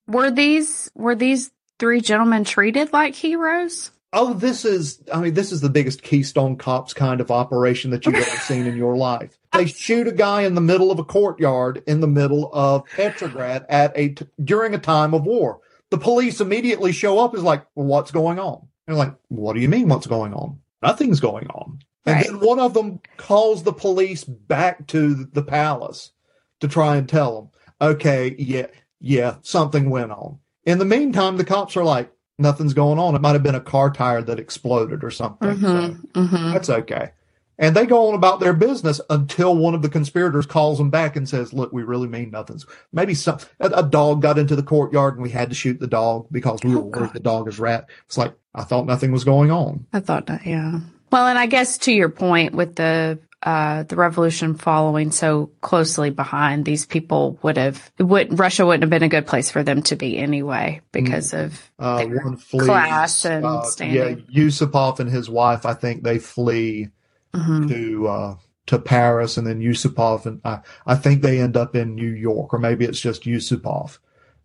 were 0.09 0.31
these 0.31 0.91
were 0.95 1.15
these 1.15 1.51
three 1.79 2.01
gentlemen 2.01 2.45
treated 2.45 2.93
like 2.93 3.15
heroes? 3.15 3.93
Oh, 4.13 4.35
this 4.35 4.65
is 4.65 5.03
I 5.13 5.21
mean, 5.21 5.35
this 5.35 5.53
is 5.53 5.61
the 5.61 5.71
biggest 5.71 6.03
Keystone 6.03 6.57
Cops 6.57 6.93
kind 6.93 7.21
of 7.21 7.31
operation 7.31 7.93
that 7.93 8.05
you've 8.05 8.17
ever 8.17 8.25
seen 8.25 8.67
in 8.67 8.77
your 8.77 8.97
life. 8.97 9.39
They 9.53 9.67
shoot 9.67 10.09
a 10.09 10.13
guy 10.13 10.43
in 10.43 10.55
the 10.55 10.61
middle 10.61 10.91
of 10.91 10.99
a 10.99 11.05
courtyard 11.05 11.83
in 11.87 12.01
the 12.01 12.09
middle 12.09 12.51
of 12.53 12.87
Petrograd 12.87 13.67
at 13.69 13.93
a 13.95 14.11
t- 14.11 14.27
during 14.43 14.75
a 14.75 14.79
time 14.79 15.15
of 15.15 15.25
war. 15.25 15.61
The 15.91 15.99
police 15.99 16.41
immediately 16.41 16.93
show 16.93 17.19
up 17.19 17.35
is 17.35 17.43
like, 17.43 17.65
well, 17.75 17.87
what's 17.87 18.11
going 18.11 18.39
on? 18.39 18.69
And 18.87 18.97
they're 18.97 19.05
like, 19.05 19.15
what 19.29 19.55
do 19.55 19.61
you 19.61 19.69
mean 19.69 19.89
what's 19.89 20.07
going 20.07 20.35
on? 20.35 20.59
Nothing's 20.83 21.21
going 21.21 21.49
on. 21.49 21.81
And 22.07 22.17
right. 22.17 22.27
then 22.27 22.41
one 22.41 22.59
of 22.59 22.75
them 22.75 23.01
calls 23.17 23.63
the 23.63 23.73
police 23.73 24.25
back 24.25 24.87
to 24.89 25.27
the 25.27 25.43
palace 25.43 26.13
to 26.61 26.69
try 26.69 26.97
and 26.97 27.09
tell 27.09 27.37
them, 27.37 27.51
okay, 27.81 28.35
yeah, 28.39 28.67
yeah, 29.01 29.37
something 29.43 29.91
went 29.91 30.13
on. 30.13 30.39
In 30.65 30.79
the 30.79 30.85
meantime, 30.85 31.37
the 31.37 31.45
cops 31.45 31.77
are 31.77 31.85
like, 31.85 32.13
nothing's 32.41 32.75
going 32.75 32.99
on. 32.99 33.15
It 33.15 33.21
might 33.21 33.33
have 33.33 33.43
been 33.43 33.55
a 33.55 33.61
car 33.61 33.91
tire 33.91 34.23
that 34.23 34.39
exploded 34.39 35.05
or 35.05 35.11
something. 35.11 35.49
Mm-hmm, 35.49 35.65
so 35.65 36.21
mm-hmm. 36.21 36.53
That's 36.53 36.71
okay. 36.71 37.11
And 37.59 37.77
they 37.77 37.85
go 37.85 38.09
on 38.09 38.15
about 38.15 38.41
their 38.41 38.55
business 38.55 39.03
until 39.11 39.55
one 39.55 39.75
of 39.75 39.83
the 39.83 39.91
conspirators 39.91 40.47
calls 40.47 40.79
them 40.79 40.89
back 40.89 41.15
and 41.15 41.29
says, 41.29 41.53
look, 41.53 41.71
we 41.75 41.83
really 41.83 42.09
mean 42.09 42.31
nothing. 42.31 42.59
Maybe 42.91 43.13
some, 43.13 43.39
a, 43.61 43.67
a 43.67 43.83
dog 43.83 44.23
got 44.23 44.39
into 44.39 44.57
the 44.57 44.63
courtyard 44.63 45.15
and 45.15 45.23
we 45.23 45.29
had 45.29 45.51
to 45.51 45.55
shoot 45.55 45.79
the 45.79 45.87
dog 45.87 46.27
because 46.33 46.61
we 46.65 46.75
oh, 46.75 46.79
were 46.79 47.01
worried 47.01 47.13
the 47.13 47.21
dog 47.21 47.49
is 47.49 47.59
rat. 47.59 47.91
It's 48.07 48.17
like, 48.17 48.33
I 48.55 48.65
thought 48.65 48.87
nothing 48.87 49.13
was 49.13 49.25
going 49.25 49.51
on. 49.51 49.87
I 49.93 50.01
thought 50.01 50.27
that, 50.27 50.47
yeah. 50.47 50.81
Well, 51.13 51.27
and 51.27 51.39
I 51.39 51.47
guess 51.47 51.77
to 51.79 51.93
your 51.93 52.09
point 52.09 52.55
with 52.55 52.77
the 52.77 53.19
uh, 53.43 53.85
the 53.85 53.97
revolution 53.97 54.55
following 54.55 55.11
so 55.11 55.51
closely 55.63 56.11
behind, 56.11 56.65
these 56.65 56.85
people 56.85 57.39
would 57.43 57.57
have 57.57 57.91
would 57.99 58.39
Russia 58.39 58.67
wouldn't 58.67 58.83
have 58.83 58.91
been 58.91 59.03
a 59.03 59.09
good 59.09 59.27
place 59.27 59.51
for 59.51 59.63
them 59.63 59.83
to 59.83 59.97
be 59.97 60.19
anyway 60.19 60.81
because 60.93 61.33
mm. 61.33 61.45
of 61.45 61.71
uh, 61.79 62.05
one 62.05 62.37
flees, 62.37 62.67
class 62.67 63.25
and 63.25 63.45
uh, 63.45 63.63
standing. 63.63 64.27
Yeah, 64.31 64.43
Yusupov 64.43 65.01
and 65.01 65.11
his 65.11 65.31
wife, 65.31 65.65
I 65.65 65.73
think 65.73 66.03
they 66.03 66.19
flee 66.19 66.89
mm-hmm. 67.33 67.69
to 67.69 68.09
uh, 68.09 68.37
to 68.67 68.79
Paris, 68.79 69.39
and 69.39 69.47
then 69.47 69.61
Yusupov 69.61 70.27
and 70.27 70.41
I, 70.45 70.61
I 70.87 70.95
think 70.97 71.23
they 71.23 71.41
end 71.41 71.57
up 71.57 71.75
in 71.75 71.95
New 71.95 72.13
York, 72.13 72.53
or 72.53 72.59
maybe 72.59 72.85
it's 72.85 73.01
just 73.01 73.25
Yusupov 73.25 73.99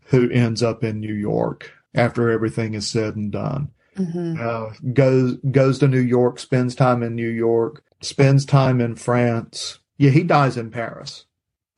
who 0.05 0.29
ends 0.29 0.63
up 0.63 0.83
in 0.83 0.99
New 0.99 1.13
York 1.13 1.71
after 1.93 2.29
everything 2.29 2.75
is 2.75 2.87
said 2.87 3.15
and 3.15 3.31
done. 3.31 3.71
Mm-hmm. 3.97 4.35
Uh, 4.39 4.91
goes 4.93 5.35
goes 5.51 5.79
to 5.79 5.87
New 5.87 6.01
York, 6.01 6.39
spends 6.39 6.75
time 6.75 7.01
in 7.01 7.15
New 7.15 7.29
York, 7.29 7.83
spends 8.05 8.45
time 8.45 8.81
in 8.81 8.95
France. 8.95 9.79
Yeah, 9.97 10.11
he 10.11 10.23
dies 10.23 10.57
in 10.57 10.71
Paris. 10.71 11.25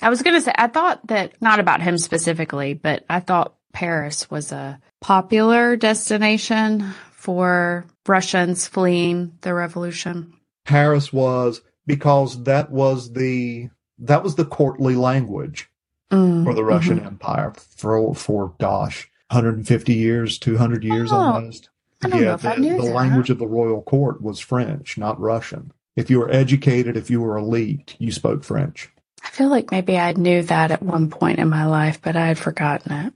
I 0.02 0.10
was 0.10 0.22
going 0.22 0.36
to 0.36 0.42
say, 0.42 0.54
I 0.56 0.68
thought 0.68 1.06
that 1.08 1.42
not 1.42 1.60
about 1.60 1.82
him 1.82 1.98
specifically, 1.98 2.74
but 2.74 3.04
I 3.10 3.20
thought 3.20 3.56
Paris 3.74 4.30
was 4.30 4.52
a 4.52 4.80
popular 5.02 5.76
destination 5.76 6.94
for 7.12 7.86
Russians 8.08 8.68
fleeing 8.68 9.34
the 9.42 9.54
revolution. 9.54 10.34
Paris 10.66 11.12
was 11.12 11.62
because 11.86 12.44
that 12.44 12.72
was 12.72 13.14
the 13.14 13.70
that 14.00 14.24
was 14.24 14.36
the 14.36 14.46
courtly 14.46 14.96
language 14.96 15.70
mm, 16.12 16.44
for 16.44 16.54
the 16.54 16.64
Russian 16.64 16.98
mm-hmm. 16.98 17.08
Empire 17.08 17.54
for 17.56 18.14
for 18.14 18.54
gosh, 18.60 19.10
150 19.32 19.94
years, 19.94 20.38
200 20.38 20.84
years 20.84 21.12
oh, 21.12 21.18
almost. 21.18 21.70
yeah, 22.04 22.36
the, 22.36 22.56
the 22.60 22.92
language 22.94 23.30
of 23.30 23.40
the 23.40 23.48
royal 23.48 23.82
court 23.82 24.22
was 24.22 24.40
French, 24.40 24.98
not 24.98 25.20
Russian. 25.20 25.72
If 25.98 26.10
you 26.10 26.20
were 26.20 26.32
educated, 26.32 26.95
if 26.95 27.10
you 27.10 27.22
were 27.22 27.38
elite, 27.38 27.95
you 28.00 28.12
spoke 28.12 28.43
French. 28.43 28.89
I 29.24 29.30
feel 29.30 29.50
like 29.50 29.72
maybe 29.72 29.98
I 29.98 30.14
knew 30.14 30.43
that 30.43 30.72
at 30.72 30.84
one 30.84 31.10
point 31.10 31.39
in 31.39 31.50
my 31.50 31.66
life, 31.66 32.02
but 32.02 32.16
I 32.16 32.28
had 32.28 32.38
forgotten 32.38 32.91
it. 32.93 33.14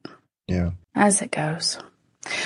Yeah. 0.48 0.72
As 0.96 1.22
it 1.22 1.32
goes. 1.32 1.78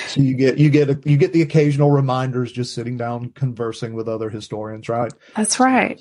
So 0.08 0.20
you 0.20 0.34
get 0.34 0.58
you 0.58 0.70
get 0.70 0.90
a, 0.90 1.00
you 1.04 1.16
get 1.16 1.32
the 1.32 1.42
occasional 1.42 1.90
reminders 1.90 2.52
just 2.52 2.74
sitting 2.74 2.96
down 2.96 3.30
conversing 3.30 3.94
with 3.94 4.08
other 4.08 4.30
historians, 4.30 4.88
right? 4.88 5.12
That's 5.34 5.58
right. 5.58 6.00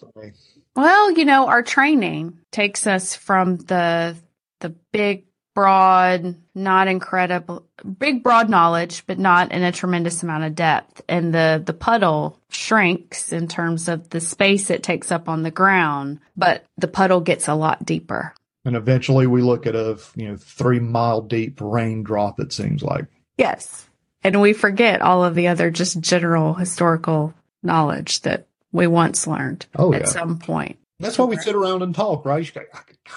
Well, 0.76 1.12
you 1.12 1.26
know, 1.26 1.48
our 1.48 1.64
training 1.64 2.40
takes 2.52 2.88
us 2.88 3.16
from 3.16 3.58
the 3.58 4.16
the 4.60 4.70
big 4.92 5.26
broad, 5.56 6.36
not 6.54 6.88
incredible, 6.88 7.66
big 7.98 8.22
broad 8.22 8.50
knowledge, 8.50 9.04
but 9.08 9.18
not 9.18 9.52
in 9.52 9.64
a 9.64 9.72
tremendous 9.72 10.22
amount 10.22 10.44
of 10.44 10.54
depth. 10.54 11.02
And 11.10 11.34
the, 11.34 11.64
the 11.66 11.74
puddle 11.74 12.40
shrinks 12.50 13.34
in 13.34 13.48
terms 13.48 13.88
of 13.88 14.10
the 14.10 14.20
space 14.20 14.70
it 14.70 14.84
takes 14.84 15.12
up 15.12 15.28
on 15.28 15.42
the 15.42 15.52
ground, 15.52 16.20
but 16.38 16.66
the 16.78 16.90
puddle 16.90 17.22
gets 17.22 17.48
a 17.48 17.56
lot 17.56 17.84
deeper. 17.84 18.36
And 18.66 18.76
eventually 18.76 19.28
we 19.28 19.42
look 19.42 19.66
at 19.66 19.76
a, 19.76 19.98
you 20.16 20.28
know, 20.28 20.38
three 20.38 20.80
mile 20.80 21.22
deep 21.22 21.60
raindrop, 21.62 22.40
it 22.40 22.52
seems 22.52 22.84
like. 22.84 23.06
Yes. 23.38 23.88
And 24.24 24.42
we 24.42 24.54
forget 24.54 25.02
all 25.02 25.24
of 25.24 25.36
the 25.36 25.48
other 25.48 25.72
just 25.72 26.00
general 26.02 26.54
historical 26.54 27.34
knowledge 27.64 28.22
that 28.22 28.48
we 28.72 28.88
once 28.88 29.26
learned 29.26 29.66
oh, 29.76 29.94
at 29.94 30.02
yeah. 30.02 30.08
some 30.08 30.40
point. 30.40 30.78
That's 31.00 31.18
why 31.18 31.26
we 31.26 31.38
sit 31.38 31.56
around 31.56 31.82
and 31.82 31.94
talk, 31.94 32.26
right? 32.26 32.50
Go, 32.54 32.62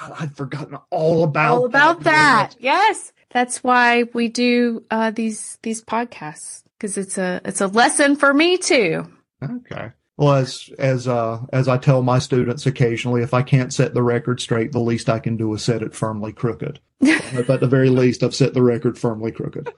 God, 0.01 0.17
I'd 0.19 0.37
forgotten 0.37 0.79
all 0.91 1.23
about 1.23 1.59
all 1.59 1.65
about 1.65 2.03
that. 2.05 2.51
that. 2.51 2.57
Yes, 2.61 3.13
that's 3.31 3.63
why 3.63 4.05
we 4.15 4.29
do 4.29 4.85
uh, 4.91 5.11
these 5.11 5.59
these 5.63 5.83
podcasts 5.83 6.63
because 6.77 6.97
it's 6.97 7.19
a 7.19 7.41
it's 7.45 7.61
a 7.61 7.69
lesson 7.69 8.17
for 8.17 8.33
me 8.33 8.57
too. 8.57 9.07
Okay. 9.43 9.93
Well, 10.17 10.35
as 10.35 10.69
as 10.79 11.07
uh, 11.07 11.41
as 11.53 11.69
I 11.69 11.79
tell 11.79 12.03
my 12.03 12.19
students 12.19 12.67
occasionally, 12.67 13.23
if 13.23 13.33
I 13.33 13.43
can't 13.43 13.73
set 13.73 13.95
the 13.95 14.03
record 14.03 14.41
straight, 14.41 14.73
the 14.73 14.81
least 14.81 15.09
I 15.09 15.21
can 15.21 15.37
do 15.37 15.55
is 15.55 15.63
set 15.63 15.83
it 15.83 15.95
firmly 15.95 16.33
crooked. 16.33 16.81
But 17.31 17.51
at 17.51 17.61
the 17.61 17.69
very 17.69 17.91
least, 17.91 18.23
I've 18.23 18.35
set 18.35 18.55
the 18.55 18.63
record 18.63 18.99
firmly 18.99 19.31
crooked. 19.31 19.71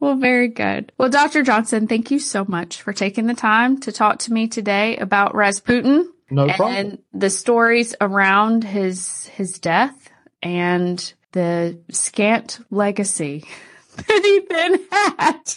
Well, 0.00 0.16
very 0.16 0.48
good. 0.48 0.90
Well, 0.98 1.10
Dr. 1.10 1.44
Johnson, 1.44 1.86
thank 1.86 2.10
you 2.10 2.18
so 2.18 2.44
much 2.48 2.82
for 2.82 2.92
taking 2.92 3.28
the 3.28 3.34
time 3.34 3.78
to 3.82 3.92
talk 3.92 4.18
to 4.20 4.32
me 4.32 4.48
today 4.48 4.96
about 4.96 5.36
Rasputin. 5.36 6.12
No 6.32 6.46
problem. 6.46 6.74
And 6.76 6.98
the 7.12 7.28
stories 7.28 7.94
around 8.00 8.64
his 8.64 9.26
his 9.26 9.58
death 9.58 10.10
and 10.42 11.12
the 11.32 11.78
scant 11.90 12.58
legacy 12.70 13.44
that 13.96 14.22
he 14.24 14.40
then 14.48 14.80
had 14.90 15.54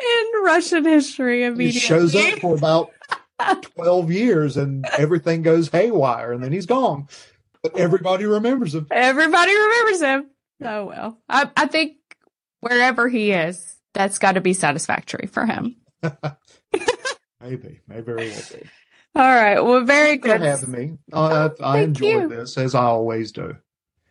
in 0.00 0.44
Russian 0.44 0.84
history 0.84 1.42
immediately. 1.42 1.72
He 1.72 1.78
shows 1.80 2.14
up 2.14 2.34
for 2.40 2.54
about 2.54 2.92
12 3.74 4.12
years 4.12 4.56
and 4.56 4.86
everything 4.96 5.42
goes 5.42 5.68
haywire 5.68 6.32
and 6.32 6.42
then 6.42 6.52
he's 6.52 6.66
gone. 6.66 7.08
But 7.60 7.76
everybody 7.76 8.24
remembers 8.24 8.72
him. 8.72 8.86
Everybody 8.88 9.52
remembers 9.52 10.00
him. 10.00 10.30
Oh 10.62 10.84
well. 10.84 11.18
I, 11.28 11.50
I 11.56 11.66
think 11.66 11.96
wherever 12.60 13.08
he 13.08 13.32
is, 13.32 13.74
that's 13.94 14.20
got 14.20 14.32
to 14.32 14.40
be 14.40 14.52
satisfactory 14.52 15.26
for 15.26 15.44
him. 15.44 15.74
maybe, 17.40 17.80
maybe 17.88 18.02
very 18.02 18.30
well 18.30 18.42
be. 18.52 18.68
All 19.14 19.22
right. 19.22 19.60
Well, 19.60 19.84
very 19.84 20.16
good. 20.16 20.40
for 20.40 20.46
having 20.46 20.70
me. 20.70 20.98
Uh, 21.12 21.50
I, 21.60 21.64
I 21.64 21.80
enjoyed 21.80 22.22
you. 22.22 22.28
this 22.28 22.56
as 22.56 22.74
I 22.74 22.84
always 22.84 23.32
do. 23.32 23.56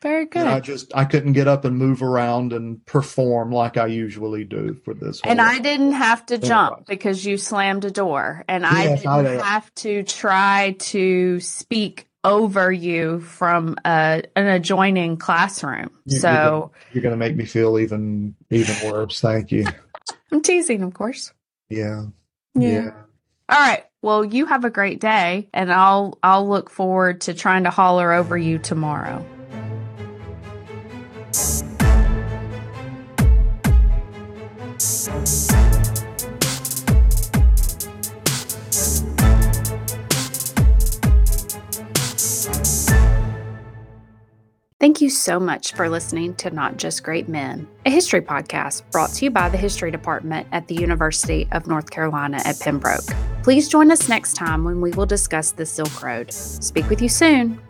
Very 0.02 0.26
good. 0.26 0.47
I 0.47 0.60
just 0.60 0.95
I 0.95 1.06
couldn't 1.06 1.34
get 1.34 1.47
up 1.47 1.64
and 1.64 1.78
move 1.78 2.02
around 2.02 2.54
and 2.54 2.84
perform 2.88 3.52
like 3.52 3.78
I 3.78 3.86
usually 3.86 4.43
do 4.43 4.80
for 4.84 4.95
this. 4.95 5.22
And 5.24 5.39
I 5.39 5.60
didn't 5.60 5.91
have 5.91 6.26
to 6.28 6.39
jump 6.39 6.88
because 6.88 7.24
you 7.24 7.38
slammed 7.38 7.86
a 7.86 7.91
door, 7.91 8.43
and 8.47 8.64
yes, 8.64 9.06
I 9.06 9.22
didn't 9.22 9.41
I 9.41 9.45
have 9.45 9.74
to 9.76 10.02
try 10.02 10.76
to 10.80 11.39
speak 11.39 12.08
over 12.24 12.72
you 12.72 13.20
from 13.22 13.76
a, 13.86 14.24
an 14.36 14.47
adjoining 14.47 15.18
classroom. 15.18 15.91
You, 16.06 16.18
so 16.18 16.72
you're 16.93 17.04
going 17.04 17.14
to 17.14 17.18
make 17.18 17.36
me 17.36 17.45
feel 17.45 17.78
even 17.78 18.36
even 18.49 18.91
worse. 18.91 19.22
Thank 19.22 19.52
you. 19.52 19.68
I'm 20.32 20.41
teasing, 20.41 20.82
of 20.82 20.95
course. 20.95 21.32
Yeah. 21.70 22.06
yeah. 22.56 22.70
Yeah. 22.70 22.91
All 23.49 23.60
right. 23.60 23.84
Well, 24.04 24.26
you 24.26 24.47
have 24.47 24.66
a 24.66 24.72
great 24.72 24.99
day, 24.99 25.47
and 25.54 25.72
I'll 25.72 26.18
I'll 26.24 26.49
look 26.49 26.72
forward 26.72 27.22
to 27.22 27.36
trying 27.36 27.66
to 27.66 27.70
holler 27.70 28.12
over 28.12 28.36
you 28.36 28.58
tomorrow. 28.58 29.24
Thank 44.82 45.00
you 45.00 45.12
so 45.12 45.40
much 45.40 45.74
for 45.74 45.88
listening 45.90 46.34
to 46.38 46.50
Not 46.50 46.78
Just 46.78 47.04
Great 47.04 47.30
Men, 47.30 47.68
a 47.86 47.92
history 47.92 48.20
podcast 48.20 48.82
brought 48.90 49.12
to 49.12 49.26
you 49.26 49.30
by 49.30 49.48
the 49.48 49.56
History 49.56 49.92
Department 49.92 50.48
at 50.52 50.68
the 50.68 50.74
University 50.74 51.48
of 51.52 51.68
North 51.68 51.92
Carolina 51.92 52.42
at 52.46 52.60
Pembroke. 52.60 53.06
Please 53.44 53.70
join 53.70 53.92
us 53.92 54.10
next 54.10 54.34
time 54.34 54.64
when 54.64 54.82
we 54.82 54.90
will 54.90 55.06
discuss 55.06 55.52
the 55.52 55.68
Silk 55.68 56.02
Road. 56.02 56.34
Speak 56.34 56.90
with 56.90 57.00
you 57.00 57.10
soon. 57.10 57.62